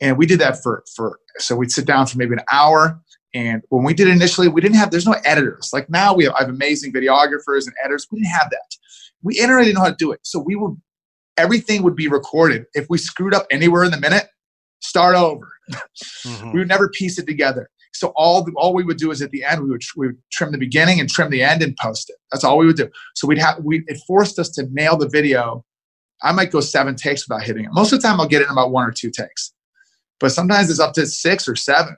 and 0.00 0.18
we 0.18 0.26
did 0.26 0.40
that 0.40 0.62
for 0.62 0.84
for 0.94 1.18
so 1.38 1.56
we'd 1.56 1.70
sit 1.70 1.86
down 1.86 2.06
for 2.06 2.18
maybe 2.18 2.32
an 2.32 2.40
hour 2.52 3.00
and 3.36 3.62
when 3.68 3.84
we 3.84 3.92
did 3.92 4.08
initially, 4.08 4.48
we 4.48 4.62
didn't 4.62 4.76
have, 4.76 4.90
there's 4.90 5.04
no 5.04 5.14
editors. 5.26 5.68
Like 5.70 5.90
now 5.90 6.14
we 6.14 6.24
have, 6.24 6.32
I 6.32 6.40
have 6.40 6.48
amazing 6.48 6.90
videographers 6.90 7.66
and 7.66 7.74
editors. 7.84 8.06
We 8.10 8.20
didn't 8.20 8.32
have 8.32 8.48
that. 8.50 8.76
We 9.22 9.34
didn't 9.34 9.74
know 9.74 9.80
how 9.80 9.90
to 9.90 9.96
do 9.96 10.10
it. 10.10 10.20
So 10.22 10.38
we 10.38 10.56
would, 10.56 10.80
everything 11.36 11.82
would 11.82 11.96
be 11.96 12.08
recorded. 12.08 12.64
If 12.72 12.86
we 12.88 12.96
screwed 12.96 13.34
up 13.34 13.46
anywhere 13.50 13.84
in 13.84 13.90
the 13.90 14.00
minute, 14.00 14.26
start 14.80 15.16
over. 15.16 15.52
Mm-hmm. 16.24 16.52
we 16.52 16.60
would 16.60 16.68
never 16.68 16.88
piece 16.88 17.18
it 17.18 17.26
together. 17.26 17.68
So 17.92 18.12
all 18.16 18.42
the, 18.42 18.52
all 18.56 18.72
we 18.72 18.84
would 18.84 18.98
do 18.98 19.10
is 19.10 19.20
at 19.20 19.30
the 19.30 19.42
end 19.42 19.62
we 19.62 19.70
would 19.70 19.82
we 19.96 20.06
would 20.06 20.18
trim 20.30 20.52
the 20.52 20.58
beginning 20.58 21.00
and 21.00 21.08
trim 21.08 21.30
the 21.30 21.42
end 21.42 21.62
and 21.62 21.76
post 21.76 22.08
it. 22.08 22.16
That's 22.30 22.44
all 22.44 22.56
we 22.56 22.66
would 22.66 22.76
do. 22.76 22.88
So 23.16 23.26
we'd 23.26 23.38
have 23.38 23.58
we 23.64 23.82
it 23.88 23.98
forced 24.06 24.38
us 24.38 24.50
to 24.50 24.68
nail 24.70 24.96
the 24.96 25.08
video. 25.08 25.64
I 26.22 26.32
might 26.32 26.52
go 26.52 26.60
seven 26.60 26.94
takes 26.94 27.28
without 27.28 27.42
hitting 27.42 27.64
it. 27.64 27.70
Most 27.72 27.92
of 27.92 28.00
the 28.00 28.06
time 28.06 28.20
I'll 28.20 28.28
get 28.28 28.42
in 28.42 28.48
about 28.48 28.70
one 28.70 28.86
or 28.86 28.92
two 28.92 29.10
takes, 29.10 29.52
but 30.20 30.30
sometimes 30.30 30.70
it's 30.70 30.80
up 30.80 30.94
to 30.94 31.06
six 31.06 31.48
or 31.48 31.56
seven 31.56 31.96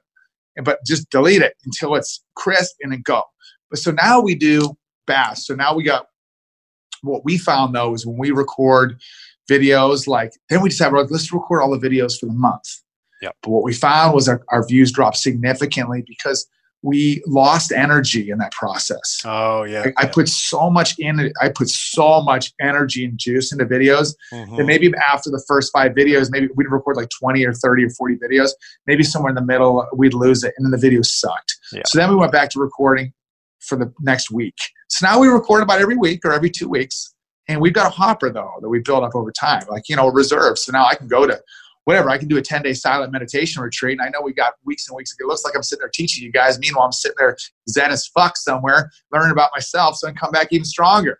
but 0.64 0.78
just 0.84 1.08
delete 1.10 1.42
it 1.42 1.54
until 1.64 1.94
it's 1.94 2.24
crisp 2.34 2.76
and 2.82 2.92
then 2.92 3.02
go. 3.04 3.22
But 3.70 3.78
so 3.78 3.90
now 3.92 4.20
we 4.20 4.34
do 4.34 4.76
bass. 5.06 5.46
So 5.46 5.54
now 5.54 5.74
we 5.74 5.82
got 5.82 6.06
what 7.02 7.24
we 7.24 7.38
found 7.38 7.74
though 7.74 7.94
is 7.94 8.06
when 8.06 8.18
we 8.18 8.30
record 8.30 8.98
videos, 9.50 10.06
like 10.06 10.32
then 10.50 10.62
we 10.62 10.68
just 10.68 10.82
have 10.82 10.92
like 10.92 11.10
let's 11.10 11.32
record 11.32 11.62
all 11.62 11.76
the 11.76 11.88
videos 11.88 12.18
for 12.18 12.26
the 12.26 12.32
month. 12.32 12.82
Yeah. 13.22 13.30
But 13.42 13.50
what 13.50 13.64
we 13.64 13.72
found 13.72 14.14
was 14.14 14.28
our, 14.28 14.42
our 14.50 14.66
views 14.66 14.92
dropped 14.92 15.16
significantly 15.16 16.04
because 16.06 16.46
we 16.82 17.22
lost 17.26 17.72
energy 17.72 18.30
in 18.30 18.38
that 18.38 18.52
process. 18.52 19.20
Oh 19.24 19.64
yeah. 19.64 19.90
I. 19.96 20.04
I 20.04 20.06
put 20.06 20.28
so 20.28 20.70
much 20.70 20.98
in 20.98 21.18
it. 21.18 21.32
I 21.40 21.48
put 21.48 21.68
so 21.68 22.22
much 22.22 22.52
energy 22.60 23.04
and 23.04 23.18
juice 23.18 23.52
into 23.52 23.66
videos 23.66 24.14
mm-hmm. 24.32 24.56
that 24.56 24.64
maybe 24.64 24.92
after 25.10 25.30
the 25.30 25.42
first 25.48 25.72
five 25.72 25.92
videos, 25.92 26.28
maybe 26.30 26.48
we'd 26.54 26.70
record 26.70 26.96
like 26.96 27.08
20 27.10 27.44
or 27.44 27.52
30 27.52 27.84
or 27.84 27.90
40 27.90 28.16
videos. 28.16 28.50
Maybe 28.86 29.02
somewhere 29.02 29.30
in 29.30 29.34
the 29.34 29.44
middle, 29.44 29.86
we'd 29.94 30.14
lose 30.14 30.44
it. 30.44 30.54
And 30.56 30.64
then 30.64 30.70
the 30.70 30.78
video 30.78 31.02
sucked. 31.02 31.56
Yeah. 31.72 31.82
So 31.86 31.98
then 31.98 32.10
we 32.10 32.16
went 32.16 32.32
back 32.32 32.50
to 32.50 32.60
recording 32.60 33.12
for 33.60 33.76
the 33.76 33.92
next 34.00 34.30
week. 34.30 34.56
So 34.88 35.06
now 35.06 35.18
we 35.18 35.28
record 35.28 35.62
about 35.62 35.80
every 35.80 35.96
week 35.96 36.24
or 36.24 36.32
every 36.32 36.50
two 36.50 36.68
weeks. 36.68 37.14
And 37.48 37.60
we've 37.60 37.72
got 37.72 37.86
a 37.86 37.90
hopper 37.90 38.30
though 38.30 38.54
that 38.60 38.68
we 38.68 38.80
built 38.80 39.02
up 39.02 39.14
over 39.14 39.32
time, 39.32 39.62
like, 39.68 39.88
you 39.88 39.96
know, 39.96 40.08
reserve. 40.08 40.58
So 40.58 40.70
now 40.70 40.86
I 40.86 40.94
can 40.94 41.08
go 41.08 41.26
to 41.26 41.40
whatever. 41.88 42.10
I 42.10 42.18
can 42.18 42.28
do 42.28 42.36
a 42.36 42.42
10 42.42 42.60
day 42.60 42.74
silent 42.74 43.12
meditation 43.12 43.62
retreat. 43.62 43.98
And 43.98 44.06
I 44.06 44.10
know 44.10 44.20
we 44.22 44.34
got 44.34 44.52
weeks 44.62 44.86
and 44.86 44.94
weeks. 44.94 45.16
It 45.18 45.24
looks 45.24 45.42
like 45.42 45.56
I'm 45.56 45.62
sitting 45.62 45.80
there 45.80 45.90
teaching 45.90 46.22
you 46.22 46.30
guys. 46.30 46.58
Meanwhile, 46.58 46.84
I'm 46.84 46.92
sitting 46.92 47.16
there 47.18 47.34
zen 47.70 47.90
as 47.90 48.06
fuck 48.08 48.36
somewhere, 48.36 48.90
learning 49.10 49.32
about 49.32 49.48
myself 49.54 49.96
so 49.96 50.06
I 50.06 50.10
can 50.10 50.18
come 50.18 50.30
back 50.30 50.48
even 50.50 50.66
stronger. 50.66 51.18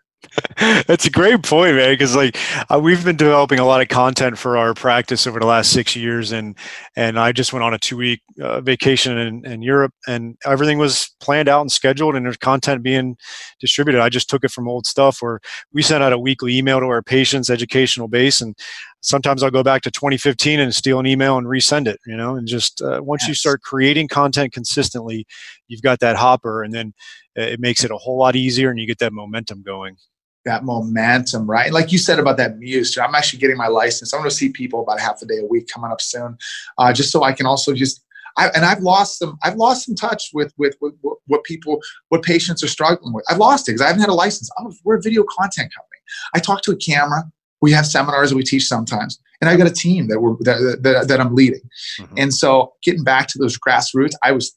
That's 0.85 1.05
a 1.05 1.09
great 1.09 1.41
point, 1.43 1.75
man. 1.75 1.93
Because 1.93 2.15
like 2.15 2.37
uh, 2.69 2.79
we've 2.79 3.03
been 3.03 3.15
developing 3.15 3.59
a 3.59 3.65
lot 3.65 3.81
of 3.81 3.87
content 3.87 4.37
for 4.37 4.57
our 4.57 4.73
practice 4.73 5.25
over 5.25 5.39
the 5.39 5.45
last 5.45 5.71
six 5.71 5.95
years, 5.95 6.31
and 6.33 6.57
and 6.95 7.17
I 7.17 7.31
just 7.31 7.53
went 7.53 7.63
on 7.63 7.73
a 7.73 7.79
two 7.79 7.97
week 7.97 8.21
uh, 8.41 8.59
vacation 8.61 9.17
in, 9.17 9.45
in 9.45 9.61
Europe, 9.61 9.93
and 10.07 10.37
everything 10.45 10.77
was 10.77 11.15
planned 11.21 11.47
out 11.47 11.61
and 11.61 11.71
scheduled, 11.71 12.15
and 12.15 12.25
there's 12.25 12.37
content 12.37 12.83
being 12.83 13.15
distributed. 13.59 14.01
I 14.01 14.09
just 14.09 14.29
took 14.29 14.43
it 14.43 14.51
from 14.51 14.67
old 14.67 14.85
stuff 14.85 15.21
where 15.21 15.39
we 15.73 15.81
sent 15.81 16.03
out 16.03 16.13
a 16.13 16.19
weekly 16.19 16.57
email 16.57 16.79
to 16.79 16.85
our 16.87 17.01
patients, 17.01 17.49
educational 17.49 18.09
base, 18.09 18.41
and 18.41 18.55
sometimes 19.01 19.43
I'll 19.43 19.51
go 19.51 19.63
back 19.63 19.81
to 19.83 19.91
2015 19.91 20.59
and 20.59 20.73
steal 20.73 20.99
an 20.99 21.05
email 21.05 21.37
and 21.37 21.47
resend 21.47 21.87
it. 21.87 21.99
You 22.05 22.17
know, 22.17 22.35
and 22.35 22.47
just 22.47 22.81
uh, 22.81 23.01
once 23.03 23.23
yes. 23.23 23.29
you 23.29 23.35
start 23.35 23.61
creating 23.61 24.07
content 24.07 24.53
consistently, 24.53 25.25
you've 25.67 25.81
got 25.81 25.99
that 25.99 26.15
hopper, 26.15 26.63
and 26.63 26.73
then 26.73 26.93
it 27.35 27.59
makes 27.59 27.83
it 27.83 27.91
a 27.91 27.97
whole 27.97 28.17
lot 28.17 28.35
easier, 28.35 28.69
and 28.69 28.79
you 28.79 28.87
get 28.87 28.99
that 28.99 29.13
momentum 29.13 29.63
going 29.63 29.97
that 30.45 30.63
momentum, 30.63 31.49
right? 31.49 31.71
Like 31.71 31.91
you 31.91 31.97
said 31.97 32.19
about 32.19 32.37
that 32.37 32.57
muse, 32.57 32.97
I'm 32.97 33.15
actually 33.15 33.39
getting 33.39 33.57
my 33.57 33.67
license. 33.67 34.13
I'm 34.13 34.19
going 34.19 34.29
to 34.29 34.35
see 34.35 34.49
people 34.49 34.81
about 34.81 34.99
half 34.99 35.21
a 35.21 35.25
day 35.25 35.37
a 35.37 35.45
week 35.45 35.67
coming 35.73 35.91
up 35.91 36.01
soon, 36.01 36.37
uh, 36.77 36.93
just 36.93 37.11
so 37.11 37.23
I 37.23 37.33
can 37.33 37.45
also 37.45 37.73
just. 37.73 38.03
I, 38.37 38.49
and 38.55 38.63
I've 38.63 38.79
lost 38.79 39.19
some. 39.19 39.37
I've 39.43 39.55
lost 39.55 39.85
some 39.85 39.95
touch 39.95 40.29
with, 40.33 40.53
with 40.57 40.75
with, 40.81 40.93
what 41.25 41.43
people, 41.43 41.81
what 42.09 42.23
patients 42.23 42.63
are 42.63 42.67
struggling 42.67 43.13
with. 43.13 43.25
I've 43.29 43.37
lost 43.37 43.67
it 43.67 43.73
because 43.73 43.81
I 43.81 43.87
haven't 43.87 44.01
had 44.01 44.09
a 44.09 44.13
license. 44.13 44.49
I'm, 44.57 44.71
we're 44.83 44.97
a 44.97 45.01
video 45.01 45.23
content 45.23 45.73
company. 45.73 45.99
I 46.33 46.39
talk 46.39 46.61
to 46.63 46.71
a 46.71 46.75
camera. 46.75 47.23
We 47.61 47.71
have 47.71 47.85
seminars 47.85 48.29
that 48.29 48.35
we 48.35 48.43
teach 48.43 48.65
sometimes, 48.65 49.19
and 49.41 49.49
I 49.49 49.55
got 49.55 49.67
a 49.67 49.73
team 49.73 50.07
that 50.07 50.21
we're 50.21 50.35
that 50.41 50.79
that, 50.83 51.07
that 51.07 51.19
I'm 51.19 51.35
leading. 51.35 51.61
Mm-hmm. 51.99 52.15
And 52.17 52.33
so, 52.33 52.73
getting 52.83 53.03
back 53.03 53.27
to 53.29 53.37
those 53.37 53.57
grassroots, 53.57 54.13
I 54.23 54.31
was 54.31 54.55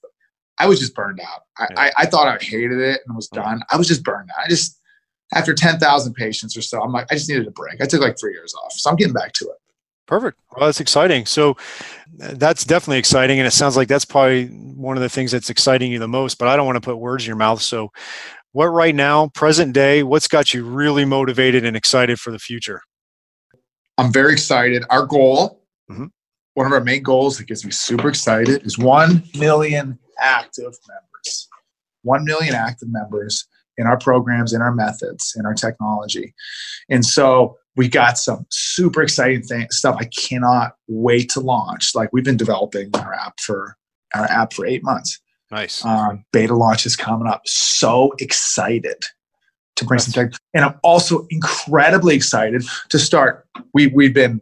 I 0.58 0.66
was 0.66 0.78
just 0.78 0.94
burned 0.94 1.20
out. 1.20 1.42
I, 1.58 1.66
yeah. 1.70 1.80
I, 1.80 1.92
I, 1.98 2.06
thought 2.06 2.28
I 2.28 2.42
hated 2.42 2.78
it 2.78 3.00
and 3.06 3.16
was 3.16 3.26
done. 3.28 3.62
I 3.72 3.76
was 3.76 3.88
just 3.88 4.04
burned 4.04 4.30
out. 4.30 4.44
I 4.44 4.48
just 4.48 4.78
after 5.34 5.54
10,000 5.54 6.14
patients 6.14 6.56
or 6.56 6.62
so, 6.62 6.80
I'm 6.82 6.92
like, 6.92 7.06
I 7.10 7.14
just 7.14 7.28
needed 7.28 7.46
a 7.46 7.50
break. 7.50 7.80
I 7.80 7.86
took 7.86 8.00
like 8.00 8.18
three 8.18 8.32
years 8.32 8.54
off. 8.62 8.72
So 8.72 8.90
I'm 8.90 8.96
getting 8.96 9.14
back 9.14 9.32
to 9.34 9.46
it. 9.46 9.56
Perfect. 10.06 10.38
Well, 10.54 10.66
that's 10.66 10.80
exciting. 10.80 11.26
So 11.26 11.56
that's 12.12 12.64
definitely 12.64 12.98
exciting. 12.98 13.38
And 13.38 13.46
it 13.46 13.52
sounds 13.52 13.76
like 13.76 13.88
that's 13.88 14.04
probably 14.04 14.46
one 14.46 14.96
of 14.96 15.02
the 15.02 15.08
things 15.08 15.32
that's 15.32 15.48
exciting 15.48 15.90
you 15.90 15.98
the 15.98 16.08
most, 16.08 16.38
but 16.38 16.48
I 16.48 16.56
don't 16.56 16.66
want 16.66 16.76
to 16.76 16.86
put 16.86 16.96
words 16.96 17.24
in 17.24 17.28
your 17.28 17.36
mouth. 17.36 17.62
So 17.62 17.90
what 18.52 18.66
right 18.66 18.94
now, 18.94 19.28
present 19.28 19.72
day, 19.72 20.02
what's 20.02 20.28
got 20.28 20.52
you 20.52 20.64
really 20.64 21.06
motivated 21.06 21.64
and 21.64 21.76
excited 21.76 22.20
for 22.20 22.30
the 22.30 22.38
future? 22.38 22.82
I'm 24.02 24.12
very 24.12 24.32
excited. 24.32 24.82
Our 24.90 25.06
goal, 25.06 25.62
mm-hmm. 25.88 26.06
one 26.54 26.66
of 26.66 26.72
our 26.72 26.82
main 26.82 27.04
goals 27.04 27.38
that 27.38 27.46
gets 27.46 27.64
me 27.64 27.70
super 27.70 28.08
excited 28.08 28.66
is 28.66 28.76
1 28.76 29.22
million 29.38 29.96
active 30.18 30.74
members. 30.88 31.48
1 32.02 32.24
million 32.24 32.52
active 32.52 32.88
members 32.90 33.46
in 33.78 33.86
our 33.86 33.96
programs, 33.96 34.52
in 34.52 34.60
our 34.60 34.74
methods, 34.74 35.34
in 35.38 35.46
our 35.46 35.54
technology. 35.54 36.34
And 36.90 37.06
so 37.06 37.56
we 37.76 37.88
got 37.88 38.18
some 38.18 38.44
super 38.50 39.02
exciting 39.02 39.42
thing, 39.42 39.68
stuff 39.70 39.94
I 40.00 40.06
cannot 40.06 40.74
wait 40.88 41.30
to 41.30 41.40
launch. 41.40 41.94
Like 41.94 42.08
we've 42.12 42.24
been 42.24 42.36
developing 42.36 42.90
our 42.94 43.14
app 43.14 43.38
for 43.38 43.76
our 44.16 44.24
app 44.24 44.52
for 44.52 44.66
eight 44.66 44.82
months. 44.82 45.20
Nice. 45.52 45.84
Um, 45.84 46.24
beta 46.32 46.56
launch 46.56 46.86
is 46.86 46.96
coming 46.96 47.28
up. 47.28 47.42
So 47.46 48.14
excited 48.18 49.04
to 49.76 49.84
bring 49.84 50.00
some 50.00 50.12
tech. 50.12 50.38
And 50.54 50.64
I'm 50.64 50.78
also 50.82 51.26
incredibly 51.30 52.14
excited 52.14 52.64
to 52.90 52.98
start. 52.98 53.46
We, 53.74 53.88
we've 53.88 54.14
been 54.14 54.40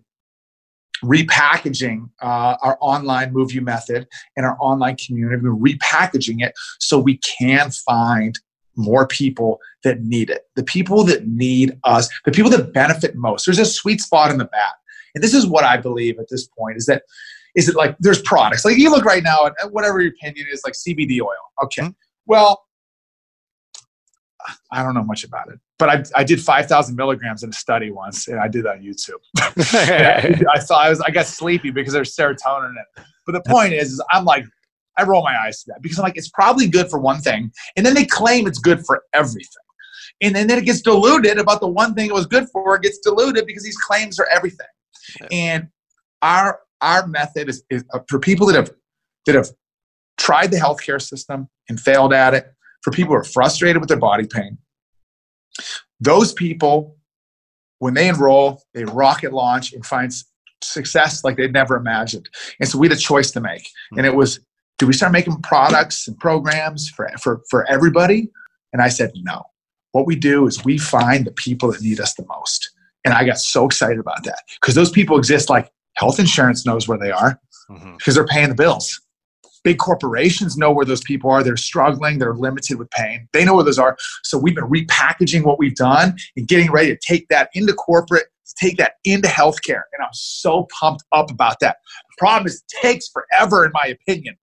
repackaging 1.04 2.10
uh, 2.20 2.56
our 2.62 2.76
online 2.80 3.32
MoveU 3.32 3.62
method 3.62 4.06
and 4.36 4.44
our 4.44 4.56
online 4.60 4.96
community. 4.96 5.42
We're 5.42 5.74
repackaging 5.74 6.44
it 6.44 6.52
so 6.78 6.98
we 6.98 7.18
can 7.18 7.70
find 7.70 8.38
more 8.76 9.06
people 9.06 9.60
that 9.84 10.02
need 10.02 10.30
it. 10.30 10.42
The 10.56 10.62
people 10.62 11.04
that 11.04 11.26
need 11.26 11.78
us, 11.84 12.08
the 12.24 12.32
people 12.32 12.50
that 12.50 12.72
benefit 12.72 13.14
most. 13.16 13.46
There's 13.46 13.58
a 13.58 13.64
sweet 13.64 14.00
spot 14.00 14.30
in 14.30 14.38
the 14.38 14.44
bat. 14.44 14.72
And 15.14 15.24
this 15.24 15.34
is 15.34 15.46
what 15.46 15.64
I 15.64 15.76
believe 15.76 16.18
at 16.18 16.28
this 16.30 16.46
point 16.46 16.76
is 16.76 16.86
that 16.86 17.02
is 17.56 17.68
it 17.68 17.74
like 17.74 17.96
there's 17.98 18.22
products. 18.22 18.64
Like 18.64 18.76
you 18.76 18.90
look 18.90 19.04
right 19.04 19.24
now 19.24 19.46
at 19.46 19.72
whatever 19.72 20.00
your 20.00 20.12
opinion 20.12 20.46
is, 20.52 20.62
like 20.64 20.74
CBD 20.74 21.20
oil. 21.20 21.34
Okay. 21.64 21.82
Mm-hmm. 21.82 21.90
Well, 22.26 22.64
I 24.72 24.82
don't 24.82 24.94
know 24.94 25.04
much 25.04 25.24
about 25.24 25.48
it. 25.48 25.58
but 25.78 25.88
I, 25.88 26.20
I 26.20 26.24
did 26.24 26.40
5,000 26.40 26.96
milligrams 26.96 27.42
in 27.42 27.50
a 27.50 27.52
study 27.52 27.90
once, 27.90 28.28
and 28.28 28.40
I 28.40 28.48
did 28.48 28.64
that 28.64 28.76
on 28.76 28.82
YouTube. 28.82 29.20
I, 29.38 30.44
I 30.54 30.60
thought 30.60 30.84
I 30.84 30.90
was 30.90 31.00
I 31.00 31.10
got 31.10 31.26
sleepy 31.26 31.70
because 31.70 31.92
there's 31.92 32.14
serotonin 32.14 32.70
in 32.70 32.76
it. 32.76 33.04
But 33.26 33.32
the 33.32 33.50
point 33.50 33.72
is, 33.72 33.92
is 33.92 34.02
I'm 34.10 34.24
like, 34.24 34.44
I 34.98 35.04
roll 35.04 35.22
my 35.22 35.36
eyes 35.44 35.62
to 35.62 35.72
that 35.72 35.82
because 35.82 35.98
I'm 35.98 36.02
like, 36.02 36.16
it's 36.16 36.30
probably 36.30 36.68
good 36.68 36.90
for 36.90 36.98
one 36.98 37.20
thing, 37.20 37.50
and 37.76 37.84
then 37.84 37.94
they 37.94 38.04
claim 38.04 38.46
it's 38.46 38.58
good 38.58 38.84
for 38.84 39.02
everything. 39.12 39.46
And 40.22 40.34
then, 40.34 40.48
then 40.48 40.58
it 40.58 40.66
gets 40.66 40.82
diluted 40.82 41.38
about 41.38 41.60
the 41.60 41.68
one 41.68 41.94
thing 41.94 42.06
it 42.06 42.12
was 42.12 42.26
good 42.26 42.46
for, 42.50 42.76
it 42.76 42.82
gets 42.82 42.98
diluted 42.98 43.46
because 43.46 43.62
these 43.62 43.78
claims 43.78 44.18
are 44.18 44.26
everything. 44.30 44.66
Yeah. 45.20 45.28
And 45.32 45.68
our 46.22 46.60
our 46.80 47.06
method 47.06 47.48
is, 47.48 47.62
is 47.70 47.84
uh, 47.92 48.00
for 48.08 48.18
people 48.18 48.46
that 48.46 48.56
have 48.56 48.70
that 49.26 49.34
have 49.34 49.48
tried 50.18 50.50
the 50.50 50.58
healthcare 50.58 51.00
system 51.00 51.48
and 51.68 51.80
failed 51.80 52.12
at 52.12 52.34
it, 52.34 52.52
for 52.82 52.90
people 52.90 53.12
who 53.12 53.20
are 53.20 53.24
frustrated 53.24 53.80
with 53.80 53.88
their 53.88 53.98
body 53.98 54.26
pain. 54.26 54.58
Those 56.00 56.32
people, 56.32 56.96
when 57.78 57.94
they 57.94 58.08
enroll, 58.08 58.62
they 58.74 58.84
rocket 58.84 59.32
launch 59.32 59.72
and 59.72 59.84
find 59.84 60.12
success 60.62 61.24
like 61.24 61.36
they'd 61.36 61.52
never 61.52 61.76
imagined. 61.76 62.28
And 62.58 62.68
so 62.68 62.78
we 62.78 62.88
had 62.88 62.96
a 62.96 63.00
choice 63.00 63.30
to 63.32 63.40
make. 63.40 63.68
And 63.96 64.06
it 64.06 64.14
was, 64.14 64.40
do 64.78 64.86
we 64.86 64.92
start 64.92 65.12
making 65.12 65.42
products 65.42 66.08
and 66.08 66.18
programs 66.18 66.88
for, 66.88 67.10
for, 67.22 67.42
for 67.50 67.66
everybody? 67.70 68.30
And 68.72 68.82
I 68.82 68.88
said, 68.88 69.12
no. 69.14 69.42
What 69.92 70.06
we 70.06 70.16
do 70.16 70.46
is 70.46 70.64
we 70.64 70.78
find 70.78 71.26
the 71.26 71.32
people 71.32 71.72
that 71.72 71.82
need 71.82 72.00
us 72.00 72.14
the 72.14 72.24
most. 72.26 72.70
And 73.04 73.12
I 73.12 73.24
got 73.24 73.38
so 73.38 73.66
excited 73.66 73.98
about 73.98 74.24
that 74.24 74.38
because 74.60 74.74
those 74.74 74.90
people 74.90 75.18
exist 75.18 75.50
like 75.50 75.70
health 75.94 76.20
insurance 76.20 76.64
knows 76.64 76.86
where 76.86 76.98
they 76.98 77.10
are 77.10 77.40
because 77.68 77.82
mm-hmm. 77.82 78.12
they're 78.12 78.26
paying 78.26 78.50
the 78.50 78.54
bills. 78.54 79.00
Big 79.62 79.78
corporations 79.78 80.56
know 80.56 80.70
where 80.70 80.86
those 80.86 81.02
people 81.02 81.30
are. 81.30 81.42
They're 81.42 81.56
struggling. 81.56 82.18
They're 82.18 82.34
limited 82.34 82.78
with 82.78 82.90
pain. 82.90 83.28
They 83.32 83.44
know 83.44 83.54
where 83.56 83.64
those 83.64 83.78
are. 83.78 83.96
So 84.24 84.38
we've 84.38 84.54
been 84.54 84.70
repackaging 84.70 85.44
what 85.44 85.58
we've 85.58 85.74
done 85.74 86.16
and 86.36 86.48
getting 86.48 86.70
ready 86.70 86.94
to 86.94 86.98
take 87.06 87.28
that 87.28 87.50
into 87.54 87.74
corporate, 87.74 88.26
to 88.46 88.54
take 88.58 88.78
that 88.78 88.94
into 89.04 89.28
healthcare. 89.28 89.82
And 89.92 90.02
I'm 90.02 90.12
so 90.12 90.66
pumped 90.78 91.04
up 91.12 91.30
about 91.30 91.60
that. 91.60 91.76
The 91.84 92.16
problem 92.18 92.46
is 92.46 92.56
it 92.56 92.80
takes 92.80 93.08
forever, 93.08 93.64
in 93.66 93.72
my 93.74 93.86
opinion. 93.86 94.36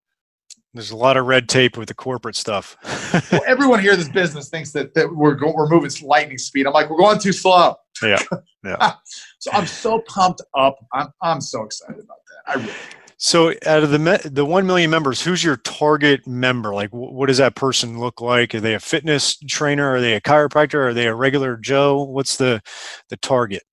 There's 0.74 0.92
a 0.92 0.96
lot 0.96 1.18
of 1.18 1.26
red 1.26 1.50
tape 1.50 1.76
with 1.76 1.88
the 1.88 1.96
corporate 1.96 2.36
stuff. 2.36 2.78
well, 3.32 3.42
everyone 3.48 3.80
here 3.80 3.94
in 3.94 4.00
this 4.00 4.10
business 4.10 4.50
thinks 4.50 4.72
that, 4.74 4.94
that 4.94 5.12
we're, 5.12 5.34
go, 5.34 5.52
we're 5.52 5.68
moving 5.68 5.90
lightning 6.08 6.38
speed. 6.38 6.68
I'm 6.68 6.74
like, 6.74 6.90
we're 6.90 7.00
going 7.00 7.18
too 7.18 7.34
slow. 7.34 7.76
Yeah. 8.02 8.20
Yeah. 8.66 8.96
so 9.40 9.52
I'm 9.54 9.66
so 9.66 10.02
pumped 10.08 10.42
up. 10.58 10.76
I'm, 10.92 11.08
I'm 11.22 11.40
so 11.40 11.64
excited 11.64 12.04
about 12.04 12.18
that. 12.28 12.52
I 12.52 12.54
really 12.56 12.74
so, 13.20 13.50
out 13.66 13.82
of 13.82 13.90
the 13.90 13.98
me- 13.98 14.20
the 14.24 14.46
one 14.46 14.68
million 14.68 14.92
members, 14.92 15.22
who's 15.24 15.44
your 15.44 15.58
target 15.58 16.28
member? 16.28 16.74
Like, 16.74 16.92
w- 16.92 17.12
what 17.12 17.26
does 17.26 17.40
that 17.40 17.56
person 17.56 18.00
look 18.00 18.22
like? 18.22 18.54
Are 18.54 18.60
they 18.60 18.76
a 18.76 18.80
fitness 18.80 19.38
trainer? 19.48 19.96
Are 19.96 20.02
they 20.02 20.14
a 20.14 20.22
chiropractor? 20.22 20.76
Are 20.76 20.94
they 20.94 21.08
a 21.08 21.16
regular 21.16 21.58
Joe? 21.58 22.04
What's 22.04 22.38
the 22.38 22.62
the 23.10 23.18
target? 23.18 23.64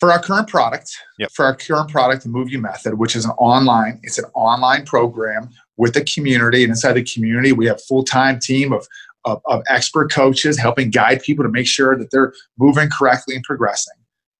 For 0.00 0.10
our 0.10 0.20
current 0.20 0.48
product, 0.48 0.96
yep. 1.18 1.30
for 1.32 1.44
our 1.44 1.54
current 1.54 1.90
product, 1.90 2.24
the 2.24 2.30
MoveU 2.30 2.60
Method, 2.60 2.98
which 2.98 3.14
is 3.14 3.26
an 3.26 3.32
online, 3.32 4.00
it's 4.02 4.18
an 4.18 4.24
online 4.34 4.84
program 4.86 5.50
with 5.76 5.92
the 5.92 6.04
community, 6.04 6.62
and 6.62 6.70
inside 6.70 6.94
the 6.94 7.04
community, 7.04 7.52
we 7.52 7.66
have 7.66 7.82
full 7.82 8.04
time 8.04 8.40
team 8.40 8.72
of, 8.72 8.88
of 9.26 9.42
of 9.44 9.62
expert 9.68 10.10
coaches 10.10 10.58
helping 10.58 10.88
guide 10.88 11.22
people 11.22 11.44
to 11.44 11.50
make 11.50 11.66
sure 11.66 11.94
that 11.98 12.10
they're 12.10 12.32
moving 12.58 12.88
correctly 12.88 13.34
and 13.34 13.44
progressing. 13.44 13.94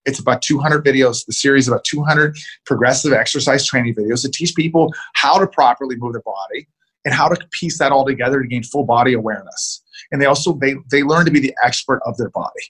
It's 0.06 0.18
about 0.18 0.42
200 0.42 0.84
videos, 0.84 1.24
the 1.26 1.32
series 1.32 1.68
about 1.68 1.84
200 1.84 2.36
progressive 2.66 3.12
exercise 3.12 3.66
training 3.66 3.94
videos 3.94 4.22
to 4.22 4.30
teach 4.30 4.54
people 4.54 4.92
how 5.14 5.38
to 5.38 5.46
properly 5.46 5.96
move 5.96 6.12
their 6.12 6.22
body 6.22 6.68
and 7.04 7.14
how 7.14 7.28
to 7.28 7.36
piece 7.50 7.78
that 7.78 7.92
all 7.92 8.04
together 8.04 8.40
to 8.40 8.48
gain 8.48 8.62
full 8.62 8.84
body 8.84 9.12
awareness. 9.12 9.82
And 10.10 10.20
they 10.20 10.26
also 10.26 10.54
they 10.54 10.74
they 10.90 11.02
learn 11.02 11.24
to 11.26 11.30
be 11.30 11.40
the 11.40 11.54
expert 11.62 12.00
of 12.06 12.16
their 12.16 12.30
body. 12.30 12.62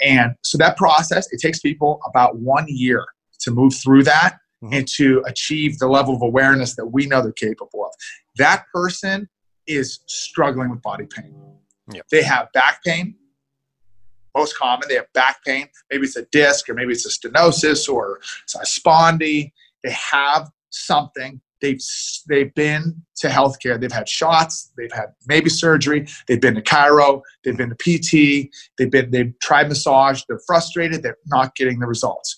And 0.00 0.34
so 0.42 0.58
that 0.58 0.76
process, 0.76 1.30
it 1.32 1.40
takes 1.40 1.60
people 1.60 2.00
about 2.06 2.38
one 2.38 2.66
year 2.68 3.04
to 3.40 3.50
move 3.50 3.74
through 3.74 4.04
that 4.04 4.38
mm-hmm. 4.62 4.74
and 4.74 4.88
to 4.96 5.22
achieve 5.26 5.78
the 5.78 5.88
level 5.88 6.14
of 6.14 6.22
awareness 6.22 6.76
that 6.76 6.86
we 6.86 7.06
know 7.06 7.22
they're 7.22 7.32
capable 7.32 7.84
of. 7.84 7.92
That 8.36 8.64
person 8.72 9.28
is 9.66 10.00
struggling 10.06 10.70
with 10.70 10.82
body 10.82 11.06
pain. 11.06 11.34
Yep. 11.92 12.06
They 12.10 12.22
have 12.22 12.52
back 12.52 12.82
pain, 12.84 13.16
most 14.36 14.56
common. 14.56 14.88
They 14.88 14.96
have 14.96 15.12
back 15.12 15.44
pain. 15.44 15.68
Maybe 15.90 16.04
it's 16.04 16.16
a 16.16 16.26
disc 16.32 16.68
or 16.68 16.74
maybe 16.74 16.92
it's 16.92 17.06
a 17.06 17.28
stenosis 17.28 17.88
or 17.88 18.20
it's 18.42 18.54
a 18.54 18.60
spondy. 18.60 19.52
They 19.82 19.90
have 19.90 20.50
something. 20.70 21.40
They've 21.60 21.80
they've 22.28 22.54
been 22.54 23.02
to 23.16 23.28
healthcare. 23.28 23.78
They've 23.78 23.92
had 23.92 24.08
shots. 24.08 24.72
They've 24.76 24.92
had 24.92 25.12
maybe 25.26 25.50
surgery. 25.50 26.06
They've 26.26 26.40
been 26.40 26.54
to 26.54 26.62
chiro. 26.62 27.22
They've 27.44 27.56
been 27.56 27.74
to 27.76 27.76
PT. 27.76 28.50
They've 28.78 28.90
been 28.90 29.10
they've 29.10 29.38
tried 29.40 29.68
massage. 29.68 30.22
They're 30.26 30.40
frustrated. 30.46 31.02
They're 31.02 31.18
not 31.26 31.54
getting 31.54 31.78
the 31.80 31.86
results. 31.86 32.36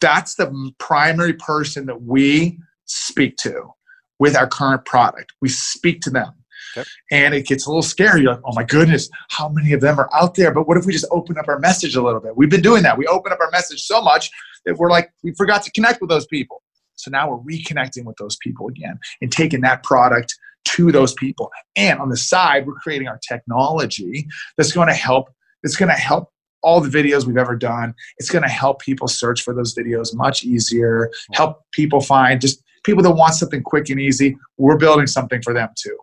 That's 0.00 0.34
the 0.34 0.72
primary 0.78 1.32
person 1.32 1.86
that 1.86 2.02
we 2.02 2.58
speak 2.84 3.36
to 3.38 3.70
with 4.18 4.36
our 4.36 4.46
current 4.46 4.84
product. 4.84 5.32
We 5.40 5.48
speak 5.48 6.00
to 6.02 6.10
them. 6.10 6.32
Yep. 6.76 6.86
And 7.10 7.34
it 7.34 7.46
gets 7.46 7.66
a 7.66 7.70
little 7.70 7.82
scary. 7.82 8.22
You're 8.22 8.32
like, 8.32 8.42
oh 8.44 8.52
my 8.54 8.64
goodness, 8.64 9.08
how 9.30 9.48
many 9.48 9.72
of 9.72 9.80
them 9.80 9.98
are 9.98 10.08
out 10.14 10.34
there? 10.34 10.52
But 10.52 10.66
what 10.66 10.76
if 10.76 10.86
we 10.86 10.92
just 10.92 11.06
open 11.10 11.38
up 11.38 11.48
our 11.48 11.58
message 11.58 11.96
a 11.96 12.02
little 12.02 12.20
bit? 12.20 12.36
We've 12.36 12.50
been 12.50 12.62
doing 12.62 12.82
that. 12.82 12.96
We 12.98 13.06
open 13.06 13.32
up 13.32 13.40
our 13.40 13.50
message 13.50 13.82
so 13.82 14.02
much 14.02 14.30
that 14.66 14.76
we're 14.76 14.90
like, 14.90 15.10
we 15.22 15.32
forgot 15.34 15.62
to 15.64 15.70
connect 15.72 16.00
with 16.00 16.10
those 16.10 16.26
people. 16.26 16.62
So 16.96 17.10
now 17.10 17.30
we're 17.30 17.38
reconnecting 17.38 18.04
with 18.04 18.16
those 18.16 18.36
people 18.42 18.68
again 18.68 18.98
and 19.20 19.30
taking 19.30 19.60
that 19.62 19.82
product 19.84 20.36
to 20.66 20.92
those 20.92 21.14
people. 21.14 21.50
And 21.76 22.00
on 22.00 22.08
the 22.08 22.16
side, 22.16 22.66
we're 22.66 22.74
creating 22.74 23.08
our 23.08 23.20
technology 23.26 24.26
that's 24.56 24.72
going 24.72 24.88
to 24.88 24.94
help. 24.94 25.28
It's 25.62 25.76
going 25.76 25.90
to 25.90 25.94
help 25.94 26.30
all 26.62 26.80
the 26.80 26.88
videos 26.88 27.24
we've 27.24 27.36
ever 27.36 27.56
done. 27.56 27.94
It's 28.18 28.30
going 28.30 28.42
to 28.42 28.48
help 28.48 28.80
people 28.80 29.08
search 29.08 29.42
for 29.42 29.54
those 29.54 29.74
videos 29.74 30.14
much 30.14 30.44
easier. 30.44 31.10
Help 31.32 31.62
people 31.72 32.00
find 32.00 32.40
just 32.40 32.62
people 32.84 33.02
that 33.04 33.12
want 33.12 33.34
something 33.34 33.62
quick 33.62 33.88
and 33.90 34.00
easy. 34.00 34.36
We're 34.56 34.76
building 34.76 35.06
something 35.06 35.40
for 35.42 35.54
them 35.54 35.68
too. 35.76 35.96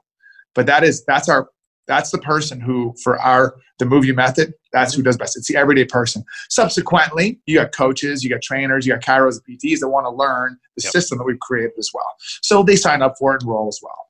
But 0.56 0.66
that 0.66 0.84
is 0.84 1.04
that's 1.06 1.30
our 1.30 1.50
that's 1.88 2.10
the 2.10 2.18
person 2.18 2.60
who 2.60 2.96
for 3.04 3.20
our 3.20 3.56
the 3.78 3.86
MoveU 3.86 4.16
method 4.16 4.54
that's 4.72 4.94
who 4.94 5.04
does 5.04 5.18
best. 5.18 5.38
It's 5.38 5.48
the 5.48 5.58
everyday 5.58 5.86
person. 5.86 6.24
Subsequently 6.50 7.40
you 7.46 7.56
got 7.56 7.72
coaches 7.72 8.24
you 8.24 8.30
got 8.30 8.42
trainers 8.42 8.86
you 8.86 8.94
got 8.94 9.04
chiros 9.04 9.40
and 9.46 9.60
pts 9.60 9.80
that 9.80 9.90
want 9.90 10.06
to 10.06 10.12
learn 10.12 10.58
the 10.78 10.84
yep. 10.84 10.92
system 10.92 11.18
that 11.18 11.26
we've 11.26 11.40
created 11.40 11.72
as 11.78 11.90
well. 11.94 12.16
So 12.42 12.64
they 12.64 12.76
sign 12.76 13.02
up 13.02 13.16
for 13.20 13.36
it 13.36 13.42
and 13.42 13.52
roll 13.52 13.68
as 13.68 13.80
well. 13.84 14.06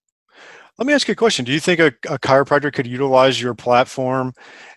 Let 0.77 0.87
me 0.87 0.93
ask 0.93 1.07
you 1.07 1.13
a 1.13 1.15
question. 1.15 1.45
Do 1.45 1.53
you 1.53 1.61
think 1.61 1.79
a, 1.79 1.87
a 2.09 2.19
chiropractor 2.19 2.71
could 2.73 2.85
utilize 2.85 3.41
your 3.41 3.55
platform 3.55 4.33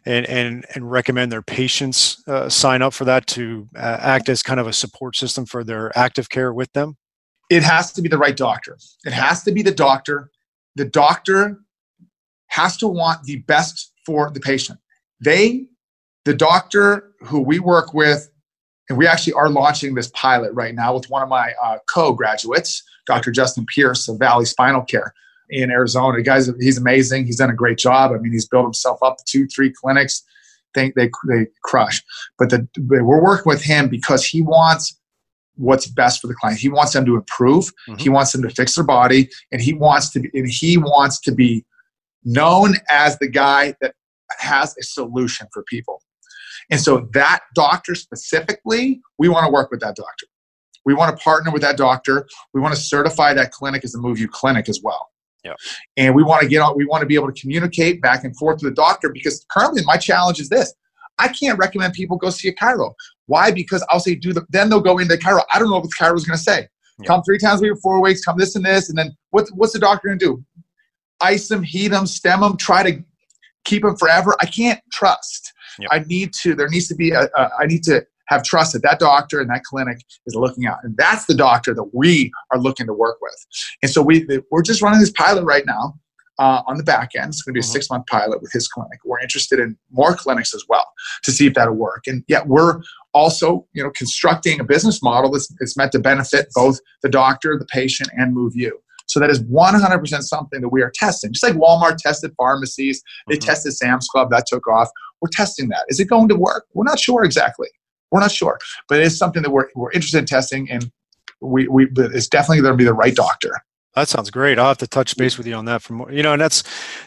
and 0.07 0.27
and, 0.27 0.64
and 0.75 0.91
recommend 0.91 1.33
their 1.33 1.43
patients 1.43 2.23
uh, 2.29 2.49
sign 2.49 2.83
up 2.83 2.95
for 2.95 3.05
that 3.05 3.27
to 3.29 3.69
uh, 3.75 3.99
act 4.01 4.29
as 4.29 4.43
kind 4.43 4.61
of 4.61 4.69
a 4.69 4.73
support 4.73 5.16
system 5.16 5.45
for 5.45 5.64
their 5.64 5.97
active 5.99 6.29
care 6.29 6.53
with 6.53 6.73
them? 6.73 6.97
It 7.51 7.62
has 7.62 7.93
to 7.95 8.03
be 8.03 8.09
the 8.09 8.19
right 8.19 8.37
doctor. 8.37 8.79
It 9.05 9.12
has 9.12 9.43
to 9.45 9.53
be 9.53 9.62
the 9.62 9.73
doctor 9.73 10.31
the 10.79 10.85
doctor 10.85 11.59
has 12.47 12.76
to 12.79 12.89
want 12.89 13.24
the 13.24 13.37
best 13.41 13.93
for 14.07 14.31
the 14.31 14.41
patient. 14.41 14.79
They, 15.20 15.66
the 16.24 16.35
doctor 16.35 17.12
who 17.20 17.41
we 17.41 17.59
work 17.59 17.93
with, 17.93 18.31
and 18.89 18.97
we 18.97 19.07
actually 19.07 19.33
are 19.35 19.51
launching 19.51 19.95
this 19.95 20.09
pilot 20.14 20.53
right 20.55 20.74
now 20.74 20.95
with 20.95 21.11
one 21.11 21.22
of 21.22 21.29
my 21.29 21.53
uh, 21.62 21.79
co-graduates, 21.91 22.83
Dr. 23.07 23.33
Justin 23.33 23.66
Pierce 23.66 24.09
of 24.09 24.18
Valley 24.18 24.45
Spinal 24.45 24.83
Care 24.83 25.12
in 25.51 25.70
Arizona. 25.70 26.22
Guy's 26.22 26.49
he's 26.61 26.79
amazing. 26.79 27.26
He's 27.26 27.37
done 27.37 27.51
a 27.51 27.55
great 27.55 27.79
job. 27.79 28.12
I 28.12 28.18
mean, 28.18 28.33
he's 28.33 28.47
built 28.47 28.64
himself 28.64 29.03
up 29.03 29.16
two, 29.26 29.47
three 29.49 29.72
clinics. 29.72 30.22
Think 30.74 30.95
they 30.95 31.11
they 31.29 31.47
crush. 31.64 32.03
But 32.39 32.51
the, 32.51 32.68
we're 32.79 33.22
working 33.22 33.51
with 33.51 33.62
him 33.62 33.89
because 33.89 34.24
he 34.24 34.43
wants 34.43 34.99
what's 35.59 35.87
best 35.87 36.21
for 36.21 36.27
the 36.29 36.35
client. 36.35 36.59
He 36.59 36.69
wants 36.69 36.93
them 36.93 37.05
to 37.05 37.17
improve. 37.17 37.67
Mm-hmm. 37.89 37.97
He 37.97 38.09
wants 38.09 38.33
them 38.33 38.43
to 38.43 38.51
fix 38.51 38.75
their 38.75 38.85
body, 38.85 39.29
and 39.53 39.61
he 39.61 39.75
wants 39.75 40.11
to 40.11 40.21
be, 40.21 40.31
and 40.35 40.49
he 40.49 40.79
wants 40.79 41.21
to 41.21 41.33
be 41.33 41.65
known 42.25 42.75
as 42.91 43.19
the 43.19 43.29
guy 43.29 43.75
that 43.81 43.95
has 44.39 44.77
a 44.79 44.83
solution 44.83 45.47
for 45.53 45.63
people. 45.65 46.03
And 46.71 46.81
so 46.81 47.09
that 47.15 47.41
doctor 47.55 47.95
specifically, 47.95 49.01
we 49.19 49.29
want 49.29 49.47
to 49.47 49.53
work 49.53 49.71
with 49.71 49.81
that 49.81 49.97
doctor. 49.97 50.27
We 50.85 50.95
want 50.95 51.17
to 51.17 51.23
partner 51.23 51.51
with 51.51 51.63
that 51.63 51.77
doctor. 51.77 52.27
We 52.55 52.61
want 52.61 52.75
to 52.75 52.81
certify 52.81 53.35
that 53.35 53.53
clinic 53.53 53.85
as 53.85 53.95
a 53.95 53.99
MoveU 53.99 54.29
clinic 54.31 54.69
as 54.69 54.81
well. 54.83 55.09
Yeah. 55.45 55.55
And 55.97 56.15
we 56.15 56.23
want 56.23 56.43
to 56.43 56.49
get 56.49 56.61
out, 56.61 56.77
we 56.77 56.85
want 56.85 57.03
to 57.03 57.07
be 57.07 57.15
able 57.15 57.33
to 57.33 57.41
communicate 57.41 58.03
back 58.03 58.25
and 58.25 58.37
forth 58.37 58.63
with 58.63 58.75
the 58.75 58.75
doctor 58.75 59.09
because 59.09 59.45
currently 59.51 59.83
my 59.85 59.97
challenge 59.97 60.41
is 60.41 60.49
this. 60.49 60.75
I 61.19 61.29
can't 61.29 61.59
recommend 61.59 61.95
people 61.95 62.17
go 62.17 62.31
see 62.31 62.49
a 62.49 62.55
chiro. 62.55 62.93
Why? 63.29 63.51
Because 63.53 63.83
I'll 63.89 64.01
say 64.01 64.14
do 64.16 64.33
the 64.33 64.45
then 64.51 64.68
they'll 64.68 64.81
go 64.81 64.99
into 64.99 65.14
chiro. 65.14 65.43
I 65.55 65.59
don't 65.59 65.70
know 65.70 65.76
what 65.76 65.85
the 65.85 65.97
chiro 65.99 66.16
is 66.16 66.26
going 66.26 66.37
to 66.37 66.43
say. 66.43 66.66
Yeah. 66.99 67.07
Come 67.07 67.22
three 67.22 67.39
times 67.39 67.61
a 67.61 67.64
week, 67.64 67.79
four 67.81 68.03
weeks. 68.03 68.24
Come 68.24 68.37
this 68.37 68.57
and 68.57 68.64
this, 68.64 68.89
and 68.89 68.99
then 68.99 69.16
what, 69.31 69.49
what's 69.55 69.72
the 69.72 69.79
doctor 69.79 70.09
going 70.09 70.18
to 70.18 70.24
do? 70.24 70.45
Ice 71.20 71.47
them, 71.49 71.62
heat 71.62 71.89
them, 71.89 72.07
stem 72.07 72.41
them, 72.41 72.57
try 72.57 72.83
to 72.83 73.05
keep 73.64 73.83
them 73.83 73.97
forever. 73.97 74.35
I 74.41 74.47
can't 74.47 74.81
trust. 74.93 75.53
Yep. 75.79 75.89
I 75.93 75.99
need 76.01 76.33
to. 76.43 76.55
There 76.57 76.68
needs 76.68 76.89
to 76.89 76.97
be 76.97 77.12
a, 77.12 77.29
a. 77.37 77.51
I 77.61 77.66
need 77.66 77.85
to 77.85 78.05
have 78.29 78.43
trust 78.43 78.72
that 78.72 78.83
that 78.83 78.99
doctor 78.99 79.41
and 79.41 79.49
that 79.51 79.62
clinic 79.64 79.99
is 80.26 80.35
looking 80.35 80.66
out, 80.66 80.79
and 80.83 80.97
that's 80.97 81.26
the 81.26 81.35
doctor 81.35 81.72
that 81.74 81.91
we 81.95 82.33
are 82.53 82.59
looking 82.59 82.87
to 82.87 82.93
work 82.93 83.18
with. 83.22 83.47
And 83.83 83.91
so 83.91 84.03
we 84.03 84.26
we're 84.51 84.62
just 84.62 84.83
running 84.83 85.01
this 85.01 85.12
pilot 85.12 85.45
right 85.45 85.64
now. 85.66 85.95
uh, 86.39 86.62
on 86.66 86.76
the 86.76 86.85
back 86.85 87.11
end. 87.16 87.29
It's 87.29 87.43
going 87.43 87.53
to 87.53 87.55
be 87.55 87.61
a 87.61 87.62
mm-hmm. 87.62 87.72
six 87.72 87.91
month 87.91 88.07
pilot 88.07 88.41
with 88.41 88.53
his 88.53 88.68
clinic. 88.68 89.01
We're 89.05 89.20
interested 89.20 89.59
in 89.59 89.76
more 89.91 90.14
clinics 90.14 90.55
as 90.55 90.64
well 90.68 90.87
to 91.24 91.33
see 91.33 91.47
if 91.47 91.55
that'll 91.55 91.74
work. 91.74 92.07
And 92.07 92.24
yet 92.29 92.47
we're 92.47 92.81
also, 93.19 93.66
you 93.73 93.83
know, 93.83 93.91
constructing 93.91 94.61
a 94.61 94.64
business 94.64 95.03
model 95.03 95.31
that's, 95.33 95.49
that's 95.59 95.77
meant 95.77 95.93
to 95.93 95.99
benefit 95.99 96.47
both 96.55 96.79
the 97.03 97.09
doctor, 97.09 97.57
the 97.59 97.66
patient, 97.66 98.09
and 98.16 98.35
MoveU. 98.37 98.71
So 99.07 99.19
that 99.21 99.31
is 99.31 99.43
100% 99.43 100.23
something 100.23 100.61
that 100.61 100.69
we 100.69 100.83
are 100.83 100.93
testing. 100.95 101.33
Just 101.33 101.43
like 101.43 101.55
Walmart 101.55 101.97
tested 101.97 102.33
pharmacies, 102.37 103.03
they 103.27 103.37
mm-hmm. 103.37 103.47
tested 103.47 103.73
Sam's 103.73 104.07
Club, 104.07 104.31
that 104.31 104.45
took 104.47 104.69
off. 104.69 104.89
We're 105.21 105.31
testing 105.33 105.69
that. 105.71 105.85
Is 105.89 105.99
it 105.99 106.07
going 106.07 106.29
to 106.29 106.37
work? 106.37 106.66
We're 106.75 106.85
not 106.85 107.01
sure 107.01 107.25
exactly. 107.25 107.69
We're 108.11 108.21
not 108.21 108.31
sure, 108.31 108.59
but 108.89 109.01
it 109.01 109.07
is 109.07 109.19
something 109.19 109.43
that 109.43 109.51
we're, 109.51 109.69
we're 109.75 109.93
interested 109.93 110.19
in 110.19 110.25
testing, 110.25 110.71
and 110.71 110.91
we, 111.41 111.69
we 111.69 111.89
it's 111.97 112.29
definitely 112.29 112.62
going 112.62 112.73
to 112.73 112.77
be 112.77 112.85
the 112.85 112.95
right 112.95 113.14
doctor. 113.14 113.53
That 113.99 114.09
sounds 114.09 114.31
great. 114.31 114.59
I'll 114.59 114.69
have 114.69 114.79
to 114.79 114.87
touch 114.87 115.17
base 115.17 115.37
with 115.37 115.47
you 115.47 115.55
on 115.55 115.65
that. 115.65 115.83
From 115.83 116.07
you 116.11 116.23
know, 116.23 116.33
and 116.33 116.41
that's 116.41 116.63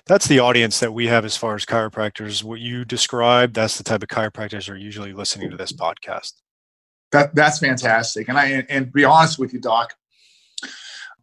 that's 0.05 0.27
the 0.27 0.39
audience 0.39 0.79
that 0.81 0.93
we 0.93 1.07
have 1.07 1.23
as 1.23 1.37
far 1.37 1.55
as 1.55 1.65
chiropractors. 1.65 2.43
What 2.43 2.59
you 2.59 2.83
described, 2.83 3.55
that's 3.55 3.77
the 3.77 3.83
type 3.83 4.03
of 4.03 4.09
chiropractors 4.09 4.69
are 4.69 4.75
usually 4.75 5.13
listening 5.13 5.49
to 5.51 5.57
this 5.57 5.71
podcast. 5.71 6.33
That 7.11 7.33
that's 7.33 7.59
fantastic. 7.59 8.27
And 8.27 8.37
I 8.37 8.65
and 8.69 8.91
be 8.91 9.05
honest 9.05 9.39
with 9.39 9.53
you, 9.53 9.59
Doc, 9.59 9.93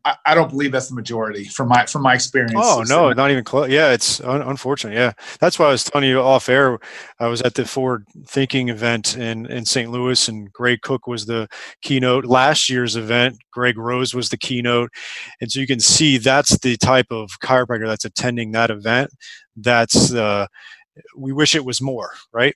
I, 0.08 0.16
I, 0.32 0.34
don't 0.34 0.48
believe 0.48 0.72
that's 0.72 0.88
the 0.88 0.94
majority 0.94 1.44
from 1.44 1.68
my 1.68 1.84
from 1.84 2.02
my 2.02 2.14
experience. 2.14 2.54
Oh 2.56 2.82
no, 2.88 3.12
not 3.12 3.30
even 3.30 3.44
close. 3.44 3.68
Yeah, 3.68 3.92
it's 3.92 4.20
un- 4.22 4.40
unfortunate. 4.40 4.94
Yeah, 4.94 5.12
that's 5.38 5.58
why 5.58 5.66
I 5.66 5.70
was 5.70 5.84
telling 5.84 6.08
you 6.08 6.20
off 6.20 6.48
air. 6.48 6.78
I 7.20 7.26
was 7.26 7.42
at 7.42 7.54
the 7.54 7.66
Forward 7.66 8.06
Thinking 8.26 8.70
event 8.70 9.16
in 9.18 9.44
in 9.46 9.66
St. 9.66 9.90
Louis, 9.90 10.28
and 10.28 10.50
Greg 10.52 10.80
Cook 10.80 11.06
was 11.06 11.26
the 11.26 11.46
keynote. 11.82 12.24
Last 12.24 12.70
year's 12.70 12.96
event, 12.96 13.36
Greg 13.52 13.76
Rose 13.76 14.14
was 14.14 14.30
the 14.30 14.38
keynote, 14.38 14.90
and 15.40 15.52
so 15.52 15.60
you 15.60 15.66
can 15.66 15.80
see 15.80 16.16
that's 16.16 16.58
the 16.58 16.76
type 16.78 17.08
of 17.10 17.30
chiropractor 17.42 17.86
that's 17.86 18.06
attending 18.06 18.52
that 18.52 18.70
event. 18.70 19.10
That's 19.56 20.14
uh, 20.14 20.46
we 21.16 21.32
wish 21.32 21.54
it 21.54 21.66
was 21.66 21.82
more, 21.82 22.12
right? 22.32 22.54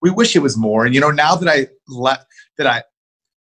We 0.00 0.10
wish 0.10 0.34
it 0.34 0.40
was 0.40 0.56
more. 0.56 0.86
And 0.86 0.94
you 0.94 1.00
know, 1.02 1.10
now 1.10 1.36
that 1.36 1.48
I 1.48 1.68
left 1.86 2.24
that 2.56 2.66
I 2.66 2.82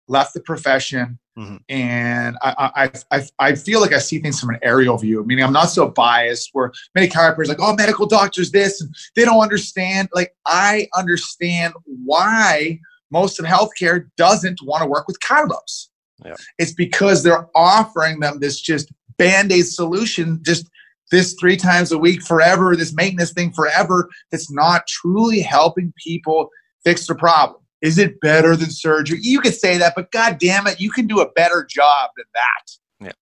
left 0.07 0.35
the 0.35 0.41
profession 0.41 1.19
Mm-hmm. 1.39 1.57
And 1.69 2.37
I, 2.43 2.91
I, 3.11 3.17
I, 3.17 3.29
I, 3.39 3.55
feel 3.55 3.81
like 3.81 3.93
I 3.93 3.99
see 3.99 4.19
things 4.19 4.41
from 4.41 4.51
an 4.51 4.59
aerial 4.61 4.99
view, 4.99 5.25
meaning 5.25 5.45
I'm 5.45 5.53
not 5.53 5.67
so 5.67 5.89
biased. 5.89 6.51
Where 6.53 6.73
many 6.97 7.07
chiropractors 7.07 7.47
like, 7.47 7.61
oh, 7.61 7.77
medical 7.77 8.07
doctors 8.07 8.51
this, 8.51 8.81
and 8.81 8.93
they 9.15 9.25
don't 9.25 9.41
understand. 9.41 10.09
Like 10.13 10.35
I 10.47 10.89
understand 10.97 11.75
why 11.85 12.81
most 13.13 13.39
of 13.39 13.47
healthcare 13.47 14.09
doesn't 14.17 14.61
want 14.65 14.83
to 14.83 14.89
work 14.89 15.07
with 15.07 15.21
chiros. 15.21 15.87
Yeah. 16.25 16.35
It's 16.59 16.75
because 16.75 17.23
they're 17.23 17.47
offering 17.55 18.19
them 18.19 18.41
this 18.41 18.61
just 18.61 18.91
band 19.17 19.53
aid 19.53 19.67
solution, 19.67 20.41
just 20.43 20.69
this 21.13 21.37
three 21.39 21.57
times 21.57 21.93
a 21.93 21.99
week 21.99 22.21
forever, 22.23 22.75
this 22.75 22.93
maintenance 22.93 23.33
thing 23.33 23.53
forever. 23.53 24.09
That's 24.33 24.51
not 24.51 24.89
truly 24.89 25.41
helping 25.41 25.93
people 26.05 26.51
fix 26.83 27.07
the 27.07 27.15
problem. 27.15 27.61
Is 27.81 27.99
it 27.99 28.21
better 28.21 28.57
than 28.57 28.71
surgery? 28.71 29.19
You 29.23 29.41
could 29.41 29.55
say 29.55 29.79
that, 29.79 29.95
but 29.95 30.11
god 30.11 30.39
damn 30.39 30.67
it, 30.67 30.81
you 30.81 30.91
can 30.91 31.07
do 31.07 31.21
a 31.21 31.31
better 31.33 31.65
job 31.69 32.11
than 32.17 32.27
that. 32.35 33.07
Yeah. 33.07 33.13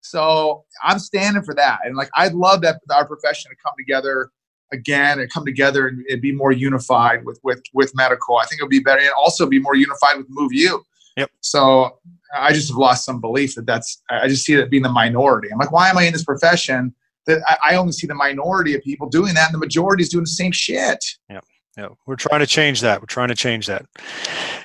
So 0.00 0.64
I'm 0.82 0.98
standing 0.98 1.42
for 1.42 1.54
that. 1.54 1.80
And 1.84 1.96
like 1.96 2.08
I'd 2.16 2.32
love 2.32 2.62
that 2.62 2.80
our 2.94 3.06
profession 3.06 3.50
to 3.50 3.56
come 3.62 3.74
together 3.78 4.30
again 4.72 5.20
and 5.20 5.30
come 5.30 5.44
together 5.44 5.86
and, 5.86 6.04
and, 6.06 6.22
be 6.22 6.32
more 6.32 6.50
unified 6.50 7.24
with 7.24 7.38
with 7.42 7.62
with 7.74 7.94
medical. 7.94 8.38
I 8.38 8.46
think 8.46 8.60
it 8.60 8.64
would 8.64 8.70
be 8.70 8.80
better 8.80 9.00
and 9.00 9.12
also 9.18 9.46
be 9.46 9.58
more 9.58 9.76
unified 9.76 10.16
with 10.16 10.28
MoveU. 10.34 10.80
Yep. 11.18 11.30
So 11.40 11.98
I 12.34 12.52
just 12.52 12.68
have 12.68 12.78
lost 12.78 13.04
some 13.04 13.20
belief 13.20 13.54
that 13.54 13.66
that's. 13.66 14.02
I 14.10 14.28
just 14.28 14.44
see 14.44 14.54
that 14.56 14.70
being 14.70 14.82
the 14.82 14.88
minority. 14.88 15.48
I'm 15.52 15.58
like, 15.58 15.70
why 15.70 15.90
am 15.90 15.98
I 15.98 16.04
in 16.04 16.12
this 16.12 16.24
profession? 16.24 16.94
That 17.26 17.40
I, 17.46 17.72
I 17.72 17.76
only 17.76 17.92
see 17.92 18.06
the 18.06 18.14
minority 18.14 18.74
of 18.74 18.82
people 18.82 19.08
doing 19.08 19.34
that, 19.34 19.46
and 19.46 19.54
the 19.54 19.58
majority 19.58 20.02
is 20.02 20.08
doing 20.08 20.24
the 20.24 20.28
same 20.28 20.52
shit. 20.52 21.04
Yep 21.28 21.44
yeah, 21.76 21.88
we're 22.06 22.16
trying 22.16 22.40
to 22.40 22.46
change 22.46 22.80
that. 22.82 23.00
We're 23.00 23.06
trying 23.06 23.28
to 23.28 23.34
change 23.34 23.66
that. 23.66 23.84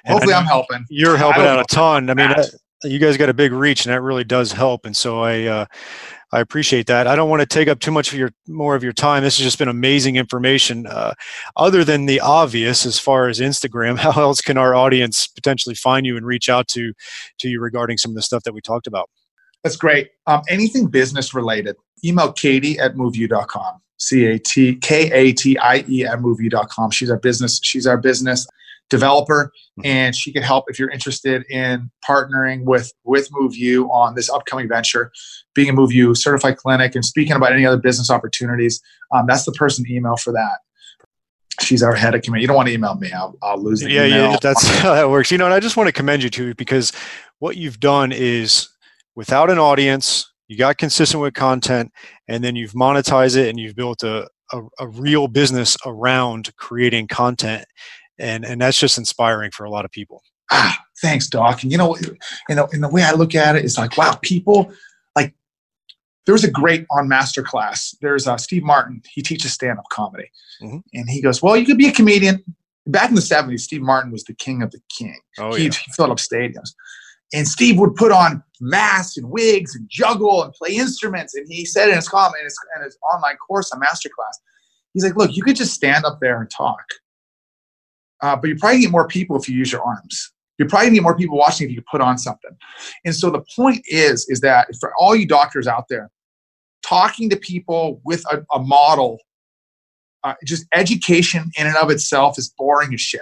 And 0.06 0.14
Hopefully, 0.14 0.34
I'm 0.34 0.46
helping. 0.46 0.86
You're 0.90 1.18
helping 1.18 1.44
out 1.44 1.60
a 1.60 1.64
ton. 1.64 2.10
I 2.10 2.14
mean, 2.14 2.34
you 2.84 3.00
guys 3.00 3.18
got 3.18 3.30
a 3.30 3.34
big 3.34 3.52
reach, 3.52 3.86
and 3.86 3.94
that 3.94 4.02
really 4.02 4.24
does 4.24 4.52
help. 4.52 4.86
And 4.86 4.96
so 4.96 5.22
I, 5.22 5.44
uh, 5.44 5.66
I 6.32 6.40
appreciate 6.40 6.86
that. 6.88 7.08
I 7.08 7.16
don't 7.16 7.30
want 7.30 7.42
to 7.42 7.48
take 7.48 7.68
up 7.68 7.80
too 7.80 7.92
much 7.92 8.14
of 8.14 8.20
your 8.20 8.30
more 8.48 8.76
of 8.76 8.84
your 8.84 8.94
time. 8.94 9.24
This 9.24 9.38
has 9.40 9.44
just 9.44 9.58
been 9.58 9.68
amazing 9.68 10.18
information. 10.18 10.86
Uh, 10.86 11.14
other 11.56 11.84
than 11.84 12.06
the 12.06 12.20
obvious, 12.20 12.86
as 12.86 13.00
far 13.00 13.28
as 13.28 13.40
Instagram, 13.40 13.98
how 14.00 14.12
else 14.22 14.40
can 14.42 14.58
our 14.58 14.76
audience 14.76 15.28
potentially 15.28 15.76
find 15.76 16.06
you 16.06 16.16
and 16.16 16.26
reach 16.26 16.48
out 16.48 16.68
to 16.70 16.94
to 17.40 17.50
you 17.50 17.60
regarding 17.60 17.98
some 17.98 18.12
of 18.12 18.16
the 18.16 18.22
stuff 18.22 18.44
that 18.44 18.54
we 18.54 18.62
talked 18.62 18.86
about? 18.86 19.10
That's 19.64 19.76
great. 19.76 20.12
Um, 20.28 20.42
anything 20.48 20.88
business 20.88 21.34
related, 21.34 21.76
email 22.06 22.32
Katie 22.32 22.80
at 22.80 22.96
moveu.com. 22.96 23.82
C 24.00 24.26
A 24.26 24.40
T 24.40 24.76
K 24.76 25.12
A 25.12 25.34
T 25.34 25.58
I 25.58 25.84
E 25.88 26.06
at 26.06 26.20
moveu.com. 26.20 26.92
She's 26.92 27.10
our 27.10 27.18
business, 27.18 27.60
she's 27.64 27.86
our 27.86 27.98
business 27.98 28.48
developer 28.90 29.52
mm-hmm. 29.80 29.86
and 29.86 30.16
she 30.16 30.32
can 30.32 30.44
help 30.44 30.66
if 30.68 30.80
you're 30.80 30.90
interested 30.90 31.44
in 31.50 31.90
partnering 32.08 32.64
with 32.64 32.92
with 33.04 33.30
MoveU 33.32 33.90
on 33.90 34.16
this 34.16 34.30
upcoming 34.30 34.68
venture, 34.68 35.12
being 35.54 35.70
a 35.70 35.74
MoveU 35.74 36.18
certified 36.18 36.58
clinic 36.58 36.96
and 36.96 37.06
speaking 37.06 37.34
about 37.34 37.54
any 37.54 37.66
other 37.66 37.78
business 37.78 38.10
opportunities. 38.10 38.82
Um, 39.14 39.26
that's 39.28 39.46
the 39.46 39.52
person 39.54 39.86
to 39.86 39.94
email 39.94 40.18
for 40.18 40.34
that. 40.34 40.60
She's 41.62 41.84
our 41.84 41.94
head 41.94 42.16
of 42.16 42.22
committee. 42.22 42.42
You 42.42 42.48
don't 42.48 42.56
want 42.56 42.70
to 42.70 42.74
email 42.74 42.96
me. 42.96 43.12
I'll, 43.12 43.38
I'll 43.42 43.62
lose 43.62 43.82
the 43.82 43.92
yeah, 43.92 44.06
email. 44.06 44.32
Yeah, 44.32 44.38
that's 44.42 44.68
how 44.80 44.94
that 44.94 45.10
works. 45.10 45.32
You 45.32 45.38
know, 45.38 45.46
and 45.46 45.54
I 45.54 45.60
just 45.60 45.78
want 45.78 45.88
to 45.88 45.94
commend 45.94 46.24
you 46.24 46.30
too 46.30 46.56
because 46.56 46.92
what 47.40 47.58
you've 47.58 47.80
done 47.80 48.12
is 48.12 48.70
without 49.16 49.50
an 49.50 49.60
audience, 49.60 50.32
you 50.48 50.58
got 50.58 50.78
consistent 50.78 51.22
with 51.22 51.34
content 51.34 51.92
and 52.30 52.44
then 52.44 52.56
you've 52.56 52.74
monetized 52.74 53.36
it 53.36 53.50
and 53.50 53.60
you've 53.60 53.76
built 53.76 54.04
a, 54.04 54.30
a, 54.54 54.62
a, 54.80 54.88
real 54.88 55.28
business 55.28 55.76
around 55.86 56.56
creating 56.58 57.08
content 57.08 57.66
and 58.18 58.46
and 58.46 58.62
that's 58.62 58.80
just 58.80 58.98
inspiring 58.98 59.52
for 59.52 59.66
a 59.66 59.70
lot 59.70 59.86
of 59.86 59.92
people. 59.92 60.22
Ah 60.52 60.80
thanks 61.02 61.28
doc. 61.28 61.64
And 61.64 61.72
you 61.72 61.78
know 61.78 61.98
you 62.48 62.56
know 62.56 62.68
in 62.74 62.82
the 62.82 62.90
way 62.90 63.04
i 63.04 63.12
look 63.12 63.36
at 63.36 63.56
it 63.56 63.66
is 63.66 63.78
like 63.78 63.98
wow 63.98 64.18
people 64.22 64.72
like 65.16 65.34
there's 66.26 66.44
a 66.44 66.52
great 66.52 66.86
on 66.92 67.10
masterclass. 67.10 67.96
There's 68.02 68.28
uh, 68.28 68.38
steve 68.38 68.64
martin. 68.64 69.02
He 69.10 69.22
teaches 69.22 69.54
stand-up 69.54 69.86
comedy. 69.92 70.32
Mm-hmm. 70.62 70.80
and 70.94 71.10
he 71.10 71.22
goes 71.22 71.42
well 71.42 71.58
you 71.58 71.66
could 71.66 71.78
be 71.78 71.88
a 71.88 71.92
comedian. 71.92 72.44
Back 72.88 73.10
in 73.10 73.16
the 73.16 73.22
70s 73.22 73.62
steve 73.62 73.82
martin 73.82 74.12
was 74.12 74.24
the 74.24 74.34
king 74.34 74.62
of 74.62 74.72
the 74.72 74.82
king. 74.90 75.20
Oh, 75.38 75.54
he, 75.56 75.66
yeah. 75.66 75.72
he 75.72 75.92
filled 75.92 76.12
up 76.12 76.18
stadiums 76.18 76.74
and 77.34 77.48
Steve 77.48 77.78
would 77.78 77.96
put 77.96 78.12
on 78.12 78.44
masks 78.60 79.18
and 79.18 79.30
wigs 79.30 79.76
and 79.76 79.88
juggle 79.90 80.44
and 80.44 80.54
play 80.54 80.72
instruments. 80.76 81.36
And 81.36 81.46
he 81.50 81.66
said 81.66 81.90
in 81.90 81.96
his 81.96 82.08
comment, 82.08 82.36
in 82.40 82.46
his, 82.46 82.58
in 82.76 82.84
his 82.84 82.98
online 83.14 83.38
course 83.38 83.72
on 83.72 83.80
Masterclass, 83.80 84.38
he's 84.94 85.04
like, 85.04 85.16
look, 85.16 85.36
you 85.36 85.44
could 85.44 85.56
just 85.56 85.74
stand 85.74 86.06
up 86.06 86.20
there 86.20 86.42
and 86.42 86.50
talk. 86.50 86.84
Uh, 88.22 88.36
but 88.36 88.50
you 88.50 88.56
probably 88.56 88.82
get 88.82 88.92
more 88.92 89.08
people 89.08 89.38
if 89.38 89.48
you 89.48 89.56
use 89.56 89.72
your 89.72 89.82
arms. 89.82 90.34
You 90.58 90.66
probably 90.66 90.90
need 90.90 91.04
more 91.04 91.16
people 91.16 91.38
watching 91.38 91.70
if 91.70 91.76
you 91.76 91.82
put 91.90 92.02
on 92.02 92.18
something. 92.18 92.52
And 93.06 93.16
so 93.16 93.30
the 93.30 93.44
point 93.56 93.82
is, 93.86 94.28
is 94.28 94.42
that 94.42 94.68
for 94.80 94.94
all 94.98 95.16
you 95.16 95.26
doctors 95.26 95.68
out 95.68 95.86
there, 95.90 96.12
talking 96.84 97.30
to 97.30 97.38
people 97.38 98.02
with 98.04 98.26
a, 98.30 98.44
a 98.54 98.60
model, 98.60 99.20
uh, 100.26 100.34
just 100.44 100.66
education 100.74 101.50
in 101.58 101.66
and 101.66 101.78
of 101.78 101.90
itself 101.90 102.38
is 102.38 102.54
boring 102.58 102.94
as 102.94 103.00
shit. 103.00 103.22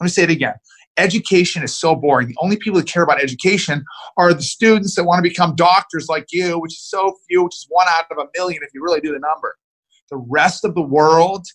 Let 0.00 0.04
me 0.04 0.10
say 0.10 0.22
it 0.22 0.30
again 0.30 0.54
education 0.96 1.62
is 1.62 1.76
so 1.76 1.94
boring. 1.94 2.28
The 2.28 2.36
only 2.40 2.56
people 2.56 2.80
that 2.80 2.88
care 2.88 3.02
about 3.02 3.22
education 3.22 3.84
are 4.16 4.34
the 4.34 4.42
students 4.42 4.94
that 4.96 5.04
want 5.04 5.18
to 5.18 5.28
become 5.28 5.54
doctors 5.54 6.08
like 6.08 6.26
you, 6.30 6.58
which 6.58 6.72
is 6.72 6.82
so 6.82 7.16
few, 7.28 7.44
which 7.44 7.54
is 7.54 7.66
one 7.68 7.86
out 7.88 8.04
of 8.10 8.18
a 8.18 8.26
million 8.36 8.62
if 8.62 8.70
you 8.74 8.82
really 8.82 9.00
do 9.00 9.12
the 9.12 9.18
number. 9.18 9.56
The 10.10 10.18
rest 10.18 10.64
of 10.64 10.74
the 10.74 10.82
world, 10.82 11.46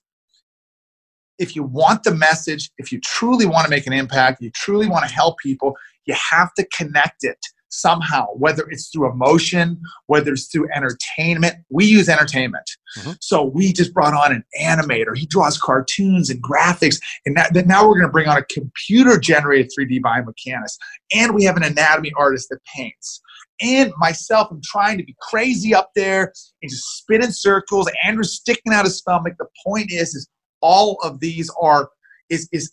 if 1.37 1.55
you 1.55 1.63
want 1.63 2.03
the 2.03 2.15
message, 2.15 2.71
if 2.77 2.91
you 2.91 2.99
truly 3.01 3.45
want 3.45 3.65
to 3.65 3.69
make 3.69 3.85
an 3.85 3.93
impact, 3.93 4.41
you 4.41 4.49
truly 4.51 4.87
want 4.87 5.07
to 5.07 5.13
help 5.13 5.37
people, 5.39 5.75
you 6.05 6.15
have 6.31 6.53
to 6.55 6.65
connect 6.75 7.23
it 7.23 7.37
somehow, 7.69 8.27
whether 8.33 8.67
it's 8.69 8.89
through 8.89 9.11
emotion, 9.11 9.79
whether 10.07 10.33
it's 10.33 10.47
through 10.47 10.69
entertainment. 10.73 11.55
We 11.69 11.85
use 11.85 12.09
entertainment. 12.09 12.69
Mm-hmm. 12.97 13.11
So 13.21 13.43
we 13.43 13.73
just 13.73 13.93
brought 13.93 14.13
on 14.13 14.31
an 14.31 14.43
animator. 14.59 15.17
He 15.17 15.25
draws 15.25 15.57
cartoons 15.57 16.29
and 16.29 16.41
graphics. 16.41 16.99
And 17.25 17.35
that, 17.37 17.53
that 17.53 17.67
now 17.67 17.87
we're 17.87 17.95
going 17.95 18.07
to 18.07 18.11
bring 18.11 18.27
on 18.27 18.37
a 18.37 18.45
computer 18.45 19.19
generated 19.19 19.71
3D 19.77 20.01
biomechanist. 20.01 20.77
And 21.13 21.35
we 21.35 21.43
have 21.43 21.57
an 21.57 21.63
anatomy 21.63 22.11
artist 22.17 22.49
that 22.49 22.59
paints. 22.75 23.21
And 23.61 23.91
myself, 23.97 24.49
I'm 24.51 24.61
trying 24.63 24.97
to 24.99 25.03
be 25.03 25.15
crazy 25.19 25.73
up 25.73 25.91
there 25.95 26.31
and 26.61 26.69
just 26.69 26.97
spin 26.97 27.23
in 27.23 27.31
circles. 27.31 27.89
Andrew's 28.03 28.33
sticking 28.33 28.71
out 28.71 28.85
his 28.85 28.97
stomach. 28.97 29.33
The 29.39 29.47
point 29.65 29.91
is, 29.91 30.13
is 30.13 30.27
all 30.61 30.97
of 31.03 31.19
these 31.19 31.51
are 31.59 31.89
is 32.29 32.47
is 32.51 32.71